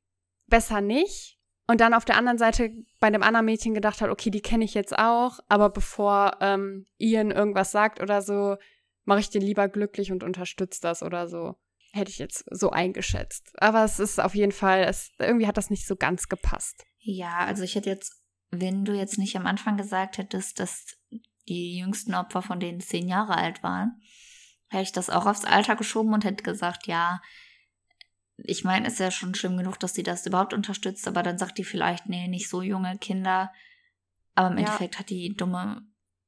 besser 0.47 0.81
nicht. 0.81 1.37
Und 1.67 1.81
dann 1.81 1.93
auf 1.93 2.05
der 2.05 2.17
anderen 2.17 2.39
Seite 2.39 2.71
bei 2.99 3.11
dem 3.11 3.21
anderen 3.21 3.45
Mädchen 3.45 3.75
gedacht 3.75 4.01
hat, 4.01 4.09
okay, 4.09 4.31
die 4.31 4.41
kenne 4.41 4.65
ich 4.65 4.73
jetzt 4.73 4.97
auch, 4.97 5.39
aber 5.49 5.69
bevor 5.69 6.37
ähm, 6.41 6.87
Ian 6.97 7.29
irgendwas 7.29 7.71
sagt 7.71 8.01
oder 8.01 8.23
so, 8.23 8.57
mache 9.05 9.19
ich 9.19 9.29
den 9.29 9.41
lieber 9.41 9.67
glücklich 9.67 10.11
und 10.11 10.23
unterstütze 10.23 10.81
das 10.81 11.03
oder 11.03 11.27
so. 11.27 11.55
Hätte 11.91 12.11
ich 12.11 12.17
jetzt 12.19 12.45
so 12.49 12.71
eingeschätzt. 12.71 13.51
Aber 13.57 13.83
es 13.83 13.99
ist 13.99 14.19
auf 14.19 14.35
jeden 14.35 14.51
Fall, 14.51 14.83
es, 14.83 15.11
irgendwie 15.19 15.47
hat 15.47 15.57
das 15.57 15.69
nicht 15.69 15.85
so 15.87 15.95
ganz 15.95 16.27
gepasst. 16.27 16.85
Ja, 16.99 17.37
also 17.39 17.63
ich 17.63 17.75
hätte 17.75 17.89
jetzt, 17.89 18.18
wenn 18.51 18.85
du 18.85 18.95
jetzt 18.95 19.17
nicht 19.17 19.35
am 19.35 19.45
Anfang 19.45 19.77
gesagt 19.77 20.17
hättest, 20.17 20.59
dass 20.59 20.97
die 21.47 21.77
jüngsten 21.77 22.13
Opfer 22.13 22.41
von 22.41 22.59
denen 22.59 22.79
zehn 22.79 23.07
Jahre 23.07 23.35
alt 23.35 23.63
waren, 23.63 24.01
hätte 24.69 24.83
ich 24.83 24.91
das 24.91 25.09
auch 25.09 25.25
aufs 25.25 25.45
Alter 25.45 25.75
geschoben 25.75 26.13
und 26.13 26.23
hätte 26.23 26.43
gesagt, 26.43 26.87
ja, 26.87 27.21
ich 28.37 28.63
meine, 28.63 28.87
ist 28.87 28.99
ja 28.99 29.11
schon 29.11 29.35
schlimm 29.35 29.57
genug, 29.57 29.79
dass 29.79 29.93
sie 29.93 30.03
das 30.03 30.25
überhaupt 30.25 30.53
unterstützt, 30.53 31.07
aber 31.07 31.23
dann 31.23 31.37
sagt 31.37 31.57
die 31.57 31.63
vielleicht, 31.63 32.07
nee, 32.07 32.27
nicht 32.27 32.49
so 32.49 32.61
junge 32.61 32.97
Kinder. 32.97 33.51
Aber 34.35 34.51
im 34.51 34.57
ja. 34.57 34.65
Endeffekt 34.65 34.99
hat 34.99 35.09
die 35.09 35.35
dumme 35.35 35.81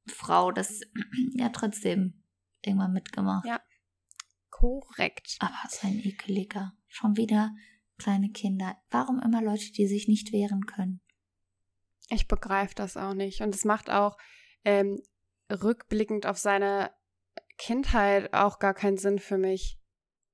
Frau 0.07 0.51
das 0.51 0.81
ja 1.34 1.49
trotzdem 1.49 2.23
irgendwann 2.62 2.93
mitgemacht. 2.93 3.45
Ja. 3.45 3.62
Korrekt. 4.49 5.38
Aber 5.39 5.55
so 5.69 5.88
ein 5.88 5.99
ekeliger. 5.99 6.73
Schon 6.88 7.15
wieder 7.15 7.55
kleine 7.97 8.29
Kinder. 8.29 8.75
Warum 8.89 9.19
immer 9.21 9.41
Leute, 9.41 9.71
die 9.71 9.88
sich 9.88 10.07
nicht 10.07 10.34
wehren 10.34 10.65
können? 10.65 11.01
Ich 12.12 12.28
begreife 12.28 12.76
das 12.76 12.97
auch 12.97 13.13
nicht. 13.13 13.41
Und 13.41 13.56
es 13.56 13.63
macht 13.63 13.89
auch 13.89 14.17
ähm, 14.65 15.02
rückblickend 15.50 16.26
auf 16.26 16.38
seine 16.38 16.91
Kindheit 17.58 18.34
auch 18.34 18.60
gar 18.60 18.74
keinen 18.74 18.97
Sinn 18.97 19.19
für 19.19 19.38
mich. 19.38 19.80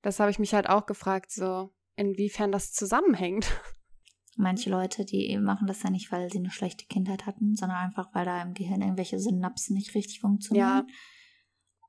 Das 0.01 0.19
habe 0.19 0.31
ich 0.31 0.39
mich 0.39 0.53
halt 0.53 0.69
auch 0.69 0.85
gefragt, 0.85 1.31
so 1.31 1.73
inwiefern 1.95 2.51
das 2.51 2.73
zusammenhängt. 2.73 3.47
Manche 4.37 4.69
Leute, 4.69 5.05
die 5.05 5.37
machen 5.37 5.67
das 5.67 5.83
ja 5.83 5.89
nicht, 5.89 6.11
weil 6.11 6.31
sie 6.31 6.39
eine 6.39 6.51
schlechte 6.51 6.85
Kindheit 6.85 7.25
hatten, 7.25 7.55
sondern 7.55 7.79
einfach, 7.79 8.13
weil 8.13 8.25
da 8.25 8.41
im 8.41 8.53
Gehirn 8.53 8.81
irgendwelche 8.81 9.19
Synapsen 9.19 9.75
nicht 9.75 9.95
richtig 9.95 10.19
funktionieren. 10.19 10.87
Ja. 10.87 10.93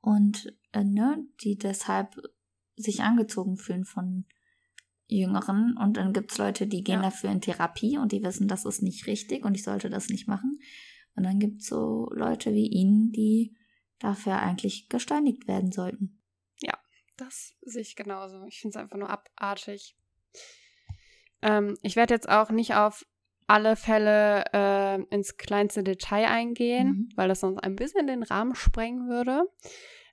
Und 0.01 0.55
äh, 0.71 0.83
ne, 0.83 1.23
die 1.43 1.57
deshalb 1.57 2.15
sich 2.75 3.01
angezogen 3.01 3.57
fühlen 3.57 3.85
von 3.85 4.25
Jüngeren. 5.09 5.75
Und 5.77 5.97
dann 5.97 6.13
gibt 6.13 6.31
es 6.31 6.37
Leute, 6.37 6.67
die 6.67 6.83
gehen 6.83 7.01
ja. 7.01 7.09
dafür 7.09 7.31
in 7.31 7.41
Therapie 7.41 7.97
und 7.97 8.11
die 8.11 8.23
wissen, 8.23 8.47
das 8.47 8.65
ist 8.65 8.81
nicht 8.81 9.07
richtig 9.07 9.43
und 9.43 9.55
ich 9.55 9.63
sollte 9.63 9.89
das 9.89 10.09
nicht 10.09 10.27
machen. 10.27 10.59
Und 11.15 11.23
dann 11.23 11.39
gibt 11.39 11.61
es 11.61 11.67
so 11.67 12.09
Leute 12.13 12.53
wie 12.53 12.67
ihn, 12.67 13.11
die 13.11 13.55
dafür 13.99 14.39
eigentlich 14.39 14.87
gesteinigt 14.87 15.47
werden 15.47 15.71
sollten. 15.71 16.21
Ja, 16.61 16.77
das 17.17 17.55
sehe 17.61 17.81
ich 17.81 17.95
genauso. 17.95 18.45
Ich 18.45 18.61
finde 18.61 18.77
es 18.77 18.81
einfach 18.81 18.97
nur 18.97 19.09
abartig. 19.09 19.97
Ähm, 21.41 21.77
ich 21.81 21.95
werde 21.95 22.13
jetzt 22.13 22.29
auch 22.29 22.51
nicht 22.51 22.75
auf 22.75 23.05
alle 23.47 23.75
Fälle 23.75 24.45
äh, 24.53 25.01
ins 25.09 25.37
kleinste 25.37 25.83
Detail 25.83 26.27
eingehen, 26.27 26.87
mhm. 26.87 27.09
weil 27.15 27.27
das 27.27 27.39
sonst 27.39 27.63
ein 27.63 27.75
bisschen 27.75 28.05
den 28.05 28.23
Rahmen 28.23 28.53
sprengen 28.53 29.09
würde. 29.09 29.43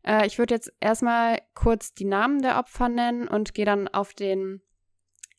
Äh, 0.03 0.27
ich 0.27 0.39
würde 0.39 0.55
jetzt 0.55 0.73
erstmal 0.81 1.41
kurz 1.55 1.93
die 1.93 2.07
Namen 2.07 2.41
der 2.41 2.59
Opfer 2.59 2.89
nennen 2.89 3.29
und 3.29 3.53
gehe 3.53 3.67
dann 3.67 3.89
auf 3.89 4.15
den 4.15 4.63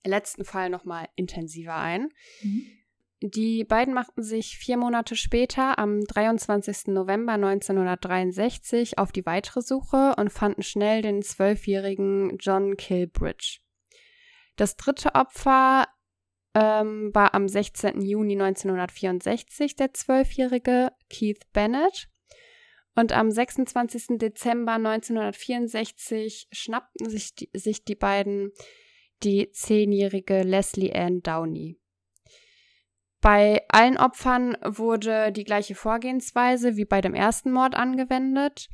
letzten 0.10 0.46
Fall 0.46 0.70
nochmal 0.70 1.08
intensiver 1.15 1.76
ein. 1.76 2.10
Mhm. 2.41 2.65
Die 3.22 3.63
beiden 3.63 3.96
machten 3.96 4.22
sich 4.22 4.58
vier 4.60 4.78
Monate 4.78 5.15
später, 5.15 5.80
am 5.80 6.02
23. 6.02 6.88
November 6.88 7.34
1963, 7.34 9.00
auf 9.00 9.12
die 9.12 9.26
weitere 9.26 9.62
Suche 9.62 10.13
und 10.17 10.32
fanden 10.32 10.62
schnell 10.62 11.02
den 11.02 11.24
zwölfjährigen 11.24 12.38
John 12.38 12.78
Kilbridge. 12.78 13.60
Das 14.56 14.76
dritte 14.76 15.15
Opfer 15.15 15.88
ähm, 16.54 17.10
war 17.13 17.34
am 17.34 17.48
16. 17.48 18.02
Juni 18.02 18.34
1964 18.34 19.76
der 19.76 19.93
zwölfjährige 19.93 20.91
Keith 21.10 21.52
Bennett. 21.54 22.10
Und 22.96 23.13
am 23.13 23.30
26. 23.30 24.17
Dezember 24.17 24.74
1964 24.74 26.48
schnappten 26.52 27.10
sich 27.10 27.36
die, 27.36 27.50
sich 27.54 27.84
die 27.84 27.96
beiden 27.96 28.52
die 29.23 29.51
zehnjährige 29.51 30.43
Leslie 30.43 30.93
Ann 30.93 31.21
Downey. 31.21 31.80
Bei 33.21 33.63
allen 33.69 33.97
Opfern 33.97 34.58
wurde 34.63 35.32
die 35.32 35.43
gleiche 35.43 35.75
Vorgehensweise 35.75 36.77
wie 36.77 36.86
bei 36.86 37.01
dem 37.01 37.13
ersten 37.13 37.51
Mord 37.51 37.75
angewendet. 37.75 38.69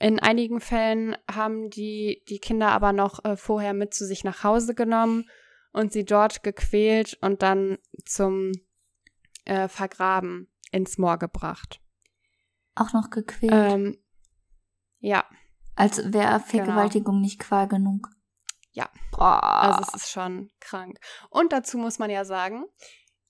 In 0.00 0.18
einigen 0.18 0.60
Fällen 0.60 1.16
haben 1.30 1.70
die, 1.70 2.22
die 2.28 2.38
Kinder 2.38 2.68
aber 2.72 2.92
noch 2.92 3.24
äh, 3.24 3.36
vorher 3.36 3.72
mit 3.72 3.94
zu 3.94 4.04
sich 4.04 4.24
nach 4.24 4.42
Hause 4.42 4.74
genommen 4.74 5.24
und 5.72 5.92
sie 5.92 6.04
dort 6.04 6.42
gequält 6.42 7.16
und 7.20 7.42
dann 7.42 7.78
zum 8.04 8.52
äh, 9.44 9.68
Vergraben 9.68 10.48
ins 10.72 10.98
Moor 10.98 11.18
gebracht. 11.18 11.80
Auch 12.74 12.92
noch 12.92 13.10
gequält? 13.10 13.52
Ähm, 13.52 13.96
ja. 14.98 15.24
Als 15.76 16.12
wäre 16.12 16.40
Vergewaltigung 16.40 17.14
genau. 17.14 17.24
nicht 17.24 17.38
Qual 17.38 17.68
genug. 17.68 18.10
Ja. 18.74 18.90
Boah. 19.12 19.42
Also 19.42 19.82
es 19.88 20.02
ist 20.02 20.10
schon 20.10 20.50
krank. 20.60 20.98
Und 21.30 21.52
dazu 21.52 21.78
muss 21.78 21.98
man 21.98 22.10
ja 22.10 22.24
sagen, 22.24 22.64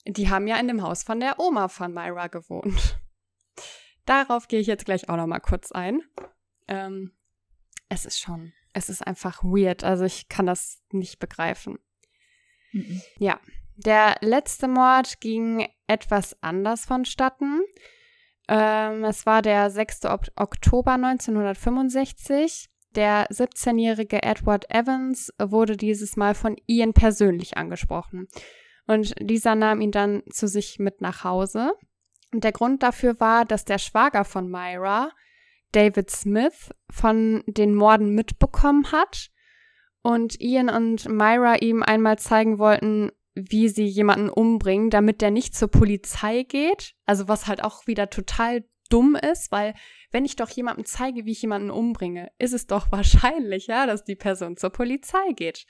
die 0.07 0.31
haben 0.31 0.47
ja 0.47 0.57
in 0.57 0.69
dem 0.69 0.83
Haus 0.83 1.03
von 1.03 1.21
der 1.21 1.39
Oma 1.39 1.69
von 1.69 1.93
Myra 1.93 2.27
gewohnt. 2.27 2.99
Darauf 4.07 4.49
gehe 4.49 4.61
ich 4.61 4.67
jetzt 4.67 4.85
gleich 4.85 5.09
auch 5.09 5.17
noch 5.17 5.27
mal 5.27 5.41
kurz 5.41 5.71
ein. 5.71 6.03
Ähm, 6.67 7.13
es 7.89 8.05
ist 8.07 8.19
schon, 8.19 8.53
es 8.73 8.89
ist 8.89 9.07
einfach 9.07 9.43
weird. 9.43 9.85
Also 9.85 10.05
ich 10.05 10.29
kann 10.29 10.47
das 10.47 10.83
nicht 10.91 11.19
begreifen. 11.19 11.79
Mhm. 12.73 13.03
Ja, 13.19 13.39
der 13.77 14.17
letzte 14.21 14.69
Mord 14.69 15.21
ging 15.21 15.69
etwas 15.87 16.43
anders 16.43 16.85
vonstatten. 16.87 17.63
Ähm, 18.49 19.05
es 19.05 19.27
war 19.27 19.43
der 19.43 19.71
6. 19.71 20.05
Oktober 20.37 20.93
1965. 20.93 22.71
Der 22.95 23.27
17-jährige 23.29 24.23
Edward 24.23 24.71
Evans 24.71 25.33
wurde 25.41 25.77
dieses 25.77 26.17
Mal 26.17 26.35
von 26.35 26.57
Ian 26.67 26.93
persönlich 26.93 27.57
angesprochen. 27.57 28.29
Und 28.87 29.15
dieser 29.21 29.55
nahm 29.55 29.81
ihn 29.81 29.91
dann 29.91 30.23
zu 30.31 30.47
sich 30.47 30.79
mit 30.79 31.01
nach 31.01 31.25
Hause. 31.25 31.73
Und 32.33 32.45
der 32.45 32.53
Grund 32.53 32.83
dafür 32.83 33.19
war, 33.21 33.45
dass 33.45 33.65
der 33.65 33.79
Schwager 33.79 34.25
von 34.25 34.49
Myra, 34.49 35.11
David 35.73 36.11
Smith, 36.11 36.71
von 36.91 37.43
den 37.47 37.75
Morden 37.75 38.15
mitbekommen 38.15 38.93
hat 38.93 39.31
und 40.03 40.41
Ian 40.41 40.69
und 40.69 41.09
Myra 41.09 41.57
ihm 41.57 41.83
einmal 41.83 42.19
zeigen 42.19 42.59
wollten, 42.59 43.11
wie 43.35 43.69
sie 43.69 43.87
jemanden 43.87 44.29
umbringen, 44.29 44.91
damit 44.91 45.21
der 45.21 45.31
nicht 45.31 45.55
zur 45.57 45.69
Polizei 45.69 46.45
geht. 46.45 46.95
Also 47.07 47.27
was 47.27 47.47
halt 47.47 47.65
auch 47.65 47.87
wieder 47.87 48.11
total 48.11 48.65
dumm 48.95 49.17
ist, 49.17 49.51
weil 49.51 49.75
wenn 50.13 50.25
ich 50.25 50.37
doch 50.37 50.49
jemandem 50.49 50.85
zeige, 50.85 51.25
wie 51.25 51.33
ich 51.33 51.43
jemanden 51.43 51.71
umbringe, 51.71 52.31
ist 52.39 52.53
es 52.53 52.69
doch 52.69 52.87
wahrscheinlich, 52.93 53.67
ja, 53.67 53.87
dass 53.87 54.05
die 54.05 54.15
Person 54.15 54.57
zur 54.57 54.71
Polizei 54.71 55.33
geht. 55.35 55.67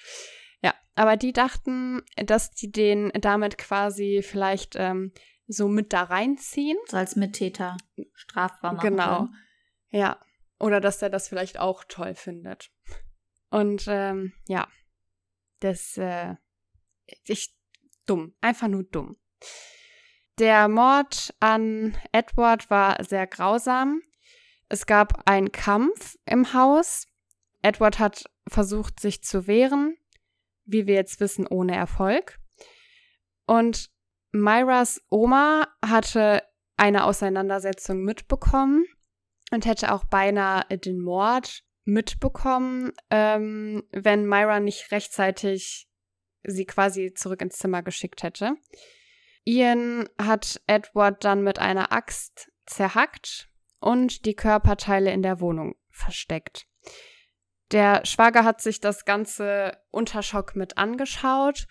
Ja, 0.63 0.75
aber 0.95 1.17
die 1.17 1.33
dachten, 1.33 2.03
dass 2.17 2.51
die 2.51 2.71
den 2.71 3.11
damit 3.15 3.57
quasi 3.57 4.23
vielleicht 4.23 4.77
ähm, 4.77 5.13
so 5.47 5.69
mit 5.69 5.93
da 5.95 6.03
reinziehen. 6.03 6.77
So 6.87 6.99
als 6.99 7.17
Mittäter 7.17 7.79
strafbar 8.13 8.75
machen. 8.75 8.91
Genau. 8.91 9.29
Ja. 9.91 10.21
Oder 10.59 10.81
dass 10.81 10.99
der 10.99 11.11
das 11.11 11.29
vielleicht 11.29 11.59
auch 11.59 11.85
toll 11.85 12.15
findet. 12.15 12.71
Und 13.51 13.87
ähm, 13.89 14.33
ja, 14.47 14.69
das, 15.61 15.97
äh, 15.97 16.35
ich, 17.25 17.57
dumm, 18.07 18.35
einfach 18.41 18.69
nur 18.69 18.85
dumm. 18.85 19.17
Der 20.39 20.69
Mord 20.69 21.35
an 21.41 21.97
Edward 22.13 22.69
war 22.71 23.03
sehr 23.05 23.27
grausam. 23.27 24.03
Es 24.69 24.87
gab 24.87 25.29
einen 25.29 25.53
Kampf 25.53 26.17
im 26.27 26.53
Haus. 26.53 27.07
Edward 27.63 27.99
hat 27.99 28.25
versucht, 28.49 29.01
sich 29.01 29.23
zu 29.23 29.47
wehren 29.47 29.97
wie 30.67 30.87
wir 30.87 30.95
jetzt 30.95 31.21
wissen, 31.21 31.47
ohne 31.47 31.75
Erfolg. 31.75 32.39
Und 33.47 33.91
Myras 34.33 35.03
Oma 35.11 35.69
hatte 35.85 36.43
eine 36.77 37.05
Auseinandersetzung 37.05 38.03
mitbekommen 38.03 38.85
und 39.53 39.67
hätte 39.67 39.93
auch 39.93 40.05
beinahe 40.05 40.65
den 40.79 41.01
Mord 41.01 41.63
mitbekommen, 41.85 42.93
ähm, 43.11 43.85
wenn 43.93 44.27
Myra 44.27 44.61
nicht 44.61 44.91
rechtzeitig 44.91 45.89
sie 46.43 46.65
quasi 46.65 47.13
zurück 47.15 47.43
ins 47.43 47.59
Zimmer 47.59 47.83
geschickt 47.83 48.23
hätte. 48.23 48.57
Ian 49.45 50.09
hat 50.19 50.61
Edward 50.67 51.25
dann 51.25 51.43
mit 51.43 51.59
einer 51.59 51.93
Axt 51.93 52.51
zerhackt 52.67 53.51
und 53.79 54.25
die 54.25 54.35
Körperteile 54.35 55.13
in 55.13 55.23
der 55.23 55.41
Wohnung 55.41 55.75
versteckt. 55.91 56.67
Der 57.71 58.05
Schwager 58.07 58.45
hat 58.45 58.61
sich 58.61 58.81
das 58.81 59.05
Ganze 59.05 59.79
unter 59.91 60.23
Schock 60.23 60.57
mit 60.57 60.79
angeschaut 60.79 61.67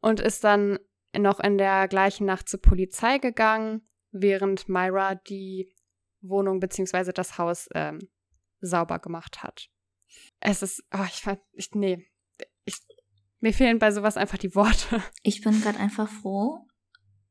und 0.00 0.20
ist 0.20 0.44
dann 0.44 0.78
noch 1.16 1.40
in 1.40 1.58
der 1.58 1.88
gleichen 1.88 2.26
Nacht 2.26 2.48
zur 2.48 2.60
Polizei 2.60 3.18
gegangen, 3.18 3.86
während 4.10 4.68
Myra 4.68 5.14
die 5.14 5.74
Wohnung 6.20 6.60
bzw. 6.60 7.12
das 7.12 7.38
Haus 7.38 7.68
ähm, 7.74 7.98
sauber 8.60 8.98
gemacht 8.98 9.42
hat. 9.42 9.68
Es 10.40 10.62
ist, 10.62 10.84
oh, 10.92 11.04
ich 11.06 11.22
fand, 11.22 11.40
ich, 11.52 11.72
nee, 11.72 12.06
ich, 12.64 12.76
mir 13.40 13.52
fehlen 13.52 13.78
bei 13.78 13.90
sowas 13.90 14.16
einfach 14.16 14.38
die 14.38 14.54
Worte. 14.54 15.02
Ich 15.22 15.42
bin 15.42 15.60
gerade 15.60 15.78
einfach 15.78 16.08
froh, 16.08 16.66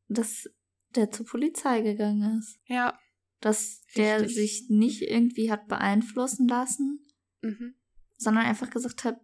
dass 0.08 0.50
der 0.96 1.12
zur 1.12 1.26
Polizei 1.26 1.82
gegangen 1.82 2.39
ist. 2.39 2.60
Ja. 2.65 2.98
Dass 3.39 3.84
der 3.96 4.22
Richtig. 4.22 4.36
sich 4.36 4.65
nicht 4.70 5.02
irgendwie 5.02 5.52
hat 5.52 5.67
beeinflussen 5.67 6.48
lassen 6.48 7.04
Mhm. 7.43 7.76
sondern 8.17 8.46
einfach 8.46 8.72
gesagt 8.72 9.04
hat, 9.04 9.20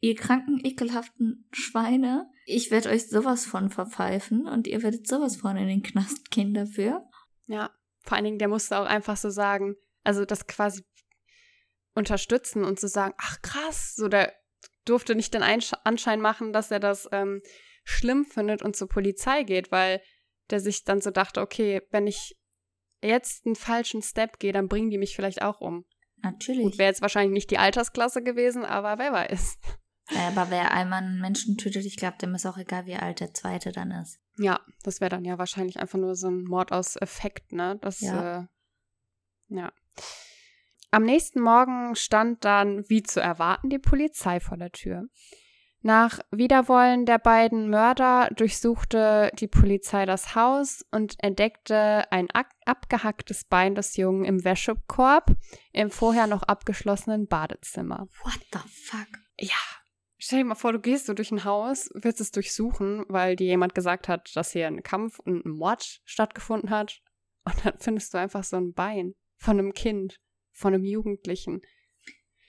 ihr 0.00 0.14
kranken, 0.14 0.60
ekelhaften 0.64 1.48
Schweine, 1.52 2.30
ich 2.46 2.70
werde 2.70 2.90
euch 2.90 3.08
sowas 3.08 3.44
von 3.46 3.68
verpfeifen 3.68 4.46
und 4.46 4.68
ihr 4.68 4.82
werdet 4.82 5.08
sowas 5.08 5.36
von 5.36 5.56
in 5.56 5.66
den 5.66 5.82
Knast 5.82 6.30
gehen 6.30 6.54
dafür. 6.54 7.04
Ja, 7.46 7.70
vor 8.00 8.16
allen 8.16 8.24
Dingen, 8.24 8.38
der 8.38 8.48
musste 8.48 8.78
auch 8.78 8.86
einfach 8.86 9.16
so 9.16 9.30
sagen, 9.30 9.74
also 10.04 10.24
das 10.24 10.46
quasi 10.46 10.84
unterstützen 11.94 12.64
und 12.64 12.78
zu 12.80 12.88
so 12.88 12.92
sagen, 12.94 13.14
ach 13.18 13.42
krass, 13.42 13.94
so 13.96 14.08
der 14.08 14.32
durfte 14.84 15.14
nicht 15.14 15.34
den 15.34 15.42
Einsch 15.42 15.72
Anschein 15.84 16.20
machen, 16.20 16.52
dass 16.52 16.70
er 16.70 16.80
das 16.80 17.08
ähm, 17.12 17.42
schlimm 17.84 18.24
findet 18.24 18.62
und 18.62 18.76
zur 18.76 18.88
Polizei 18.88 19.42
geht, 19.42 19.72
weil 19.72 20.00
der 20.50 20.60
sich 20.60 20.84
dann 20.84 21.00
so 21.00 21.10
dachte, 21.10 21.40
okay, 21.40 21.82
wenn 21.90 22.06
ich 22.06 22.36
jetzt 23.02 23.46
einen 23.46 23.56
falschen 23.56 24.02
Step 24.02 24.38
gehe, 24.38 24.52
dann 24.52 24.68
bringen 24.68 24.90
die 24.90 24.98
mich 24.98 25.16
vielleicht 25.16 25.42
auch 25.42 25.60
um. 25.60 25.84
Natürlich. 26.22 26.62
Gut, 26.62 26.78
wäre 26.78 26.88
jetzt 26.88 27.02
wahrscheinlich 27.02 27.32
nicht 27.32 27.50
die 27.50 27.58
Altersklasse 27.58 28.22
gewesen, 28.22 28.64
aber 28.64 28.98
wer 28.98 29.12
weiß. 29.12 29.58
Ja, 30.10 30.28
aber 30.28 30.50
wer 30.50 30.72
einmal 30.72 31.02
einen 31.02 31.20
Menschen 31.20 31.56
tötet, 31.56 31.84
ich 31.84 31.96
glaube, 31.96 32.18
dem 32.18 32.34
ist 32.34 32.46
auch 32.46 32.58
egal, 32.58 32.86
wie 32.86 32.96
alt 32.96 33.20
der 33.20 33.32
zweite 33.34 33.72
dann 33.72 33.90
ist. 33.92 34.20
Ja, 34.36 34.60
das 34.82 35.00
wäre 35.00 35.10
dann 35.10 35.24
ja 35.24 35.38
wahrscheinlich 35.38 35.78
einfach 35.78 35.98
nur 35.98 36.14
so 36.14 36.28
ein 36.28 36.44
Mord 36.44 36.72
aus 36.72 36.96
Effekt, 36.96 37.52
ne? 37.52 37.78
Das, 37.80 38.00
Ja. 38.00 38.40
Äh, 38.40 38.46
ja. 39.48 39.72
Am 40.90 41.04
nächsten 41.04 41.40
Morgen 41.40 41.94
stand 41.96 42.44
dann, 42.44 42.88
wie 42.88 43.02
zu 43.02 43.20
erwarten, 43.20 43.70
die 43.70 43.78
Polizei 43.78 44.40
vor 44.40 44.58
der 44.58 44.72
Tür. 44.72 45.04
Nach 45.84 46.20
Wiederwollen 46.30 47.06
der 47.06 47.18
beiden 47.18 47.68
Mörder 47.68 48.28
durchsuchte 48.36 49.32
die 49.34 49.48
Polizei 49.48 50.06
das 50.06 50.36
Haus 50.36 50.84
und 50.92 51.16
entdeckte 51.18 52.10
ein 52.12 52.28
abgehacktes 52.64 53.44
Bein 53.44 53.74
des 53.74 53.96
Jungen 53.96 54.24
im 54.24 54.44
Wäschekorb 54.44 55.34
im 55.72 55.90
vorher 55.90 56.28
noch 56.28 56.44
abgeschlossenen 56.44 57.26
Badezimmer. 57.26 58.08
What 58.22 58.40
the 58.52 58.60
fuck? 58.68 59.08
Ja. 59.40 59.56
Stell 60.18 60.38
dir 60.38 60.44
mal 60.44 60.54
vor, 60.54 60.72
du 60.72 60.78
gehst 60.78 61.06
so 61.06 61.14
durch 61.14 61.32
ein 61.32 61.42
Haus, 61.42 61.90
willst 61.94 62.20
es 62.20 62.30
durchsuchen, 62.30 63.04
weil 63.08 63.34
dir 63.34 63.48
jemand 63.48 63.74
gesagt 63.74 64.06
hat, 64.06 64.30
dass 64.36 64.52
hier 64.52 64.68
ein 64.68 64.84
Kampf 64.84 65.18
und 65.18 65.44
ein 65.44 65.50
Mord 65.50 66.00
stattgefunden 66.04 66.70
hat. 66.70 67.02
Und 67.44 67.56
dann 67.64 67.74
findest 67.80 68.14
du 68.14 68.18
einfach 68.18 68.44
so 68.44 68.56
ein 68.56 68.72
Bein 68.72 69.14
von 69.36 69.58
einem 69.58 69.72
Kind, 69.72 70.20
von 70.52 70.74
einem 70.74 70.84
Jugendlichen. 70.84 71.60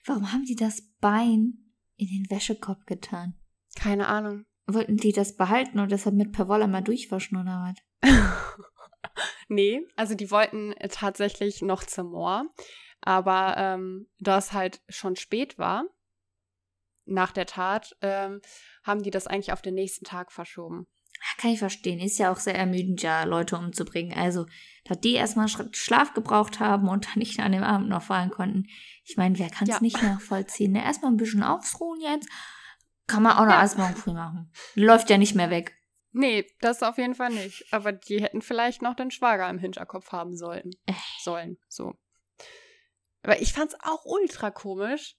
Warum 0.06 0.32
haben 0.32 0.46
die 0.46 0.56
das 0.56 0.84
Bein 1.02 1.73
in 1.98 2.08
den 2.08 2.30
Wäschekorb 2.30 2.86
getan? 2.86 3.36
Keine 3.76 4.08
Ahnung. 4.08 4.46
Wollten 4.66 4.98
die 4.98 5.12
das 5.12 5.36
behalten 5.36 5.80
und 5.80 5.92
deshalb 5.92 6.16
mit 6.16 6.32
Perwolla 6.32 6.68
mal 6.68 6.82
durchwaschen 6.82 7.38
oder 7.38 7.74
was? 8.02 8.12
nee, 9.50 9.82
also 9.96 10.16
die 10.16 10.32
wollten 10.32 10.74
tatsächlich 10.90 11.62
noch 11.62 11.84
zum 11.84 12.12
Moor. 12.12 12.46
Aber 13.02 13.56
ähm, 13.58 14.10
da 14.20 14.38
es 14.38 14.54
halt 14.54 14.82
schon 14.88 15.18
spät 15.18 15.58
war, 15.58 15.86
nach 17.06 17.32
der 17.32 17.46
Tat, 17.46 17.96
ähm, 18.02 18.42
haben 18.84 19.04
die 19.04 19.12
das 19.12 19.28
eigentlich 19.28 19.52
auf 19.52 19.62
den 19.62 19.74
nächsten 19.74 20.06
Tag 20.06 20.32
verschoben. 20.32 20.88
Kann 21.38 21.52
ich 21.52 21.60
verstehen. 21.60 22.00
Ist 22.00 22.20
ja 22.20 22.32
auch 22.32 22.38
sehr 22.38 22.56
ermüdend, 22.56 23.02
ja, 23.02 23.24
Leute 23.24 23.58
umzubringen. 23.58 24.18
Also, 24.18 24.46
dass 24.86 25.00
die 25.00 25.14
erstmal 25.14 25.48
Sch- 25.48 25.74
Schlaf 25.76 26.14
gebraucht 26.14 26.60
haben 26.60 26.88
und 26.90 27.06
dann 27.06 27.18
nicht 27.18 27.40
an 27.40 27.52
dem 27.54 27.64
Abend 27.64 27.90
noch 27.90 28.04
fahren 28.04 28.30
konnten. 28.30 28.66
Ich 29.06 29.18
meine, 29.18 29.38
wer 29.40 29.50
kann 29.50 29.68
es 29.68 29.76
Ja. 29.76 29.82
nicht 29.82 30.02
nachvollziehen? 30.02 30.72
Ne? 30.74 30.84
Erstmal 30.84 31.12
ein 31.12 31.18
bisschen 31.18 31.44
ausruhen 31.44 32.00
jetzt. 32.02 32.30
Kann 33.08 33.24
man 33.24 33.34
auch 33.34 33.46
noch 33.46 33.52
Ja. 33.54 33.60
alles 33.60 33.78
morgen 33.78 33.96
früh 33.96 34.14
machen. 34.14 34.52
Läuft 34.76 35.10
ja 35.10 35.18
nicht 35.18 35.36
mehr 35.36 35.50
weg. 35.50 35.76
Nee, 36.12 36.46
das 36.62 36.84
auf 36.84 36.98
jeden 36.98 37.16
Fall 37.16 37.32
nicht. 37.32 37.66
Aber 37.72 37.92
die 37.92 38.22
hätten 38.22 38.42
vielleicht 38.42 38.82
noch 38.82 38.96
den 38.96 39.10
Schwager 39.12 39.50
im 39.50 39.58
Hinterkopf 39.58 40.12
haben 40.12 40.36
sollten. 40.38 40.72
Äh. 40.86 40.94
Sollen, 41.24 41.58
so. 41.68 41.96
Aber 43.24 43.42
ich 43.42 43.54
fand's 43.54 43.76
auch 43.82 44.06
ultra 44.06 44.52
komisch, 44.52 45.16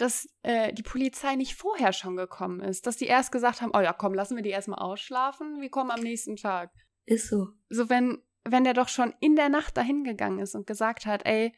dass 0.00 0.28
äh, 0.42 0.72
die 0.72 0.82
Polizei 0.82 1.34
nicht 1.36 1.54
vorher 1.54 1.92
schon 1.92 2.16
gekommen 2.16 2.60
ist. 2.60 2.86
Dass 2.86 2.96
die 2.96 3.06
erst 3.06 3.32
gesagt 3.32 3.60
haben, 3.60 3.72
oh 3.74 3.80
ja, 3.80 3.92
komm, 3.92 4.14
lassen 4.14 4.36
wir 4.36 4.42
die 4.42 4.50
erstmal 4.50 4.78
ausschlafen, 4.78 5.60
wir 5.60 5.70
kommen 5.70 5.90
am 5.90 6.00
nächsten 6.00 6.36
Tag. 6.36 6.72
Ist 7.04 7.28
so. 7.28 7.48
So, 7.68 7.88
wenn, 7.88 8.22
wenn 8.44 8.64
der 8.64 8.74
doch 8.74 8.88
schon 8.88 9.14
in 9.20 9.36
der 9.36 9.48
Nacht 9.48 9.76
dahin 9.76 10.04
gegangen 10.04 10.38
ist 10.38 10.54
und 10.54 10.66
gesagt 10.66 11.06
hat, 11.06 11.26
ey, 11.26 11.54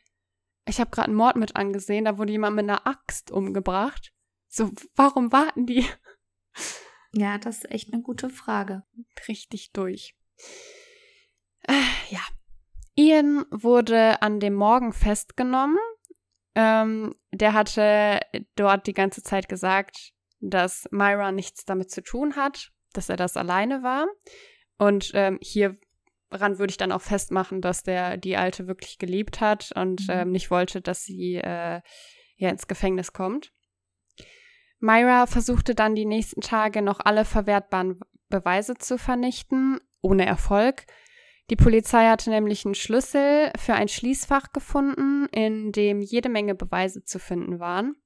ich 0.66 0.81
habe 0.81 0.90
gerade 0.90 1.09
einen 1.09 1.16
Mord 1.16 1.37
mit 1.37 1.57
angesehen, 1.57 2.05
da 2.05 2.18
wurde 2.18 2.33
jemand 2.33 2.57
mit 2.57 2.64
einer 2.64 2.87
Axt 2.87 3.31
umgebracht. 3.31 4.12
So, 4.48 4.70
warum 4.94 5.33
warten 5.33 5.66
die 5.66 5.85
Ja, 7.12 7.38
das 7.38 7.59
ist 7.59 7.70
echt 7.70 7.92
eine 7.92 8.03
gute 8.03 8.31
Frage. 8.31 8.85
richtig 9.29 9.72
durch? 9.72 10.14
Äh, 11.62 11.83
ja. 12.11 12.20
Ian 12.94 13.44
wurde 13.50 14.22
an 14.22 14.40
dem 14.40 14.55
Morgen 14.55 14.92
festgenommen. 14.92 15.79
Ähm, 16.54 17.14
der 17.32 17.52
hatte 17.52 18.20
dort 18.56 18.86
die 18.86 18.92
ganze 18.92 19.22
Zeit 19.22 19.48
gesagt, 19.48 20.12
dass 20.40 20.88
Myra 20.90 21.32
nichts 21.32 21.64
damit 21.64 21.90
zu 21.90 22.02
tun 22.02 22.36
hat, 22.36 22.70
dass 22.92 23.08
er 23.08 23.16
das 23.16 23.36
alleine 23.36 23.82
war. 23.82 24.06
Und 24.78 25.12
ähm, 25.14 25.38
hieran 25.42 25.78
würde 26.30 26.70
ich 26.70 26.76
dann 26.76 26.92
auch 26.92 27.02
festmachen, 27.02 27.60
dass 27.60 27.82
der 27.82 28.16
die 28.16 28.36
Alte 28.36 28.66
wirklich 28.66 28.98
geliebt 28.98 29.40
hat 29.40 29.70
und 29.76 30.02
Mhm. 30.02 30.10
ähm, 30.10 30.30
nicht 30.32 30.50
wollte, 30.50 30.80
dass 30.80 31.04
sie 31.04 31.36
äh, 31.36 31.80
ja 32.36 32.48
ins 32.48 32.66
Gefängnis 32.66 33.12
kommt. 33.12 33.52
Myra 34.78 35.26
versuchte 35.26 35.74
dann 35.74 35.94
die 35.94 36.06
nächsten 36.06 36.40
Tage 36.40 36.80
noch 36.80 37.00
alle 37.00 37.26
verwertbaren 37.26 38.00
Beweise 38.30 38.74
zu 38.74 38.96
vernichten, 38.96 39.78
ohne 40.00 40.24
Erfolg. 40.24 40.86
Die 41.50 41.56
Polizei 41.56 42.06
hatte 42.06 42.30
nämlich 42.30 42.64
einen 42.64 42.76
Schlüssel 42.76 43.50
für 43.58 43.74
ein 43.74 43.88
Schließfach 43.88 44.52
gefunden, 44.52 45.26
in 45.32 45.72
dem 45.72 46.00
jede 46.00 46.28
Menge 46.28 46.54
Beweise 46.54 47.02
zu 47.02 47.18
finden 47.18 47.58
waren. 47.58 47.96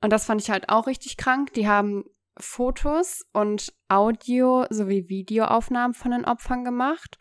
Und 0.00 0.10
das 0.10 0.24
fand 0.24 0.40
ich 0.40 0.50
halt 0.50 0.70
auch 0.70 0.86
richtig 0.86 1.18
krank. 1.18 1.52
Die 1.52 1.68
haben 1.68 2.04
Fotos 2.38 3.26
und 3.34 3.74
Audio- 3.88 4.66
sowie 4.70 5.08
Videoaufnahmen 5.08 5.92
von 5.92 6.12
den 6.12 6.24
Opfern 6.24 6.64
gemacht. 6.64 7.18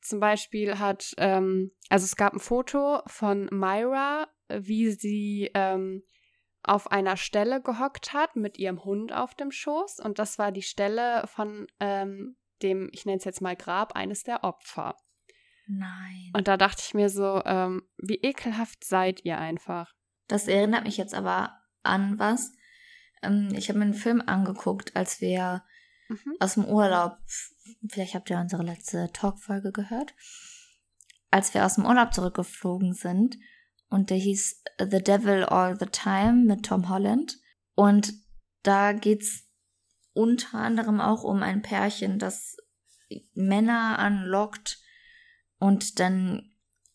Zum 0.00 0.18
Beispiel 0.18 0.80
hat, 0.80 1.12
ähm, 1.18 1.70
also 1.88 2.04
es 2.04 2.16
gab 2.16 2.32
ein 2.32 2.40
Foto 2.40 3.02
von 3.06 3.48
Myra, 3.52 4.26
wie 4.48 4.90
sie 4.90 5.48
ähm, 5.54 6.02
auf 6.64 6.90
einer 6.90 7.16
Stelle 7.16 7.62
gehockt 7.62 8.12
hat 8.12 8.34
mit 8.34 8.58
ihrem 8.58 8.84
Hund 8.84 9.12
auf 9.12 9.34
dem 9.34 9.52
Schoß. 9.52 10.00
Und 10.00 10.18
das 10.18 10.38
war 10.38 10.50
die 10.50 10.62
Stelle 10.62 11.24
von 11.28 11.68
ähm, 11.78 12.36
dem, 12.62 12.88
ich 12.92 13.04
nenne 13.04 13.18
es 13.18 13.24
jetzt 13.24 13.40
mal 13.40 13.56
Grab, 13.56 13.94
eines 13.94 14.22
der 14.24 14.44
Opfer. 14.44 14.96
Nein. 15.66 16.30
Und 16.34 16.48
da 16.48 16.56
dachte 16.56 16.82
ich 16.84 16.94
mir 16.94 17.08
so, 17.08 17.42
ähm, 17.44 17.82
wie 17.98 18.16
ekelhaft 18.16 18.84
seid 18.84 19.24
ihr 19.24 19.38
einfach. 19.38 19.92
Das 20.28 20.48
erinnert 20.48 20.84
mich 20.84 20.96
jetzt 20.96 21.14
aber 21.14 21.58
an 21.82 22.18
was. 22.18 22.52
Ähm, 23.22 23.50
ich 23.54 23.68
habe 23.68 23.78
mir 23.78 23.86
einen 23.86 23.94
Film 23.94 24.22
angeguckt, 24.24 24.96
als 24.96 25.20
wir 25.20 25.62
Mhm. 26.12 26.36
aus 26.40 26.54
dem 26.54 26.64
Urlaub, 26.66 27.16
vielleicht 27.88 28.14
habt 28.14 28.28
ihr 28.30 28.38
unsere 28.38 28.62
letzte 28.62 29.10
Talkfolge 29.12 29.72
gehört, 29.72 30.14
als 31.30 31.54
wir 31.54 31.64
aus 31.64 31.76
dem 31.76 31.86
Urlaub 31.86 32.12
zurückgeflogen 32.12 32.92
sind 32.92 33.38
und 33.88 34.10
der 34.10 34.18
hieß 34.18 34.62
The 34.78 35.02
Devil 35.02 35.44
All 35.44 35.78
the 35.78 35.86
Time 35.86 36.44
mit 36.44 36.66
Tom 36.66 36.88
Holland 36.88 37.38
und 37.74 38.12
da 38.62 38.92
geht's 38.92 39.48
unter 40.14 40.58
anderem 40.58 41.00
auch 41.00 41.24
um 41.24 41.42
ein 41.42 41.62
Pärchen, 41.62 42.18
das 42.18 42.56
Männer 43.34 43.98
anlockt 43.98 44.78
und 45.58 45.98
dann 46.00 46.50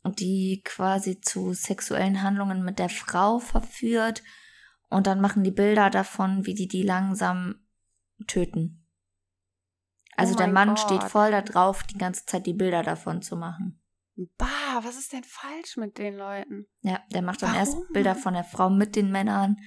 die 0.06 0.62
quasi 0.64 1.20
zu 1.22 1.54
sexuellen 1.54 2.22
Handlungen 2.24 2.64
mit 2.64 2.80
der 2.80 2.90
Frau 2.90 3.40
verführt 3.40 4.24
und 4.90 5.08
dann 5.08 5.22
machen 5.22 5.44
die 5.44 5.52
Bilder 5.52 5.90
davon, 5.90 6.46
wie 6.46 6.54
die 6.54 6.68
die 6.68 6.84
langsam 6.84 7.56
töten. 8.26 8.86
Also 10.16 10.34
Oh 10.34 10.38
der 10.38 10.48
Mann 10.48 10.78
steht 10.78 11.02
Gott. 11.02 11.12
voll 11.12 11.32
da 11.32 11.42
drauf, 11.42 11.84
die 11.84 11.98
ganze 11.98 12.26
Zeit 12.26 12.46
die 12.46 12.54
Bilder 12.54 12.84
davon 12.84 13.22
zu 13.22 13.36
machen. 13.36 13.82
Bah, 14.38 14.82
was 14.82 14.98
ist 14.98 15.14
denn 15.14 15.24
falsch 15.24 15.78
mit 15.78 16.00
den 16.00 16.18
Leuten? 16.18 16.66
Ja, 16.82 17.00
der 17.12 17.22
macht 17.22 17.44
dann 17.44 17.54
erst 17.54 17.74
Warum? 17.74 17.88
Bilder 17.94 18.16
von 18.16 18.34
der 18.34 18.44
Frau 18.44 18.70
mit 18.70 18.96
den 18.96 19.12
Männern, 19.12 19.58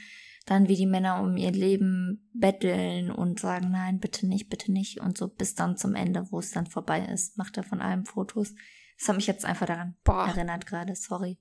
dann 0.47 0.69
wie 0.69 0.77
die 0.77 0.87
Männer 0.87 1.21
um 1.21 1.37
ihr 1.37 1.53
Leben 1.53 2.31
betteln 2.33 3.11
und 3.11 3.39
sagen, 3.41 3.71
nein, 3.71 4.01
bitte 4.01 4.27
nicht, 4.27 4.49
bitte 4.49 4.73
nicht 4.73 5.01
und 5.01 5.17
so 5.19 5.29
bis 5.29 5.55
dann 5.55 5.77
zum 5.77 5.95
Ende, 5.95 6.27
wo 6.31 6.39
es 6.39 6.51
dann 6.51 6.67
vorbei 6.67 7.05
ist, 7.05 7.37
macht 7.39 7.57
er 7.57 7.63
von 7.63 7.81
allem 7.81 8.05
Fotos. 8.07 8.55
Das 8.99 9.09
hat 9.09 9.17
mich 9.17 9.27
jetzt 9.27 9.45
einfach 9.45 9.67
daran 9.67 9.97
Boah, 10.05 10.27
erinnert 10.29 10.67
gerade, 10.67 10.95
sorry. 10.97 11.39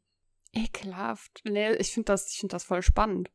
ekelhaft. 0.53 1.41
Nee, 1.45 1.73
ich 1.75 1.91
finde 1.93 2.05
das, 2.05 2.31
ich 2.31 2.39
finde 2.39 2.53
das 2.53 2.63
voll 2.63 2.81
spannend. 2.81 3.31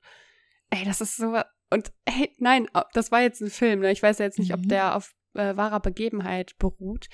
Ey, 0.71 0.85
das 0.85 1.01
ist 1.01 1.17
so. 1.17 1.37
Und 1.71 1.93
hey, 2.09 2.35
nein, 2.39 2.69
das 2.93 3.11
war 3.11 3.21
jetzt 3.23 3.41
ein 3.41 3.51
Film, 3.51 3.81
ne? 3.81 3.91
Ich 3.93 4.03
weiß 4.03 4.19
ja 4.19 4.25
jetzt 4.25 4.39
nicht, 4.39 4.53
ob 4.55 4.61
Mhm. 4.61 4.69
der 4.69 4.97
auf 4.97 5.15
äh, 5.35 5.57
wahrer 5.57 5.81
Begebenheit 5.81 6.57
beruht. 6.59 7.09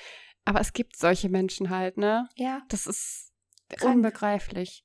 Aber 0.45 0.61
es 0.61 0.73
gibt 0.73 0.97
solche 0.97 1.29
Menschen 1.29 1.71
halt, 1.71 1.97
ne? 1.97 2.29
Ja. 2.37 2.63
Das 2.69 2.87
ist 2.87 3.33
Krank. 3.69 3.97
unbegreiflich. 3.97 4.85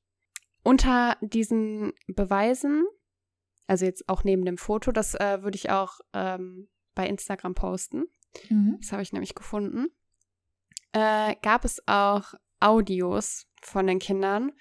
Unter 0.63 1.17
diesen 1.21 1.93
Beweisen, 2.07 2.83
also 3.67 3.85
jetzt 3.85 4.07
auch 4.09 4.23
neben 4.23 4.45
dem 4.45 4.57
Foto, 4.57 4.91
das 4.91 5.15
äh, 5.15 5.41
würde 5.41 5.55
ich 5.55 5.69
auch 5.69 5.99
ähm, 6.13 6.69
bei 6.93 7.07
Instagram 7.07 7.55
posten. 7.55 8.05
Mhm. 8.49 8.77
Das 8.81 8.91
habe 8.91 9.01
ich 9.01 9.13
nämlich 9.13 9.35
gefunden. 9.35 9.87
Äh, 10.91 11.35
gab 11.41 11.65
es 11.65 11.81
auch 11.87 12.33
Audios 12.59 13.47
von 13.61 13.87
den 13.87 13.99
Kindern, 13.99 14.51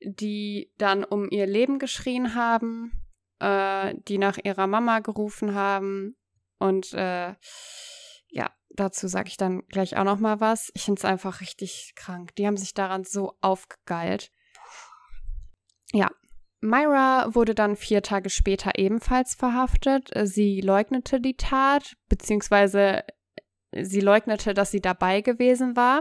die 0.00 0.72
dann 0.78 1.04
um 1.04 1.28
ihr 1.30 1.46
Leben 1.46 1.78
geschrien 1.78 2.34
haben, 2.34 2.92
äh, 3.40 3.94
die 4.08 4.18
nach 4.18 4.38
ihrer 4.42 4.66
Mama 4.66 5.00
gerufen 5.00 5.54
haben. 5.54 6.16
Und 6.58 6.92
äh, 6.94 7.34
ja, 8.30 8.50
dazu 8.70 9.08
sage 9.08 9.28
ich 9.28 9.36
dann 9.36 9.66
gleich 9.68 9.96
auch 9.96 10.04
noch 10.04 10.18
mal 10.18 10.40
was. 10.40 10.70
Ich 10.74 10.84
finde 10.84 10.98
es 10.98 11.04
einfach 11.04 11.40
richtig 11.40 11.92
krank. 11.94 12.34
Die 12.36 12.46
haben 12.46 12.56
sich 12.56 12.74
daran 12.74 13.04
so 13.04 13.36
aufgegeilt. 13.40 14.32
Ja, 15.92 16.10
Myra 16.60 17.34
wurde 17.34 17.54
dann 17.54 17.76
vier 17.76 18.02
Tage 18.02 18.30
später 18.30 18.72
ebenfalls 18.76 19.34
verhaftet. 19.34 20.10
Sie 20.24 20.60
leugnete 20.60 21.20
die 21.20 21.36
Tat, 21.36 21.96
beziehungsweise 22.08 23.04
sie 23.72 24.00
leugnete, 24.00 24.54
dass 24.54 24.70
sie 24.70 24.80
dabei 24.80 25.20
gewesen 25.20 25.76
war. 25.76 26.00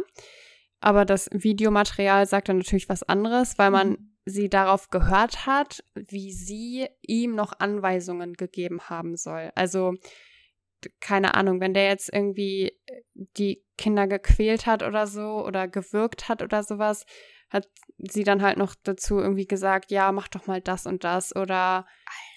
Aber 0.79 1.05
das 1.05 1.29
Videomaterial 1.31 2.25
sagte 2.27 2.53
natürlich 2.53 2.89
was 2.89 3.03
anderes, 3.03 3.57
weil 3.57 3.71
man 3.71 3.89
mhm. 3.89 4.15
sie 4.25 4.49
darauf 4.49 4.89
gehört 4.89 5.45
hat, 5.45 5.83
wie 5.95 6.31
sie 6.31 6.87
ihm 7.01 7.35
noch 7.35 7.53
Anweisungen 7.59 8.33
gegeben 8.33 8.81
haben 8.81 9.15
soll. 9.15 9.51
Also 9.55 9.93
keine 10.99 11.33
Ahnung, 11.33 11.59
wenn 11.59 11.73
der 11.73 11.87
jetzt 11.87 12.13
irgendwie 12.13 12.71
die 13.15 13.63
Kinder 13.77 14.07
gequält 14.07 14.65
hat 14.65 14.83
oder 14.83 15.07
so 15.07 15.43
oder 15.45 15.67
gewürgt 15.67 16.29
hat 16.29 16.41
oder 16.41 16.63
sowas, 16.63 17.05
hat 17.49 17.67
sie 17.97 18.23
dann 18.23 18.41
halt 18.41 18.57
noch 18.57 18.75
dazu 18.83 19.19
irgendwie 19.19 19.47
gesagt, 19.47 19.91
ja, 19.91 20.11
mach 20.11 20.27
doch 20.27 20.47
mal 20.47 20.61
das 20.61 20.85
und 20.85 21.03
das 21.03 21.35
oder 21.35 21.85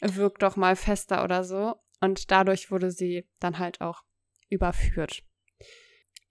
Alter. 0.00 0.16
wirk 0.16 0.38
doch 0.38 0.56
mal 0.56 0.76
fester 0.76 1.24
oder 1.24 1.44
so. 1.44 1.76
Und 2.00 2.30
dadurch 2.30 2.70
wurde 2.70 2.90
sie 2.90 3.28
dann 3.40 3.58
halt 3.58 3.80
auch 3.80 4.02
überführt. 4.48 5.22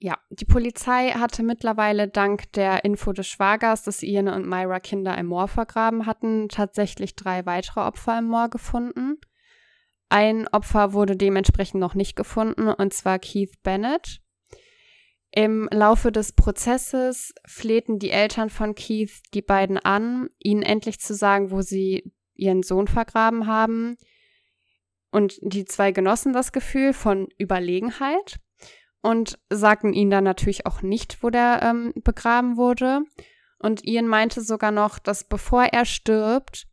Ja, 0.01 0.17
die 0.29 0.45
Polizei 0.45 1.09
hatte 1.09 1.43
mittlerweile 1.43 2.07
dank 2.07 2.53
der 2.53 2.85
Info 2.85 3.11
des 3.11 3.27
Schwagers, 3.27 3.83
dass 3.83 4.01
Ian 4.01 4.29
und 4.29 4.47
Myra 4.47 4.79
Kinder 4.79 5.17
im 5.17 5.25
Moor 5.25 5.49
vergraben 5.49 6.05
hatten, 6.05 6.47
tatsächlich 6.47 7.15
drei 7.15 7.45
weitere 7.45 7.81
Opfer 7.81 8.19
im 8.19 8.27
Moor 8.29 8.49
gefunden. 8.49 9.17
Ein 10.07 10.47
Opfer 10.47 10.93
wurde 10.93 11.17
dementsprechend 11.17 11.81
noch 11.81 11.95
nicht 11.95 12.15
gefunden, 12.15 12.69
und 12.69 12.93
zwar 12.93 13.19
Keith 13.19 13.61
Bennett. 13.61 14.21
Im 15.31 15.69
Laufe 15.71 16.11
des 16.11 16.31
Prozesses 16.31 17.33
flehten 17.45 17.99
die 17.99 18.09
Eltern 18.09 18.49
von 18.49 18.73
Keith 18.73 19.21
die 19.33 19.43
beiden 19.43 19.77
an, 19.77 20.29
ihnen 20.39 20.63
endlich 20.63 20.99
zu 20.99 21.13
sagen, 21.13 21.51
wo 21.51 21.61
sie 21.61 22.11
ihren 22.33 22.63
Sohn 22.63 22.87
vergraben 22.87 23.45
haben. 23.45 23.95
Und 25.11 25.37
die 25.41 25.65
zwei 25.65 25.91
genossen 25.91 26.33
das 26.33 26.51
Gefühl 26.51 26.93
von 26.93 27.27
Überlegenheit 27.39 28.39
und 29.01 29.39
sagten 29.49 29.93
ihnen 29.93 30.11
dann 30.11 30.23
natürlich 30.23 30.65
auch 30.65 30.81
nicht, 30.81 31.23
wo 31.23 31.29
der 31.29 31.61
ähm, 31.63 31.93
begraben 32.03 32.57
wurde. 32.57 33.01
Und 33.59 33.85
Ian 33.85 34.07
meinte 34.07 34.41
sogar 34.41 34.71
noch, 34.71 34.99
dass 34.99 35.25
bevor 35.25 35.63
er 35.63 35.85
stirbt, 35.85 36.67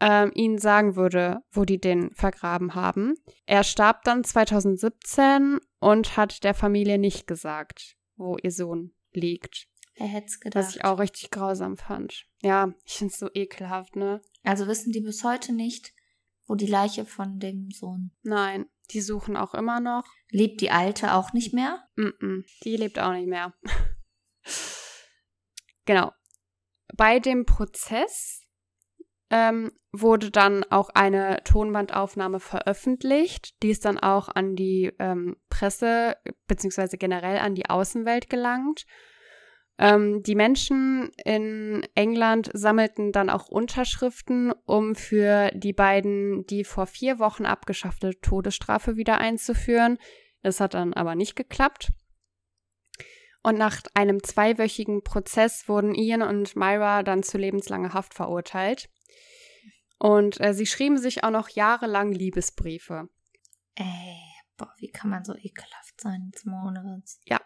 ähm, 0.00 0.32
ihnen 0.34 0.58
sagen 0.58 0.96
würde, 0.96 1.40
wo 1.50 1.64
die 1.64 1.80
den 1.80 2.12
vergraben 2.14 2.74
haben. 2.74 3.14
Er 3.46 3.64
starb 3.64 4.02
dann 4.04 4.24
2017 4.24 5.60
und 5.80 6.16
hat 6.16 6.44
der 6.44 6.54
Familie 6.54 6.98
nicht 6.98 7.26
gesagt, 7.26 7.96
wo 8.16 8.36
ihr 8.42 8.52
Sohn 8.52 8.94
liegt. 9.12 9.66
Wer 9.96 10.06
hätte 10.06 10.26
es 10.26 10.40
gedacht? 10.40 10.64
Was 10.64 10.76
ich 10.76 10.84
auch 10.84 10.98
richtig 10.98 11.30
grausam 11.30 11.76
fand. 11.76 12.26
Ja, 12.42 12.72
ich 12.84 12.94
finde 12.94 13.12
es 13.12 13.18
so 13.18 13.28
ekelhaft, 13.34 13.96
ne? 13.96 14.22
Also 14.44 14.66
wissen 14.66 14.92
die 14.92 15.00
bis 15.00 15.24
heute 15.24 15.52
nicht, 15.52 15.92
wo 16.46 16.54
die 16.54 16.66
Leiche 16.66 17.04
von 17.04 17.38
dem 17.38 17.70
Sohn. 17.70 18.12
Nein, 18.22 18.66
die 18.90 19.00
suchen 19.00 19.36
auch 19.36 19.54
immer 19.54 19.80
noch. 19.80 20.04
Lebt 20.30 20.60
die 20.60 20.70
Alte 20.70 21.14
auch 21.14 21.32
nicht 21.32 21.52
mehr? 21.52 21.88
Mm, 21.96 22.02
-mm 22.02 22.44
die 22.64 22.76
lebt 22.76 22.98
auch 22.98 23.12
nicht 23.12 23.28
mehr. 23.28 23.54
genau. 25.84 26.12
Bei 26.94 27.20
dem 27.20 27.46
Prozess 27.46 28.42
ähm, 29.30 29.70
wurde 29.92 30.30
dann 30.30 30.64
auch 30.70 30.90
eine 30.90 31.42
Tonbandaufnahme 31.44 32.40
veröffentlicht. 32.40 33.62
Die 33.62 33.70
ist 33.70 33.84
dann 33.84 33.98
auch 33.98 34.28
an 34.28 34.56
die 34.56 34.92
ähm, 34.98 35.36
Presse 35.48 36.16
beziehungsweise 36.46 36.98
generell 36.98 37.38
an 37.38 37.54
die 37.54 37.68
Außenwelt 37.68 38.28
gelangt. 38.28 38.84
Ähm, 39.78 40.22
die 40.22 40.34
Menschen 40.34 41.10
in 41.24 41.86
England 41.94 42.50
sammelten 42.52 43.12
dann 43.12 43.30
auch 43.30 43.48
Unterschriften, 43.48 44.52
um 44.66 44.94
für 44.94 45.50
die 45.54 45.72
beiden 45.72 46.44
die 46.46 46.64
vor 46.64 46.86
vier 46.86 47.18
Wochen 47.18 47.46
abgeschaffte 47.46 48.20
Todesstrafe 48.20 48.96
wieder 48.96 49.18
einzuführen. 49.18 49.98
Das 50.42 50.60
hat 50.60 50.74
dann 50.74 50.92
aber 50.92 51.14
nicht 51.14 51.34
geklappt. 51.34 51.88
Und 53.42 53.56
nach 53.56 53.80
einem 53.94 54.22
zweiwöchigen 54.22 55.02
Prozess 55.02 55.66
wurden 55.66 55.94
Ian 55.94 56.22
und 56.22 56.56
Myra 56.56 57.02
dann 57.02 57.22
zu 57.22 57.38
lebenslanger 57.38 57.94
Haft 57.94 58.12
verurteilt. 58.12 58.90
Und 60.00 60.40
äh, 60.40 60.54
sie 60.54 60.64
schrieben 60.64 60.96
sich 60.96 61.24
auch 61.24 61.30
noch 61.30 61.50
jahrelang 61.50 62.10
Liebesbriefe. 62.10 63.10
Ey, 63.74 64.16
boah, 64.56 64.72
wie 64.78 64.90
kann 64.90 65.10
man 65.10 65.24
so 65.24 65.34
ekelhaft 65.34 66.00
sein, 66.00 66.30
jetzt 66.32 66.46
mal 66.46 66.66
ohne 66.66 66.80
Witz. 66.80 67.20
Ja. 67.26 67.38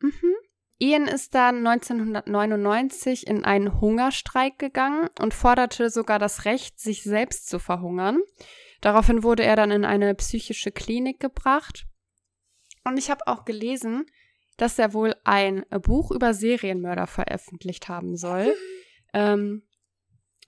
Mhm. 0.00 0.34
Ian 0.78 1.06
ist 1.06 1.34
dann 1.34 1.64
1999 1.66 3.28
in 3.28 3.44
einen 3.44 3.80
Hungerstreik 3.80 4.58
gegangen 4.58 5.08
und 5.20 5.32
forderte 5.32 5.88
sogar 5.88 6.18
das 6.18 6.44
Recht, 6.44 6.80
sich 6.80 7.04
selbst 7.04 7.48
zu 7.48 7.60
verhungern. 7.60 8.18
Daraufhin 8.80 9.22
wurde 9.22 9.44
er 9.44 9.56
dann 9.56 9.70
in 9.70 9.84
eine 9.84 10.14
psychische 10.16 10.72
Klinik 10.72 11.20
gebracht. 11.20 11.86
Und 12.84 12.98
ich 12.98 13.10
habe 13.10 13.26
auch 13.26 13.44
gelesen, 13.44 14.06
dass 14.56 14.78
er 14.78 14.92
wohl 14.92 15.14
ein 15.24 15.64
Buch 15.82 16.10
über 16.10 16.34
Serienmörder 16.34 17.06
veröffentlicht 17.06 17.88
haben 17.88 18.16
soll. 18.16 18.54
ähm, 19.14 19.65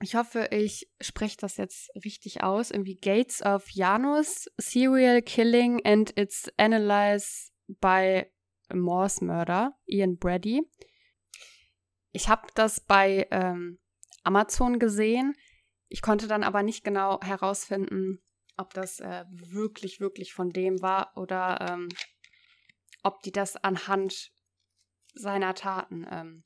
ich 0.01 0.15
hoffe, 0.15 0.49
ich 0.53 0.89
spreche 1.01 1.37
das 1.39 1.57
jetzt 1.57 1.91
richtig 2.05 2.43
aus. 2.43 2.71
Irgendwie 2.71 2.97
Gates 2.97 3.43
of 3.43 3.69
Janus, 3.71 4.49
Serial 4.57 5.23
Killing 5.23 5.85
and 5.85 6.17
its 6.19 6.51
Analyze 6.57 7.51
by 7.67 8.25
Morse 8.73 9.25
Murder, 9.25 9.73
Ian 9.87 10.17
Brady. 10.17 10.63
Ich 12.13 12.29
habe 12.29 12.47
das 12.55 12.81
bei 12.81 13.27
ähm, 13.31 13.79
Amazon 14.23 14.79
gesehen. 14.79 15.35
Ich 15.89 16.03
konnte 16.03 16.29
dann 16.29 16.45
aber 16.45 16.63
nicht 16.63 16.85
genau 16.85 17.21
herausfinden, 17.21 18.23
ob 18.57 18.75
das 18.75 19.01
äh, 19.01 19.25
wirklich, 19.31 20.01
wirklich 20.01 20.33
von 20.33 20.51
dem 20.51 20.81
war 20.81 21.17
oder 21.17 21.67
ähm, 21.69 21.89
ob 23.03 23.23
die 23.23 23.33
das 23.33 23.57
anhand 23.57 24.31
seiner 25.15 25.55
Taten 25.55 26.07
ähm, 26.11 26.45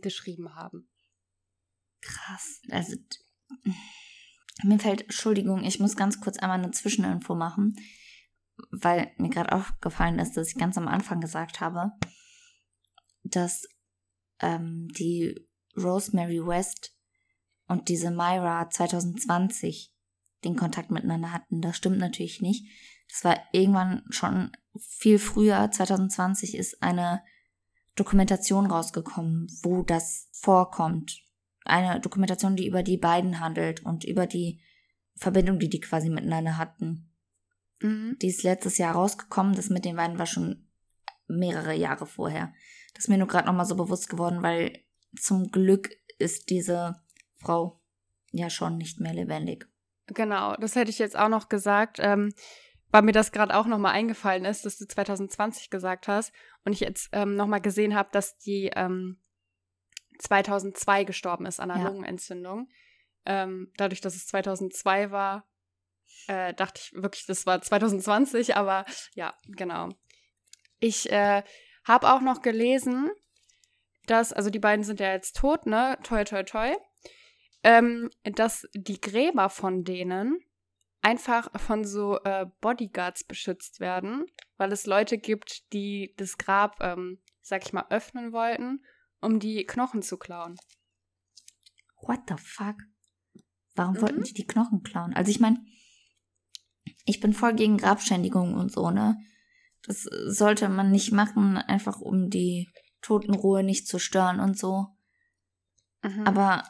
geschrieben 0.00 0.54
haben. 0.54 0.91
Krass. 2.02 2.60
Also, 2.70 2.96
mir 4.62 4.78
fällt, 4.78 5.02
Entschuldigung, 5.02 5.64
ich 5.64 5.80
muss 5.80 5.96
ganz 5.96 6.20
kurz 6.20 6.36
einmal 6.38 6.58
eine 6.58 6.72
Zwischeninfo 6.72 7.34
machen 7.34 7.76
weil 8.70 9.12
mir 9.16 9.30
gerade 9.30 9.52
aufgefallen 9.52 10.18
ist, 10.18 10.36
dass 10.36 10.48
ich 10.48 10.56
ganz 10.56 10.76
am 10.78 10.88
Anfang 10.88 11.20
gesagt 11.20 11.60
habe, 11.60 11.92
dass 13.24 13.66
ähm, 14.40 14.88
die 14.98 15.48
Rosemary 15.76 16.44
West 16.46 16.94
und 17.66 17.88
diese 17.88 18.10
Myra 18.10 18.68
2020 18.68 19.94
den 20.44 20.56
Kontakt 20.56 20.90
miteinander 20.90 21.32
hatten. 21.32 21.60
Das 21.60 21.76
stimmt 21.76 21.98
natürlich 21.98 22.40
nicht. 22.40 22.66
Das 23.08 23.24
war 23.24 23.40
irgendwann 23.52 24.02
schon 24.10 24.52
viel 24.78 25.18
früher, 25.18 25.70
2020 25.70 26.56
ist 26.56 26.82
eine 26.82 27.22
Dokumentation 27.94 28.66
rausgekommen, 28.66 29.46
wo 29.62 29.82
das 29.82 30.28
vorkommt. 30.32 31.22
Eine 31.64 32.00
Dokumentation, 32.00 32.56
die 32.56 32.66
über 32.66 32.82
die 32.82 32.96
beiden 32.96 33.40
handelt 33.40 33.84
und 33.84 34.04
über 34.04 34.26
die 34.26 34.60
Verbindung, 35.16 35.58
die 35.58 35.68
die 35.68 35.80
quasi 35.80 36.10
miteinander 36.10 36.58
hatten. 36.58 37.10
Mhm. 37.80 38.16
Die 38.20 38.28
ist 38.28 38.42
letztes 38.42 38.78
Jahr 38.78 38.94
rausgekommen. 38.94 39.54
Das 39.54 39.70
mit 39.70 39.84
den 39.84 39.96
Weinen 39.96 40.18
war 40.18 40.26
schon 40.26 40.66
mehrere 41.28 41.74
Jahre 41.74 42.06
vorher. 42.06 42.52
Das 42.94 43.04
ist 43.04 43.08
mir 43.08 43.18
nur 43.18 43.28
gerade 43.28 43.46
nochmal 43.46 43.66
so 43.66 43.76
bewusst 43.76 44.08
geworden, 44.08 44.42
weil 44.42 44.84
zum 45.18 45.50
Glück 45.50 45.90
ist 46.18 46.50
diese 46.50 47.02
Frau 47.38 47.80
ja 48.30 48.50
schon 48.50 48.78
nicht 48.78 49.00
mehr 49.00 49.14
lebendig. 49.14 49.68
Genau, 50.06 50.56
das 50.56 50.74
hätte 50.74 50.90
ich 50.90 50.98
jetzt 50.98 51.16
auch 51.16 51.28
noch 51.28 51.48
gesagt, 51.48 51.98
ähm, 52.00 52.32
weil 52.90 53.02
mir 53.02 53.12
das 53.12 53.32
gerade 53.32 53.56
auch 53.56 53.66
nochmal 53.66 53.94
eingefallen 53.94 54.44
ist, 54.44 54.66
dass 54.66 54.78
du 54.78 54.86
2020 54.86 55.70
gesagt 55.70 56.08
hast 56.08 56.32
und 56.64 56.72
ich 56.72 56.80
jetzt 56.80 57.08
ähm, 57.12 57.36
nochmal 57.36 57.60
gesehen 57.60 57.94
habe, 57.94 58.10
dass 58.12 58.36
die 58.38 58.70
ähm, 58.74 59.18
2002 60.18 61.04
gestorben 61.04 61.46
ist 61.46 61.60
an 61.60 61.70
einer 61.70 61.82
ja. 61.82 61.88
Lungenentzündung. 61.88 62.68
Ähm, 63.24 63.72
dadurch, 63.76 64.00
dass 64.00 64.14
es 64.14 64.26
2002 64.26 65.10
war, 65.10 65.46
äh, 66.26 66.54
dachte 66.54 66.80
ich 66.82 66.92
wirklich, 66.94 67.26
das 67.26 67.46
war 67.46 67.60
2020, 67.60 68.56
aber 68.56 68.84
ja, 69.14 69.34
genau. 69.46 69.88
Ich 70.80 71.10
äh, 71.10 71.42
habe 71.84 72.12
auch 72.12 72.20
noch 72.20 72.42
gelesen, 72.42 73.10
dass, 74.06 74.32
also 74.32 74.50
die 74.50 74.58
beiden 74.58 74.84
sind 74.84 75.00
ja 75.00 75.12
jetzt 75.12 75.36
tot, 75.36 75.66
ne? 75.66 75.98
Toi, 76.02 76.24
toi, 76.24 76.42
toi. 76.42 76.74
Ähm, 77.64 78.10
dass 78.24 78.66
die 78.74 79.00
Gräber 79.00 79.48
von 79.48 79.84
denen 79.84 80.40
einfach 81.00 81.48
von 81.60 81.84
so 81.84 82.18
äh, 82.24 82.46
Bodyguards 82.60 83.24
beschützt 83.24 83.80
werden, 83.80 84.26
weil 84.56 84.72
es 84.72 84.86
Leute 84.86 85.18
gibt, 85.18 85.72
die 85.72 86.14
das 86.16 86.38
Grab, 86.38 86.80
ähm, 86.80 87.20
sag 87.40 87.64
ich 87.64 87.72
mal, 87.72 87.86
öffnen 87.90 88.32
wollten, 88.32 88.84
um 89.22 89.40
die 89.40 89.64
Knochen 89.64 90.02
zu 90.02 90.16
klauen. 90.18 90.56
what 92.04 92.20
the 92.28 92.34
fuck? 92.36 92.76
Warum 93.76 94.00
wollten 94.02 94.18
Mhm. 94.20 94.24
die 94.24 94.34
die 94.34 94.46
Knochen 94.46 94.82
klauen? 94.82 95.14
Also 95.14 95.30
ich 95.30 95.38
meine, 95.40 95.64
ich 97.04 97.20
bin 97.20 97.32
voll 97.32 97.54
gegen 97.54 97.76
Grabschändigung 97.78 98.54
und 98.54 98.72
so, 98.72 98.90
ne? 98.90 99.16
Das 99.84 100.02
sollte 100.02 100.68
man 100.68 100.90
nicht 100.90 101.12
machen, 101.12 101.56
einfach 101.56 102.00
um 102.00 102.28
die 102.28 102.68
Totenruhe 103.02 103.62
nicht 103.62 103.86
zu 103.88 103.98
stören 103.98 104.40
und 104.40 104.58
so. 104.58 104.88
Mhm. 106.02 106.24
Aber 106.24 106.64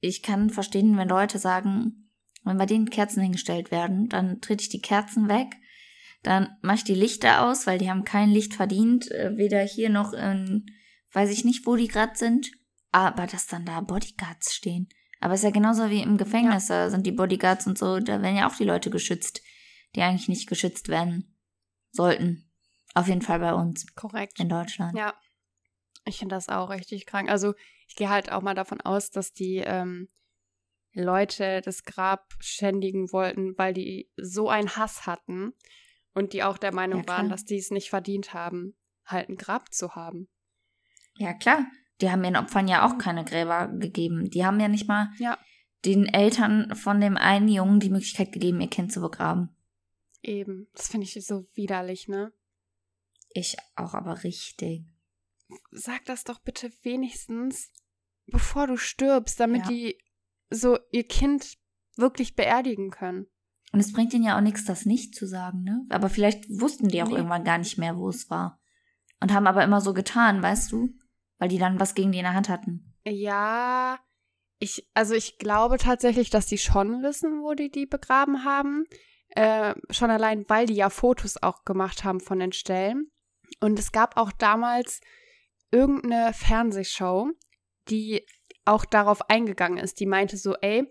ich 0.00 0.22
kann 0.22 0.50
verstehen, 0.50 0.96
wenn 0.96 1.08
Leute 1.08 1.38
sagen, 1.38 2.10
wenn 2.44 2.56
bei 2.58 2.66
denen 2.66 2.88
Kerzen 2.90 3.22
hingestellt 3.22 3.70
werden, 3.70 4.08
dann 4.08 4.40
trete 4.40 4.62
ich 4.62 4.68
die 4.68 4.80
Kerzen 4.80 5.28
weg, 5.28 5.54
dann 6.22 6.56
mache 6.62 6.76
ich 6.76 6.84
die 6.84 6.94
Lichter 6.94 7.46
aus, 7.46 7.66
weil 7.66 7.78
die 7.78 7.90
haben 7.90 8.04
kein 8.04 8.30
Licht 8.30 8.54
verdient, 8.54 9.10
äh, 9.10 9.36
weder 9.36 9.62
hier 9.62 9.90
noch 9.90 10.12
in, 10.12 10.66
weiß 11.12 11.30
ich 11.30 11.44
nicht, 11.44 11.66
wo 11.66 11.76
die 11.76 11.88
gerade 11.88 12.16
sind, 12.16 12.50
aber 12.92 13.26
dass 13.26 13.46
dann 13.46 13.64
da 13.64 13.80
Bodyguards 13.80 14.54
stehen. 14.54 14.88
Aber 15.20 15.34
es 15.34 15.40
ist 15.40 15.44
ja 15.44 15.50
genauso 15.50 15.90
wie 15.90 16.02
im 16.02 16.16
Gefängnis, 16.16 16.66
da 16.66 16.88
sind 16.90 17.06
die 17.06 17.12
Bodyguards 17.12 17.66
und 17.66 17.76
so, 17.76 18.00
da 18.00 18.22
werden 18.22 18.36
ja 18.36 18.48
auch 18.48 18.56
die 18.56 18.64
Leute 18.64 18.90
geschützt, 18.90 19.42
die 19.94 20.02
eigentlich 20.02 20.28
nicht 20.28 20.48
geschützt 20.48 20.88
werden 20.88 21.36
sollten. 21.92 22.50
Auf 22.94 23.06
jeden 23.06 23.22
Fall 23.22 23.38
bei 23.38 23.54
uns 23.54 23.86
Korrekt. 23.94 24.40
in 24.40 24.48
Deutschland. 24.48 24.96
Ja, 24.96 25.14
ich 26.04 26.18
finde 26.18 26.34
das 26.34 26.48
auch 26.48 26.70
richtig 26.70 27.06
krank. 27.06 27.28
Also 27.28 27.54
ich 27.86 27.96
gehe 27.96 28.08
halt 28.08 28.32
auch 28.32 28.42
mal 28.42 28.54
davon 28.54 28.80
aus, 28.80 29.10
dass 29.10 29.32
die 29.32 29.58
ähm, 29.58 30.08
Leute 30.92 31.60
das 31.60 31.84
Grab 31.84 32.32
schändigen 32.40 33.12
wollten, 33.12 33.56
weil 33.58 33.74
die 33.74 34.10
so 34.16 34.48
einen 34.48 34.76
Hass 34.76 35.06
hatten 35.06 35.52
und 36.14 36.32
die 36.32 36.42
auch 36.42 36.58
der 36.58 36.74
Meinung 36.74 37.02
Ja, 37.02 37.08
waren, 37.08 37.28
dass 37.28 37.44
die 37.44 37.58
es 37.58 37.70
nicht 37.70 37.90
verdient 37.90 38.34
haben, 38.34 38.76
halt 39.04 39.28
ein 39.28 39.36
Grab 39.36 39.72
zu 39.72 39.94
haben. 39.94 40.28
Ja, 41.16 41.32
klar. 41.34 41.66
Die 42.00 42.10
haben 42.10 42.24
ihren 42.24 42.36
Opfern 42.36 42.66
ja 42.68 42.86
auch 42.86 42.96
keine 42.98 43.24
Gräber 43.24 43.68
gegeben. 43.68 44.30
Die 44.30 44.44
haben 44.44 44.58
ja 44.60 44.68
nicht 44.68 44.88
mal 44.88 45.10
Ja. 45.18 45.38
den 45.84 46.06
Eltern 46.06 46.74
von 46.74 47.00
dem 47.00 47.16
einen 47.16 47.48
Jungen 47.48 47.80
die 47.80 47.90
Möglichkeit 47.90 48.32
gegeben, 48.32 48.60
ihr 48.60 48.70
Kind 48.70 48.92
zu 48.92 49.00
begraben. 49.00 49.50
Eben. 50.22 50.68
Das 50.74 50.88
finde 50.88 51.06
ich 51.06 51.26
so 51.26 51.46
widerlich, 51.54 52.08
ne? 52.08 52.32
Ich 53.32 53.56
auch 53.76 53.94
aber 53.94 54.24
richtig. 54.24 54.84
Sag 55.70 56.04
das 56.06 56.24
doch 56.24 56.38
bitte 56.40 56.70
wenigstens, 56.82 57.70
bevor 58.26 58.66
du 58.66 58.76
stirbst, 58.76 59.38
damit 59.40 59.62
Ja. 59.62 59.68
die 59.68 59.98
so 60.50 60.78
ihr 60.92 61.06
Kind 61.06 61.58
wirklich 61.96 62.34
beerdigen 62.34 62.90
können. 62.90 63.26
Und 63.72 63.78
es 63.80 63.92
bringt 63.92 64.12
ihnen 64.14 64.24
ja 64.24 64.36
auch 64.36 64.40
nichts, 64.42 64.64
das 64.64 64.84
nicht 64.84 65.14
zu 65.14 65.26
sagen, 65.26 65.62
ne? 65.62 65.84
Aber 65.90 66.08
vielleicht 66.08 66.48
wussten 66.48 66.88
die 66.88 67.02
auch 67.02 67.08
Nee. 67.08 67.16
irgendwann 67.16 67.44
gar 67.44 67.58
nicht 67.58 67.78
mehr, 67.78 67.96
wo 67.96 68.08
es 68.08 68.28
war. 68.30 68.60
Und 69.20 69.32
haben 69.32 69.46
aber 69.46 69.62
immer 69.64 69.80
so 69.80 69.92
getan, 69.94 70.42
weißt 70.42 70.72
du? 70.72 70.90
Weil 71.40 71.48
die 71.48 71.58
dann 71.58 71.80
was 71.80 71.96
gegen 71.96 72.12
die 72.12 72.18
in 72.18 72.24
der 72.24 72.34
Hand 72.34 72.48
hatten. 72.48 72.94
Ja, 73.04 73.98
ich, 74.60 74.86
also 74.94 75.14
ich 75.14 75.38
glaube 75.38 75.78
tatsächlich, 75.78 76.30
dass 76.30 76.46
die 76.46 76.58
schon 76.58 77.02
wissen, 77.02 77.42
wo 77.42 77.54
die 77.54 77.70
die 77.70 77.86
begraben 77.86 78.44
haben. 78.44 78.84
Äh, 79.30 79.74
schon 79.90 80.10
allein, 80.10 80.44
weil 80.48 80.66
die 80.66 80.74
ja 80.74 80.90
Fotos 80.90 81.42
auch 81.42 81.64
gemacht 81.64 82.04
haben 82.04 82.20
von 82.20 82.38
den 82.38 82.52
Stellen. 82.52 83.10
Und 83.60 83.78
es 83.78 83.90
gab 83.90 84.16
auch 84.16 84.32
damals 84.32 85.00
irgendeine 85.70 86.32
Fernsehshow, 86.34 87.30
die 87.88 88.26
auch 88.64 88.84
darauf 88.84 89.28
eingegangen 89.30 89.78
ist. 89.78 89.98
Die 89.98 90.06
meinte 90.06 90.36
so, 90.36 90.54
ey, 90.60 90.86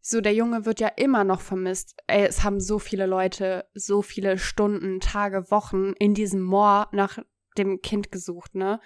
so 0.00 0.20
der 0.20 0.34
Junge 0.34 0.64
wird 0.64 0.78
ja 0.78 0.88
immer 0.88 1.24
noch 1.24 1.40
vermisst. 1.40 1.96
Ey, 2.06 2.24
es 2.26 2.44
haben 2.44 2.60
so 2.60 2.78
viele 2.78 3.06
Leute, 3.06 3.68
so 3.74 4.02
viele 4.02 4.38
Stunden, 4.38 5.00
Tage, 5.00 5.50
Wochen 5.50 5.92
in 5.98 6.14
diesem 6.14 6.42
Moor 6.42 6.88
nach 6.92 7.18
dem 7.58 7.80
Kind 7.80 8.10
gesucht, 8.12 8.54
ne? 8.54 8.80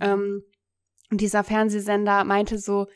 Ähm, 0.00 0.42
und 1.10 1.20
dieser 1.20 1.44
Fernsehsender 1.44 2.24
meinte 2.24 2.58
so, 2.58 2.86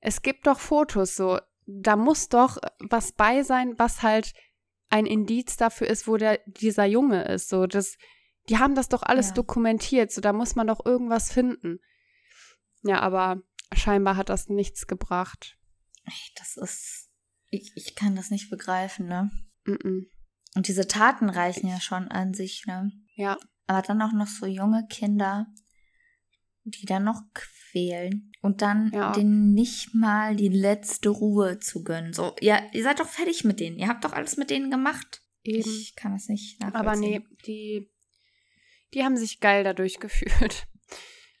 es 0.00 0.22
gibt 0.22 0.46
doch 0.46 0.60
Fotos, 0.60 1.16
so, 1.16 1.38
da 1.66 1.96
muss 1.96 2.28
doch 2.28 2.58
was 2.78 3.12
bei 3.12 3.42
sein, 3.42 3.78
was 3.78 4.02
halt 4.02 4.32
ein 4.88 5.06
Indiz 5.06 5.56
dafür 5.56 5.86
ist, 5.88 6.08
wo 6.08 6.16
der, 6.16 6.40
dieser 6.46 6.84
Junge 6.84 7.24
ist. 7.24 7.48
So, 7.48 7.66
das, 7.66 7.96
die 8.48 8.58
haben 8.58 8.74
das 8.74 8.88
doch 8.88 9.02
alles 9.02 9.28
Ja. 9.28 9.34
dokumentiert, 9.34 10.10
so 10.10 10.20
da 10.20 10.32
muss 10.32 10.56
man 10.56 10.66
doch 10.66 10.84
irgendwas 10.84 11.32
finden. 11.32 11.78
Ja, 12.82 13.00
aber 13.00 13.42
scheinbar 13.72 14.16
hat 14.16 14.30
das 14.30 14.48
nichts 14.48 14.86
gebracht. 14.86 15.56
Das 16.36 16.56
ist. 16.56 17.08
Ich, 17.50 17.72
ich 17.76 17.94
kann 17.94 18.16
das 18.16 18.30
nicht 18.30 18.48
begreifen, 18.50 19.06
ne? 19.06 19.30
Mm-mm. 19.66 20.06
Und 20.56 20.66
diese 20.66 20.88
Taten 20.88 21.28
reichen 21.28 21.68
ja 21.68 21.80
schon 21.80 22.08
an 22.08 22.32
sich, 22.32 22.64
ne? 22.66 22.90
Ja, 23.14 23.36
Aber 23.70 23.82
dann 23.82 24.02
auch 24.02 24.12
noch 24.12 24.26
so 24.26 24.46
junge 24.46 24.84
Kinder, 24.88 25.46
die 26.64 26.86
dann 26.86 27.04
noch 27.04 27.22
quälen 27.34 28.32
und 28.42 28.62
dann 28.62 28.90
Ja. 28.92 29.12
denen 29.12 29.54
nicht 29.54 29.94
mal 29.94 30.34
die 30.34 30.48
letzte 30.48 31.08
Ruhe 31.10 31.60
zu 31.60 31.84
gönnen. 31.84 32.12
So, 32.12 32.34
ja, 32.40 32.60
ihr 32.72 32.82
seid 32.82 32.98
doch 32.98 33.06
fertig 33.08 33.44
mit 33.44 33.60
denen. 33.60 33.78
Ihr 33.78 33.86
habt 33.86 34.04
doch 34.04 34.12
alles 34.12 34.36
mit 34.36 34.50
denen 34.50 34.72
gemacht. 34.72 35.22
eben. 35.44 35.70
Ich 35.70 35.94
kann 35.94 36.12
das 36.14 36.26
nicht 36.28 36.60
nachvollziehen. 36.60 36.86
Aber 36.88 36.96
nee, 36.96 37.24
die, 37.46 37.88
die 38.92 39.04
haben 39.04 39.16
sich 39.16 39.38
geil 39.38 39.62
dadurch 39.62 40.00
gefühlt. 40.00 40.66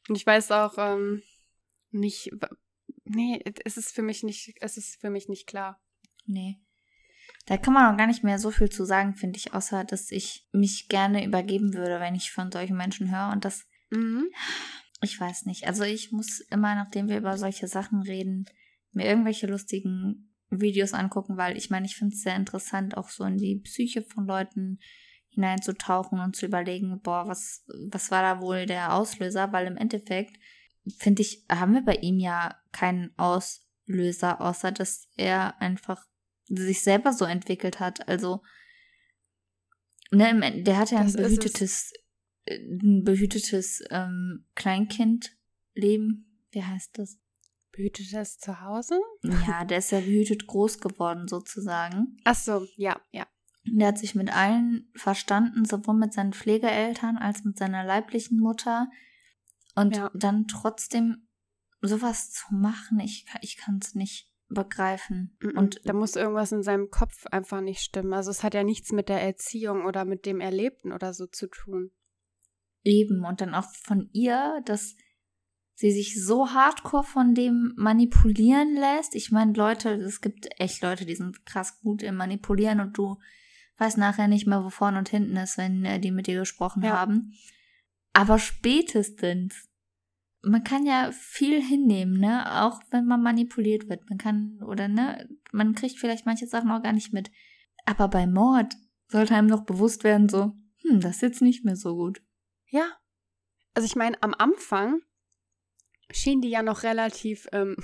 Und 0.08 0.14
ich 0.14 0.24
weiß 0.24 0.52
auch 0.52 0.74
ähm, 0.78 1.22
nicht, 1.90 2.30
nee, 3.04 3.42
es 3.64 3.76
ist 3.76 3.90
für 3.90 4.02
mich 4.02 4.22
nicht, 4.22 4.54
es 4.60 4.76
ist 4.76 5.00
für 5.00 5.10
mich 5.10 5.28
nicht 5.28 5.48
klar. 5.48 5.82
Nee. 6.26 6.60
Da 7.50 7.56
kann 7.56 7.74
man 7.74 7.92
auch 7.92 7.98
gar 7.98 8.06
nicht 8.06 8.22
mehr 8.22 8.38
so 8.38 8.52
viel 8.52 8.68
zu 8.68 8.84
sagen, 8.84 9.16
finde 9.16 9.36
ich, 9.36 9.54
außer 9.54 9.82
dass 9.82 10.12
ich 10.12 10.46
mich 10.52 10.86
gerne 10.86 11.26
übergeben 11.26 11.74
würde, 11.74 11.98
wenn 11.98 12.14
ich 12.14 12.30
von 12.30 12.52
solchen 12.52 12.76
Menschen 12.76 13.10
höre. 13.10 13.32
Und 13.32 13.44
das, 13.44 13.66
Mhm. 13.90 14.28
ich 15.02 15.20
weiß 15.20 15.46
nicht. 15.46 15.66
Also 15.66 15.82
ich 15.82 16.12
muss 16.12 16.38
immer, 16.38 16.76
nachdem 16.76 17.08
wir 17.08 17.18
über 17.18 17.36
solche 17.36 17.66
Sachen 17.66 18.02
reden, 18.02 18.44
mir 18.92 19.06
irgendwelche 19.06 19.48
lustigen 19.48 20.32
Videos 20.48 20.92
angucken, 20.92 21.38
weil 21.38 21.56
ich 21.56 21.70
meine, 21.70 21.86
ich 21.86 21.96
finde 21.96 22.14
es 22.14 22.22
sehr 22.22 22.36
interessant, 22.36 22.96
auch 22.96 23.08
so 23.08 23.24
in 23.24 23.36
die 23.36 23.56
Psyche 23.56 24.02
von 24.02 24.28
Leuten 24.28 24.78
hineinzutauchen 25.30 26.20
und 26.20 26.36
zu 26.36 26.46
überlegen, 26.46 27.00
boah, 27.02 27.26
was, 27.26 27.64
was 27.90 28.12
war 28.12 28.22
da 28.22 28.40
wohl 28.40 28.66
der 28.66 28.94
Auslöser? 28.94 29.52
Weil 29.52 29.66
im 29.66 29.76
Endeffekt, 29.76 30.36
finde 30.98 31.22
ich, 31.22 31.46
haben 31.50 31.74
wir 31.74 31.82
bei 31.82 31.96
ihm 31.96 32.20
ja 32.20 32.54
keinen 32.70 33.10
Auslöser, 33.18 34.40
außer 34.40 34.70
dass 34.70 35.08
er 35.16 35.60
einfach 35.60 36.06
sich 36.50 36.82
selber 36.82 37.12
so 37.12 37.24
entwickelt 37.24 37.80
hat. 37.80 38.08
Also, 38.08 38.42
ne, 40.10 40.62
der 40.62 40.78
hat 40.78 40.90
ja 40.90 40.98
ein 40.98 41.06
Das 41.06 41.14
es. 41.14 41.22
behütetes, 41.22 41.92
äh, 42.44 42.56
ein 42.58 43.04
behütetes 43.04 43.82
ähm, 43.90 44.46
Kleinkindleben. 44.54 46.46
Wie 46.50 46.62
heißt 46.64 46.98
das? 46.98 47.18
Behütet 47.72 48.12
das 48.12 48.38
zu 48.38 48.60
Hause? 48.60 49.00
Ja, 49.22 49.64
der 49.64 49.78
ist 49.78 49.92
ja 49.92 50.00
behütet 50.00 50.46
groß 50.46 50.80
geworden, 50.80 51.28
sozusagen. 51.28 52.16
Ach 52.24 52.34
so, 52.34 52.66
ja, 52.76 53.00
ja. 53.12 53.26
Der 53.64 53.88
hat 53.88 53.98
sich 53.98 54.14
mit 54.14 54.34
allen 54.34 54.90
verstanden, 54.96 55.64
sowohl 55.64 55.94
mit 55.94 56.12
seinen 56.12 56.32
Pflegeeltern 56.32 57.16
als 57.18 57.44
mit 57.44 57.58
seiner 57.58 57.84
leiblichen 57.84 58.40
Mutter. 58.40 58.90
Und 59.76 59.96
Ja. 59.96 60.10
dann 60.14 60.48
trotzdem 60.48 61.28
sowas 61.80 62.32
zu 62.32 62.52
machen, 62.54 62.98
ich, 63.00 63.26
ich 63.42 63.56
kann 63.56 63.78
es 63.80 63.94
nicht 63.94 64.29
begreifen. 64.50 65.36
Und 65.56 65.80
da 65.84 65.92
muss 65.92 66.16
irgendwas 66.16 66.52
in 66.52 66.62
seinem 66.62 66.90
Kopf 66.90 67.26
einfach 67.26 67.60
nicht 67.60 67.80
stimmen. 67.80 68.12
Also 68.12 68.30
es 68.30 68.42
hat 68.42 68.54
ja 68.54 68.62
nichts 68.64 68.92
mit 68.92 69.08
der 69.08 69.22
Erziehung 69.22 69.84
oder 69.84 70.04
mit 70.04 70.26
dem 70.26 70.40
Erlebten 70.40 70.92
oder 70.92 71.14
so 71.14 71.26
zu 71.26 71.46
tun. 71.48 71.90
eben, 72.82 73.24
und 73.24 73.40
dann 73.40 73.54
auch 73.54 73.68
von 73.84 74.08
ihr, 74.12 74.60
dass 74.64 74.94
sie 75.74 75.90
sich 75.92 76.22
so 76.22 76.50
hardcore 76.50 77.04
von 77.04 77.34
dem 77.34 77.72
manipulieren 77.76 78.74
lässt. 78.74 79.14
Ich 79.14 79.30
meine, 79.30 79.52
Leute, 79.52 79.90
es 79.94 80.20
gibt 80.20 80.48
echt 80.60 80.82
Leute, 80.82 81.06
die 81.06 81.14
sind 81.14 81.46
krass 81.46 81.78
gut 81.80 82.02
im 82.02 82.16
Manipulieren 82.16 82.80
und 82.80 82.96
du 82.98 83.16
weißt 83.78 83.96
nachher 83.98 84.28
nicht 84.28 84.46
mehr, 84.46 84.62
wo 84.62 84.68
vorne 84.70 84.98
und 84.98 85.08
hinten 85.08 85.36
ist, 85.36 85.56
wenn 85.56 85.84
äh, 85.86 85.98
die 86.00 86.10
mit 86.10 86.26
dir 86.26 86.38
gesprochen 86.40 86.82
Ja. 86.82 86.98
haben. 86.98 87.32
Aber 88.12 88.38
spätestens, 88.38 89.69
man 90.42 90.64
kann 90.64 90.86
ja 90.86 91.10
viel 91.12 91.62
hinnehmen, 91.62 92.18
ne? 92.18 92.62
Auch 92.62 92.80
wenn 92.90 93.04
man 93.06 93.22
manipuliert 93.22 93.88
wird. 93.88 94.08
Man 94.08 94.18
kann, 94.18 94.58
oder 94.62 94.88
ne, 94.88 95.28
man 95.52 95.74
kriegt 95.74 95.98
vielleicht 95.98 96.24
manche 96.26 96.46
Sachen 96.46 96.70
auch 96.70 96.82
gar 96.82 96.92
nicht 96.92 97.12
mit. 97.12 97.30
Aber 97.84 98.08
bei 98.08 98.26
Mord 98.26 98.74
sollte 99.08 99.34
einem 99.34 99.48
noch 99.48 99.64
bewusst 99.64 100.04
werden, 100.04 100.28
so, 100.28 100.52
hm, 100.82 101.00
das 101.00 101.16
ist 101.16 101.22
jetzt 101.22 101.42
nicht 101.42 101.64
mehr 101.64 101.76
so 101.76 101.94
gut. 101.94 102.22
Ja. 102.68 102.84
Also 103.74 103.86
ich 103.86 103.96
meine, 103.96 104.20
am 104.22 104.34
Anfang 104.34 105.00
schien 106.10 106.40
die 106.40 106.50
ja 106.50 106.62
noch 106.62 106.82
relativ 106.82 107.46
ähm, 107.52 107.76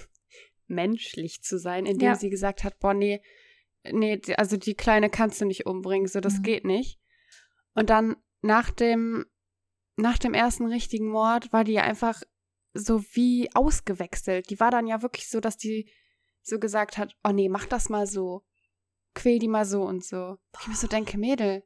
menschlich 0.66 1.42
zu 1.42 1.58
sein, 1.58 1.86
indem 1.86 2.08
Ja. 2.08 2.14
sie 2.16 2.30
gesagt 2.30 2.64
hat, 2.64 2.78
boah, 2.78 2.94
nee, 2.94 3.20
nee, 3.90 4.20
also 4.36 4.56
die 4.56 4.74
Kleine 4.74 5.10
kannst 5.10 5.40
du 5.40 5.44
nicht 5.44 5.66
umbringen, 5.66 6.08
so 6.08 6.20
das 6.20 6.38
Mhm. 6.38 6.42
geht 6.42 6.64
nicht. 6.64 6.98
Und 7.74 7.90
dann 7.90 8.16
nach 8.42 8.70
dem, 8.70 9.26
nach 9.96 10.18
dem 10.18 10.34
ersten 10.34 10.66
richtigen 10.66 11.08
Mord 11.08 11.52
war 11.52 11.64
die 11.64 11.72
ja 11.72 11.82
einfach 11.82 12.22
so 12.76 13.02
wie 13.12 13.50
ausgewechselt. 13.54 14.50
Die 14.50 14.60
war 14.60 14.70
dann 14.70 14.86
ja 14.86 15.02
wirklich 15.02 15.28
so, 15.28 15.40
dass 15.40 15.56
die 15.56 15.90
so 16.42 16.58
gesagt 16.58 16.98
hat, 16.98 17.16
oh 17.24 17.32
nee, 17.32 17.48
mach 17.48 17.66
das 17.66 17.88
mal 17.88 18.06
so. 18.06 18.44
Quäl 19.14 19.38
die 19.38 19.48
mal 19.48 19.64
so 19.64 19.82
und 19.82 20.04
so. 20.04 20.36
Ich 20.60 20.68
mir 20.68 20.76
so 20.76 20.86
denke, 20.86 21.18
Mädel, 21.18 21.64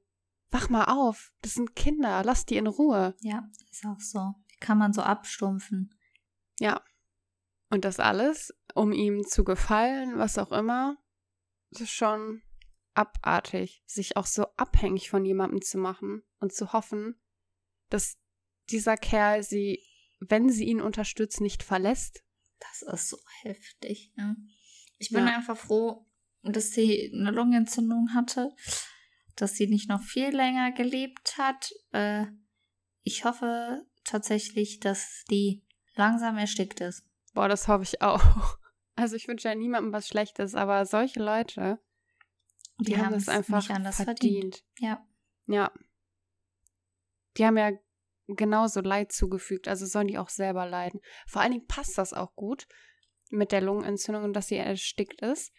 wach 0.50 0.68
mal 0.68 0.84
auf. 0.84 1.32
Das 1.42 1.54
sind 1.54 1.74
Kinder, 1.74 2.22
lass 2.24 2.46
die 2.46 2.56
in 2.56 2.66
Ruhe. 2.66 3.14
Ja, 3.20 3.48
ist 3.70 3.84
auch 3.84 4.00
so. 4.00 4.34
Die 4.52 4.58
kann 4.58 4.78
man 4.78 4.92
so 4.92 5.02
abstumpfen. 5.02 5.94
Ja. 6.58 6.82
Und 7.70 7.84
das 7.84 8.00
alles, 8.00 8.52
um 8.74 8.92
ihm 8.92 9.24
zu 9.24 9.44
gefallen, 9.44 10.18
was 10.18 10.38
auch 10.38 10.50
immer, 10.50 10.96
das 11.70 11.82
ist 11.82 11.92
schon 11.92 12.42
abartig, 12.94 13.82
sich 13.86 14.16
auch 14.16 14.26
so 14.26 14.46
abhängig 14.56 15.08
von 15.08 15.24
jemandem 15.24 15.62
zu 15.62 15.78
machen 15.78 16.22
und 16.40 16.52
zu 16.52 16.72
hoffen, 16.72 17.20
dass 17.88 18.16
dieser 18.70 18.96
Kerl 18.96 19.42
sie, 19.42 19.82
wenn 20.20 20.50
sie 20.50 20.64
ihn 20.64 20.80
unterstützt, 20.80 21.40
nicht 21.40 21.62
verlässt. 21.62 22.22
Das 22.58 22.82
ist 22.82 23.08
so 23.08 23.18
heftig. 23.42 24.12
Ne? 24.16 24.36
Ich 24.98 25.10
bin 25.10 25.26
ja. 25.26 25.34
einfach 25.34 25.56
froh, 25.56 26.06
dass 26.42 26.70
sie 26.70 27.10
eine 27.14 27.30
Lungenentzündung 27.30 28.14
hatte, 28.14 28.54
dass 29.36 29.54
sie 29.54 29.66
nicht 29.66 29.88
noch 29.88 30.02
viel 30.02 30.28
länger 30.28 30.72
gelebt 30.72 31.38
hat. 31.38 31.72
Äh, 31.92 32.26
ich 33.02 33.24
hoffe 33.24 33.86
tatsächlich, 34.04 34.80
dass 34.80 35.24
die 35.30 35.64
langsam 35.94 36.36
erstickt 36.36 36.80
ist. 36.80 37.04
Boah, 37.32 37.48
das 37.48 37.68
hoffe 37.68 37.84
ich 37.84 38.02
auch. 38.02 38.22
Also 38.96 39.16
ich 39.16 39.28
wünsche 39.28 39.48
ja 39.48 39.54
niemandem 39.54 39.94
was 39.94 40.08
Schlechtes, 40.08 40.54
aber 40.54 40.84
solche 40.84 41.22
Leute, 41.22 41.78
die, 42.80 42.84
die 42.84 42.98
haben 42.98 43.14
es 43.14 43.30
einfach 43.30 43.64
verdient. 43.64 43.94
verdient. 43.94 44.64
Ja. 44.78 45.06
Ja. 45.46 45.72
Die 47.38 47.46
haben 47.46 47.56
ja 47.56 47.72
genauso 48.36 48.80
Leid 48.80 49.12
zugefügt, 49.12 49.68
also 49.68 49.86
sollen 49.86 50.08
die 50.08 50.18
auch 50.18 50.28
selber 50.28 50.66
leiden. 50.66 51.00
Vor 51.26 51.42
allen 51.42 51.52
Dingen 51.52 51.66
passt 51.66 51.98
das 51.98 52.12
auch 52.12 52.34
gut 52.34 52.66
mit 53.30 53.52
der 53.52 53.60
Lungenentzündung 53.60 54.24
und 54.24 54.32
dass 54.34 54.48
sie 54.48 54.56
erstickt 54.56 55.22
ist, 55.22 55.52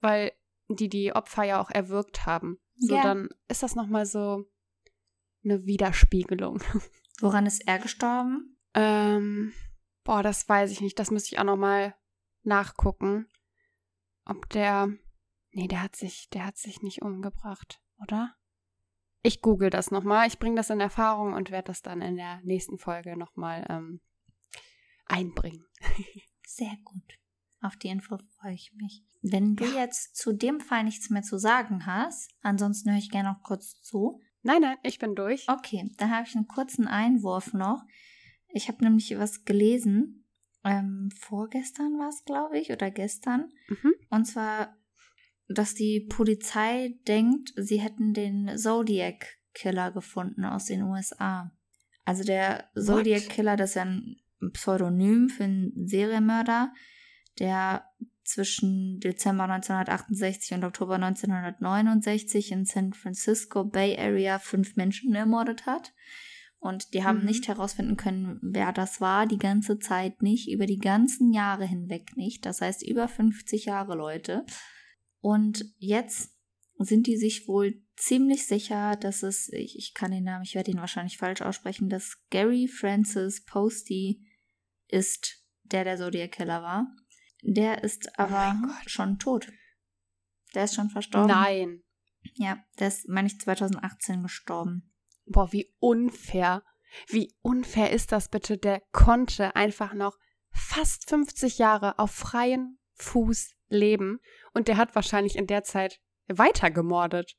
weil 0.00 0.32
die 0.68 0.88
die 0.88 1.14
Opfer 1.14 1.44
ja 1.44 1.60
auch 1.60 1.70
erwürgt 1.70 2.26
haben. 2.26 2.58
So, 2.76 2.96
ja. 2.96 3.02
dann 3.02 3.28
ist 3.48 3.62
das 3.62 3.74
nochmal 3.74 4.06
so 4.06 4.44
eine 5.44 5.64
Widerspiegelung. 5.64 6.62
Woran 7.20 7.46
ist 7.46 7.66
er 7.66 7.78
gestorben? 7.78 8.58
Ähm, 8.74 9.52
boah, 10.04 10.22
das 10.22 10.48
weiß 10.48 10.70
ich 10.70 10.80
nicht. 10.80 10.98
Das 10.98 11.10
müsste 11.10 11.34
ich 11.34 11.38
auch 11.38 11.44
nochmal 11.44 11.94
nachgucken. 12.42 13.28
Ob 14.24 14.48
der. 14.50 14.88
Nee, 15.50 15.68
der 15.68 15.82
hat 15.82 15.96
sich, 15.96 16.30
der 16.30 16.46
hat 16.46 16.56
sich 16.56 16.82
nicht 16.82 17.02
umgebracht, 17.02 17.82
oder? 18.00 18.34
Ich 19.22 19.40
google 19.40 19.70
das 19.70 19.90
nochmal. 19.90 20.26
Ich 20.26 20.38
bringe 20.38 20.56
das 20.56 20.70
in 20.70 20.80
Erfahrung 20.80 21.32
und 21.34 21.50
werde 21.50 21.66
das 21.66 21.82
dann 21.82 22.02
in 22.02 22.16
der 22.16 22.40
nächsten 22.42 22.78
Folge 22.78 23.16
nochmal 23.16 23.64
ähm, 23.68 24.00
einbringen. 25.06 25.64
Sehr 26.46 26.76
gut. 26.84 27.18
Auf 27.60 27.76
die 27.76 27.88
Info 27.88 28.18
freue 28.40 28.54
ich 28.54 28.72
mich. 28.74 29.04
Wenn 29.22 29.54
du 29.54 29.64
ja. 29.64 29.82
jetzt 29.82 30.16
zu 30.16 30.32
dem 30.32 30.58
Fall 30.60 30.82
nichts 30.82 31.10
mehr 31.10 31.22
zu 31.22 31.38
sagen 31.38 31.86
hast, 31.86 32.32
ansonsten 32.42 32.90
höre 32.90 32.98
ich 32.98 33.10
gerne 33.10 33.30
noch 33.32 33.42
kurz 33.42 33.80
zu. 33.80 34.20
Nein, 34.42 34.62
nein, 34.62 34.76
ich 34.82 34.98
bin 34.98 35.14
durch. 35.14 35.48
Okay, 35.48 35.88
dann 35.98 36.10
habe 36.10 36.26
ich 36.26 36.34
einen 36.34 36.48
kurzen 36.48 36.88
Einwurf 36.88 37.52
noch. 37.52 37.84
Ich 38.48 38.66
habe 38.66 38.82
nämlich 38.82 39.16
was 39.16 39.44
gelesen. 39.44 40.26
Ähm, 40.64 41.10
vorgestern 41.16 41.98
war 41.98 42.08
es, 42.08 42.24
glaube 42.24 42.58
ich, 42.58 42.72
oder 42.72 42.90
gestern. 42.90 43.52
Mhm. 43.68 43.94
Und 44.10 44.24
zwar, 44.24 44.76
dass 45.52 45.74
die 45.74 46.00
Polizei 46.00 46.98
denkt, 47.06 47.52
sie 47.56 47.80
hätten 47.80 48.14
den 48.14 48.56
Zodiac 48.56 49.38
Killer 49.54 49.90
gefunden 49.92 50.44
aus 50.44 50.66
den 50.66 50.82
USA. 50.82 51.52
Also 52.04 52.24
der 52.24 52.70
Zodiac 52.74 53.28
Killer, 53.28 53.56
das 53.56 53.70
ist 53.70 53.76
ja 53.76 53.82
ein 53.82 54.16
Pseudonym 54.52 55.28
für 55.28 55.44
einen 55.44 55.86
Serienmörder, 55.86 56.72
der 57.38 57.84
zwischen 58.24 58.98
Dezember 59.00 59.44
1968 59.44 60.54
und 60.54 60.64
Oktober 60.64 60.94
1969 60.94 62.52
in 62.52 62.64
San 62.64 62.92
Francisco 62.92 63.64
Bay 63.64 63.96
Area 63.98 64.38
fünf 64.38 64.76
Menschen 64.76 65.14
ermordet 65.14 65.66
hat. 65.66 65.92
Und 66.58 66.94
die 66.94 67.02
haben 67.02 67.20
mhm. 67.20 67.24
nicht 67.24 67.48
herausfinden 67.48 67.96
können, 67.96 68.38
wer 68.40 68.72
das 68.72 69.00
war, 69.00 69.26
die 69.26 69.38
ganze 69.38 69.80
Zeit 69.80 70.22
nicht, 70.22 70.48
über 70.48 70.66
die 70.66 70.78
ganzen 70.78 71.32
Jahre 71.32 71.64
hinweg 71.66 72.16
nicht. 72.16 72.46
Das 72.46 72.60
heißt 72.60 72.86
über 72.86 73.08
50 73.08 73.64
Jahre, 73.64 73.96
Leute. 73.96 74.46
Und 75.22 75.64
jetzt 75.78 76.36
sind 76.78 77.06
die 77.06 77.16
sich 77.16 77.46
wohl 77.46 77.80
ziemlich 77.96 78.46
sicher, 78.46 78.96
dass 78.96 79.22
es, 79.22 79.48
ich, 79.52 79.78
ich 79.78 79.94
kann 79.94 80.10
den 80.10 80.24
Namen, 80.24 80.42
ich 80.42 80.56
werde 80.56 80.72
ihn 80.72 80.80
wahrscheinlich 80.80 81.16
falsch 81.16 81.42
aussprechen, 81.42 81.88
dass 81.88 82.18
Gary 82.30 82.66
Francis 82.66 83.44
Posty 83.44 84.26
ist, 84.88 85.44
der 85.62 85.84
der 85.84 85.96
Zodiac 85.96 86.32
Killer 86.32 86.62
war. 86.62 86.88
Der 87.42 87.84
ist 87.84 88.08
oh 88.18 88.22
aber 88.22 88.60
oh 88.64 88.72
schon 88.86 89.20
tot. 89.20 89.48
Der 90.54 90.64
ist 90.64 90.74
schon 90.74 90.90
verstorben. 90.90 91.28
Nein. 91.28 91.82
Ja, 92.34 92.58
der 92.80 92.88
ist, 92.88 93.08
meine 93.08 93.28
ich, 93.28 93.40
2018 93.40 94.22
gestorben. 94.22 94.92
Boah, 95.26 95.52
wie 95.52 95.72
unfair. 95.78 96.64
Wie 97.06 97.32
unfair 97.42 97.92
ist 97.92 98.10
das 98.10 98.28
bitte? 98.28 98.58
Der 98.58 98.80
konnte 98.92 99.54
einfach 99.54 99.94
noch 99.94 100.18
fast 100.50 101.08
50 101.08 101.58
Jahre 101.58 101.98
auf 102.00 102.10
freien 102.10 102.78
Fuß 102.94 103.54
leben 103.72 104.20
und 104.54 104.68
der 104.68 104.76
hat 104.76 104.94
wahrscheinlich 104.94 105.36
in 105.36 105.46
der 105.46 105.62
Zeit 105.64 106.00
weiter 106.28 106.70
gemordet. 106.70 107.36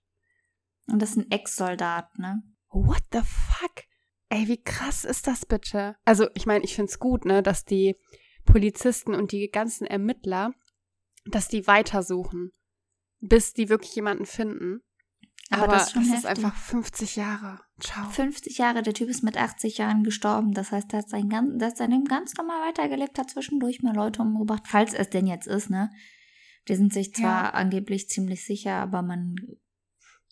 Und 0.87 1.01
das 1.01 1.11
ist 1.11 1.17
ein 1.17 1.31
Ex-Soldat, 1.31 2.17
ne? 2.17 2.43
What 2.69 3.03
the 3.11 3.21
fuck? 3.21 3.83
Ey, 4.29 4.47
wie 4.47 4.61
krass 4.61 5.05
ist 5.05 5.27
das 5.27 5.45
bitte? 5.45 5.95
Also, 6.05 6.27
ich 6.33 6.45
meine, 6.45 6.63
ich 6.63 6.75
finde 6.75 6.89
es 6.89 6.99
gut, 6.99 7.23
ne, 7.23 7.43
dass 7.43 7.65
die 7.65 7.95
Polizisten 8.45 9.13
und 9.13 9.31
die 9.31 9.49
ganzen 9.49 9.85
Ermittler, 9.85 10.53
dass 11.25 11.47
die 11.47 11.67
weitersuchen, 11.67 12.51
bis 13.19 13.53
die 13.53 13.69
wirklich 13.69 13.95
jemanden 13.95 14.25
finden. 14.25 14.81
Aber, 15.49 15.63
Aber 15.63 15.73
das, 15.73 15.93
das 15.93 16.07
ist 16.07 16.25
einfach 16.25 16.55
50 16.55 17.15
Jahre. 17.15 17.59
Ciao. 17.79 18.09
50 18.09 18.57
Jahre, 18.57 18.81
der 18.81 18.93
Typ 18.93 19.09
ist 19.09 19.23
mit 19.23 19.37
80 19.37 19.77
Jahren 19.77 20.03
gestorben. 20.03 20.53
Das 20.53 20.71
heißt, 20.71 20.91
er 20.93 20.99
hat 20.99 21.09
sein, 21.09 21.29
ganz, 21.29 21.61
er 21.61 21.67
hat 21.67 21.77
sein 21.77 21.91
Leben 21.91 22.05
ganz 22.05 22.33
normal 22.35 22.69
weitergelebt, 22.69 23.19
hat 23.19 23.29
zwischendurch 23.29 23.81
mal 23.81 23.95
Leute 23.95 24.21
umgebracht, 24.21 24.63
falls 24.65 24.93
es 24.93 25.09
denn 25.09 25.27
jetzt 25.27 25.47
ist, 25.47 25.69
ne? 25.69 25.91
Die 26.67 26.75
sind 26.75 26.93
sich 26.93 27.13
zwar 27.13 27.45
ja. 27.45 27.49
angeblich 27.51 28.09
ziemlich 28.09 28.45
sicher, 28.45 28.75
aber 28.75 29.01
man, 29.01 29.35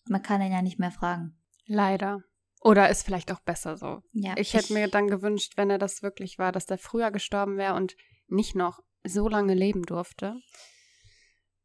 man 0.06 0.22
kann 0.22 0.40
ihn 0.40 0.52
ja 0.52 0.62
nicht 0.62 0.78
mehr 0.78 0.90
fragen. 0.90 1.38
Leider. 1.66 2.22
Oder 2.60 2.88
ist 2.90 3.04
vielleicht 3.04 3.32
auch 3.32 3.40
besser 3.40 3.76
so. 3.76 4.02
Ja, 4.12 4.34
ich 4.36 4.54
hätte 4.54 4.72
mir 4.72 4.88
dann 4.88 5.08
gewünscht, 5.08 5.54
wenn 5.56 5.68
er 5.68 5.78
das 5.78 6.02
wirklich 6.02 6.38
war, 6.38 6.52
dass 6.52 6.66
der 6.66 6.78
früher 6.78 7.10
gestorben 7.10 7.56
wäre 7.56 7.74
und 7.74 7.96
nicht 8.28 8.54
noch 8.54 8.80
so 9.04 9.28
lange 9.28 9.54
leben 9.54 9.82
durfte. 9.82 10.40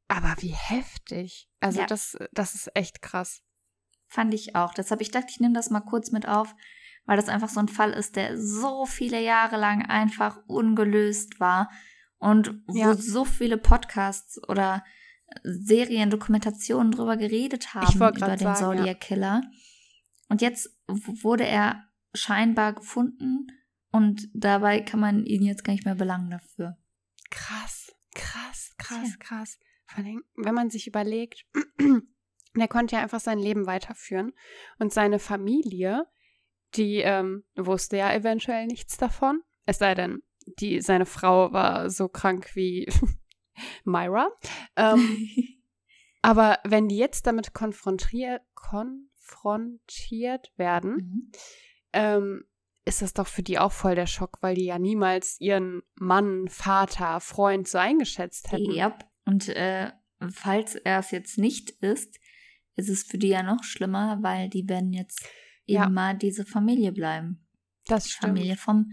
Aber 0.07 0.35
wie 0.39 0.53
heftig. 0.53 1.49
Also 1.59 1.81
ja. 1.81 1.85
das, 1.85 2.17
das 2.31 2.55
ist 2.55 2.75
echt 2.75 3.01
krass. 3.01 3.43
Fand 4.07 4.33
ich 4.33 4.55
auch. 4.55 4.73
Deshalb 4.73 5.01
ich 5.01 5.11
dachte, 5.11 5.27
ich 5.29 5.39
nehme 5.39 5.53
das 5.53 5.69
mal 5.69 5.81
kurz 5.81 6.11
mit 6.11 6.27
auf, 6.27 6.55
weil 7.05 7.17
das 7.17 7.29
einfach 7.29 7.49
so 7.49 7.59
ein 7.59 7.67
Fall 7.67 7.91
ist, 7.91 8.15
der 8.15 8.37
so 8.37 8.85
viele 8.85 9.21
Jahre 9.21 9.57
lang 9.57 9.85
einfach 9.85 10.39
ungelöst 10.47 11.39
war 11.39 11.69
und 12.19 12.61
wo 12.67 12.77
ja. 12.77 12.95
so 12.95 13.25
viele 13.25 13.57
Podcasts 13.57 14.41
oder 14.47 14.83
Serien, 15.43 16.09
Dokumentationen 16.09 16.91
drüber 16.91 17.17
geredet 17.17 17.73
haben 17.73 17.95
über 17.95 18.11
den 18.11 18.39
sagen, 18.39 18.77
Zodiac 18.77 18.99
Killer. 19.01 19.41
Ja. 19.43 19.51
Und 20.29 20.41
jetzt 20.41 20.69
wurde 20.87 21.45
er 21.45 21.83
scheinbar 22.13 22.73
gefunden 22.73 23.47
und 23.91 24.29
dabei 24.33 24.81
kann 24.81 24.99
man 24.99 25.25
ihn 25.25 25.43
jetzt 25.43 25.63
gar 25.63 25.73
nicht 25.73 25.85
mehr 25.85 25.95
belangen 25.95 26.29
dafür. 26.29 26.77
Krass, 27.29 27.93
krass, 28.15 28.73
krass, 28.77 29.09
ja. 29.09 29.15
krass. 29.19 29.59
Vor 29.85 30.03
allem, 30.03 30.23
wenn 30.35 30.55
man 30.55 30.69
sich 30.69 30.87
überlegt, 30.87 31.45
der 32.55 32.67
konnte 32.67 32.95
ja 32.95 33.01
einfach 33.01 33.19
sein 33.19 33.39
Leben 33.39 33.65
weiterführen 33.65 34.33
und 34.79 34.91
seine 34.93 35.19
Familie, 35.19 36.05
die 36.75 36.97
ähm, 36.97 37.45
wusste 37.55 37.97
ja 37.97 38.13
eventuell 38.13 38.67
nichts 38.67 38.97
davon. 38.97 39.41
Es 39.65 39.79
sei 39.79 39.95
denn, 39.95 40.21
die, 40.59 40.81
seine 40.81 41.05
Frau 41.05 41.51
war 41.51 41.89
so 41.89 42.07
krank 42.07 42.55
wie 42.55 42.87
Myra. 43.83 44.29
Ähm, 44.75 45.29
aber 46.21 46.59
wenn 46.63 46.87
die 46.87 46.97
jetzt 46.97 47.27
damit 47.27 47.53
konfrontiert, 47.53 48.41
kon 48.53 49.07
konfrontiert 49.27 50.51
werden, 50.57 50.95
mhm. 50.95 51.31
ähm, 51.93 52.43
ist 52.85 53.01
das 53.01 53.13
doch 53.13 53.27
für 53.27 53.43
die 53.43 53.59
auch 53.59 53.71
voll 53.71 53.95
der 53.95 54.07
Schock, 54.07 54.37
weil 54.41 54.55
die 54.55 54.65
ja 54.65 54.79
niemals 54.79 55.39
ihren 55.41 55.81
Mann, 55.95 56.47
Vater, 56.47 57.19
Freund 57.19 57.67
so 57.67 57.77
eingeschätzt 57.77 58.51
hätten. 58.51 58.71
Ja, 58.71 58.97
und 59.25 59.49
äh, 59.49 59.91
falls 60.31 60.75
er 60.75 60.99
es 60.99 61.11
jetzt 61.11 61.37
nicht 61.37 61.71
ist, 61.81 62.19
ist 62.75 62.89
es 62.89 63.03
für 63.03 63.17
die 63.17 63.27
ja 63.27 63.43
noch 63.43 63.63
schlimmer, 63.63 64.19
weil 64.21 64.49
die 64.49 64.69
werden 64.69 64.93
jetzt 64.93 65.27
ja. 65.65 65.85
immer 65.85 66.13
diese 66.13 66.45
Familie 66.45 66.93
bleiben. 66.93 67.45
Das 67.87 68.09
stimmt. 68.09 68.37
Familie 68.37 68.55
vom 68.55 68.91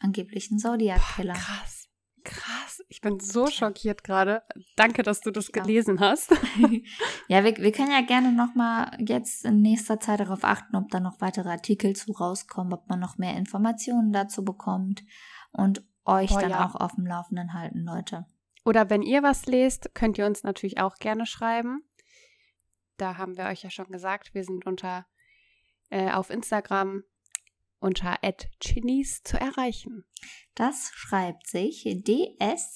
angeblichen 0.00 0.58
Zodiac-Killer. 0.58 1.34
Krass. 1.34 1.84
Krass, 2.24 2.82
ich 2.88 3.02
bin 3.02 3.20
so 3.20 3.48
schockiert 3.48 4.02
gerade. 4.02 4.42
Danke, 4.76 5.02
dass 5.02 5.20
du 5.20 5.30
das 5.30 5.52
gelesen 5.52 6.00
hast. 6.00 6.30
ja, 7.28 7.44
wir, 7.44 7.54
wir 7.58 7.70
können 7.70 7.90
ja 7.90 8.00
gerne 8.00 8.32
nochmal 8.32 8.96
jetzt 8.98 9.44
in 9.44 9.60
nächster 9.60 10.00
Zeit 10.00 10.20
darauf 10.20 10.42
achten, 10.42 10.74
ob 10.74 10.88
da 10.88 11.00
noch 11.00 11.20
weitere 11.20 11.50
Artikel 11.50 11.94
zu 11.94 12.12
rauskommen, 12.12 12.72
ob 12.72 12.88
man 12.88 12.98
noch 12.98 13.18
mehr 13.18 13.36
Informationen 13.36 14.10
dazu 14.10 14.42
bekommt 14.42 15.04
und 15.52 15.84
euch 16.06 16.32
oh, 16.32 16.40
dann 16.40 16.50
ja. 16.50 16.66
auch 16.66 16.74
auf 16.74 16.94
dem 16.94 17.06
Laufenden 17.06 17.52
halten, 17.52 17.84
Leute. 17.84 18.24
Oder 18.64 18.88
wenn 18.88 19.02
ihr 19.02 19.22
was 19.22 19.44
lest, 19.44 19.94
könnt 19.94 20.16
ihr 20.16 20.24
uns 20.24 20.42
natürlich 20.42 20.78
auch 20.78 20.96
gerne 20.96 21.26
schreiben. 21.26 21.82
Da 22.96 23.18
haben 23.18 23.36
wir 23.36 23.44
euch 23.46 23.62
ja 23.62 23.70
schon 23.70 23.88
gesagt, 23.88 24.32
wir 24.32 24.44
sind 24.44 24.66
unter 24.66 25.06
äh, 25.90 26.10
auf 26.10 26.30
Instagram 26.30 27.02
unter 27.84 28.18
@genies 28.60 29.22
zu 29.22 29.38
erreichen. 29.38 30.04
Das 30.54 30.90
schreibt 30.94 31.46
sich 31.46 31.84
D-S-H-E-N-I-S. 31.84 32.74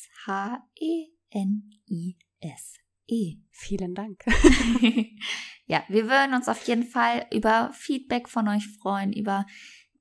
E. 3.11 3.37
Vielen 3.51 3.95
Dank. 3.95 4.23
ja, 5.67 5.83
wir 5.89 6.09
würden 6.09 6.35
uns 6.35 6.47
auf 6.47 6.67
jeden 6.69 6.85
Fall 6.85 7.27
über 7.33 7.71
Feedback 7.73 8.29
von 8.29 8.49
euch 8.49 8.69
freuen, 8.81 9.15
über 9.15 9.47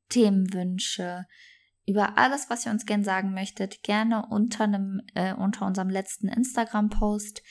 Themenwünsche, 0.09 1.25
über 1.85 2.17
alles, 2.17 2.49
was 2.49 2.65
ihr 2.65 2.73
uns 2.73 2.85
gern 2.85 3.05
sagen 3.05 3.33
möchtet, 3.33 3.81
gerne 3.83 4.25
unter 4.29 4.65
einem, 4.65 5.01
äh, 5.15 5.33
unter 5.33 5.65
unserem 5.65 5.89
letzten 5.89 6.27
Instagram-Post, 6.27 7.41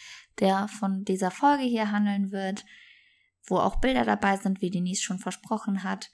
der 0.40 0.68
von 0.68 1.04
dieser 1.04 1.30
Folge 1.30 1.64
hier 1.64 1.90
handeln 1.90 2.32
wird, 2.32 2.66
wo 3.46 3.56
auch 3.56 3.80
Bilder 3.80 4.04
dabei 4.04 4.36
sind, 4.36 4.60
wie 4.60 4.70
Denise 4.70 5.02
schon 5.02 5.18
versprochen 5.18 5.82
hat. 5.84 6.10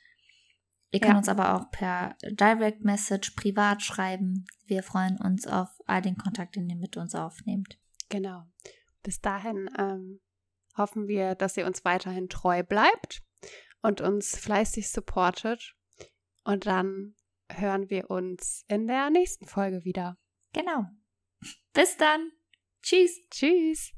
Ihr 0.93 1.01
könnt 1.01 1.13
ja. 1.13 1.19
uns 1.19 1.29
aber 1.29 1.55
auch 1.55 1.71
per 1.71 2.17
Direct 2.23 2.85
Message 2.85 3.31
privat 3.31 3.83
schreiben. 3.83 4.45
Wir 4.67 4.83
freuen 4.83 5.19
uns 5.19 5.47
auf 5.47 5.69
all 5.87 6.03
den 6.03 6.19
Kontakt, 6.19 6.55
den 6.55 6.69
ihr 6.69 6.77
mit 6.77 6.99
uns 6.99 7.15
aufnehmt. 7.15 7.79
Genau. 8.11 8.45
Bis 9.03 9.21
dahin 9.23 9.71
ähm, 9.79 10.21
hoffen 10.77 11.09
wir, 11.09 11.35
dass 11.35 11.57
ihr 11.57 11.67
uns 11.67 11.87
weiterhin 11.87 12.29
treu 12.29 12.63
bleibt 12.63 13.23
und 13.81 14.03
uns 14.03 14.37
fleißig 14.37 14.91
supportet. 14.91 15.75
Und 16.45 16.67
dann 16.67 17.15
hören 17.51 17.89
wir 17.89 18.11
uns 18.11 18.65
in 18.69 18.87
der 18.87 19.09
nächsten 19.09 19.47
Folge 19.47 19.85
wieder. 19.85 20.19
Genau. 20.53 20.85
Bis 21.73 21.97
dann. 21.97 22.33
Tschüss. 22.83 23.19
Tschüss. 23.31 23.95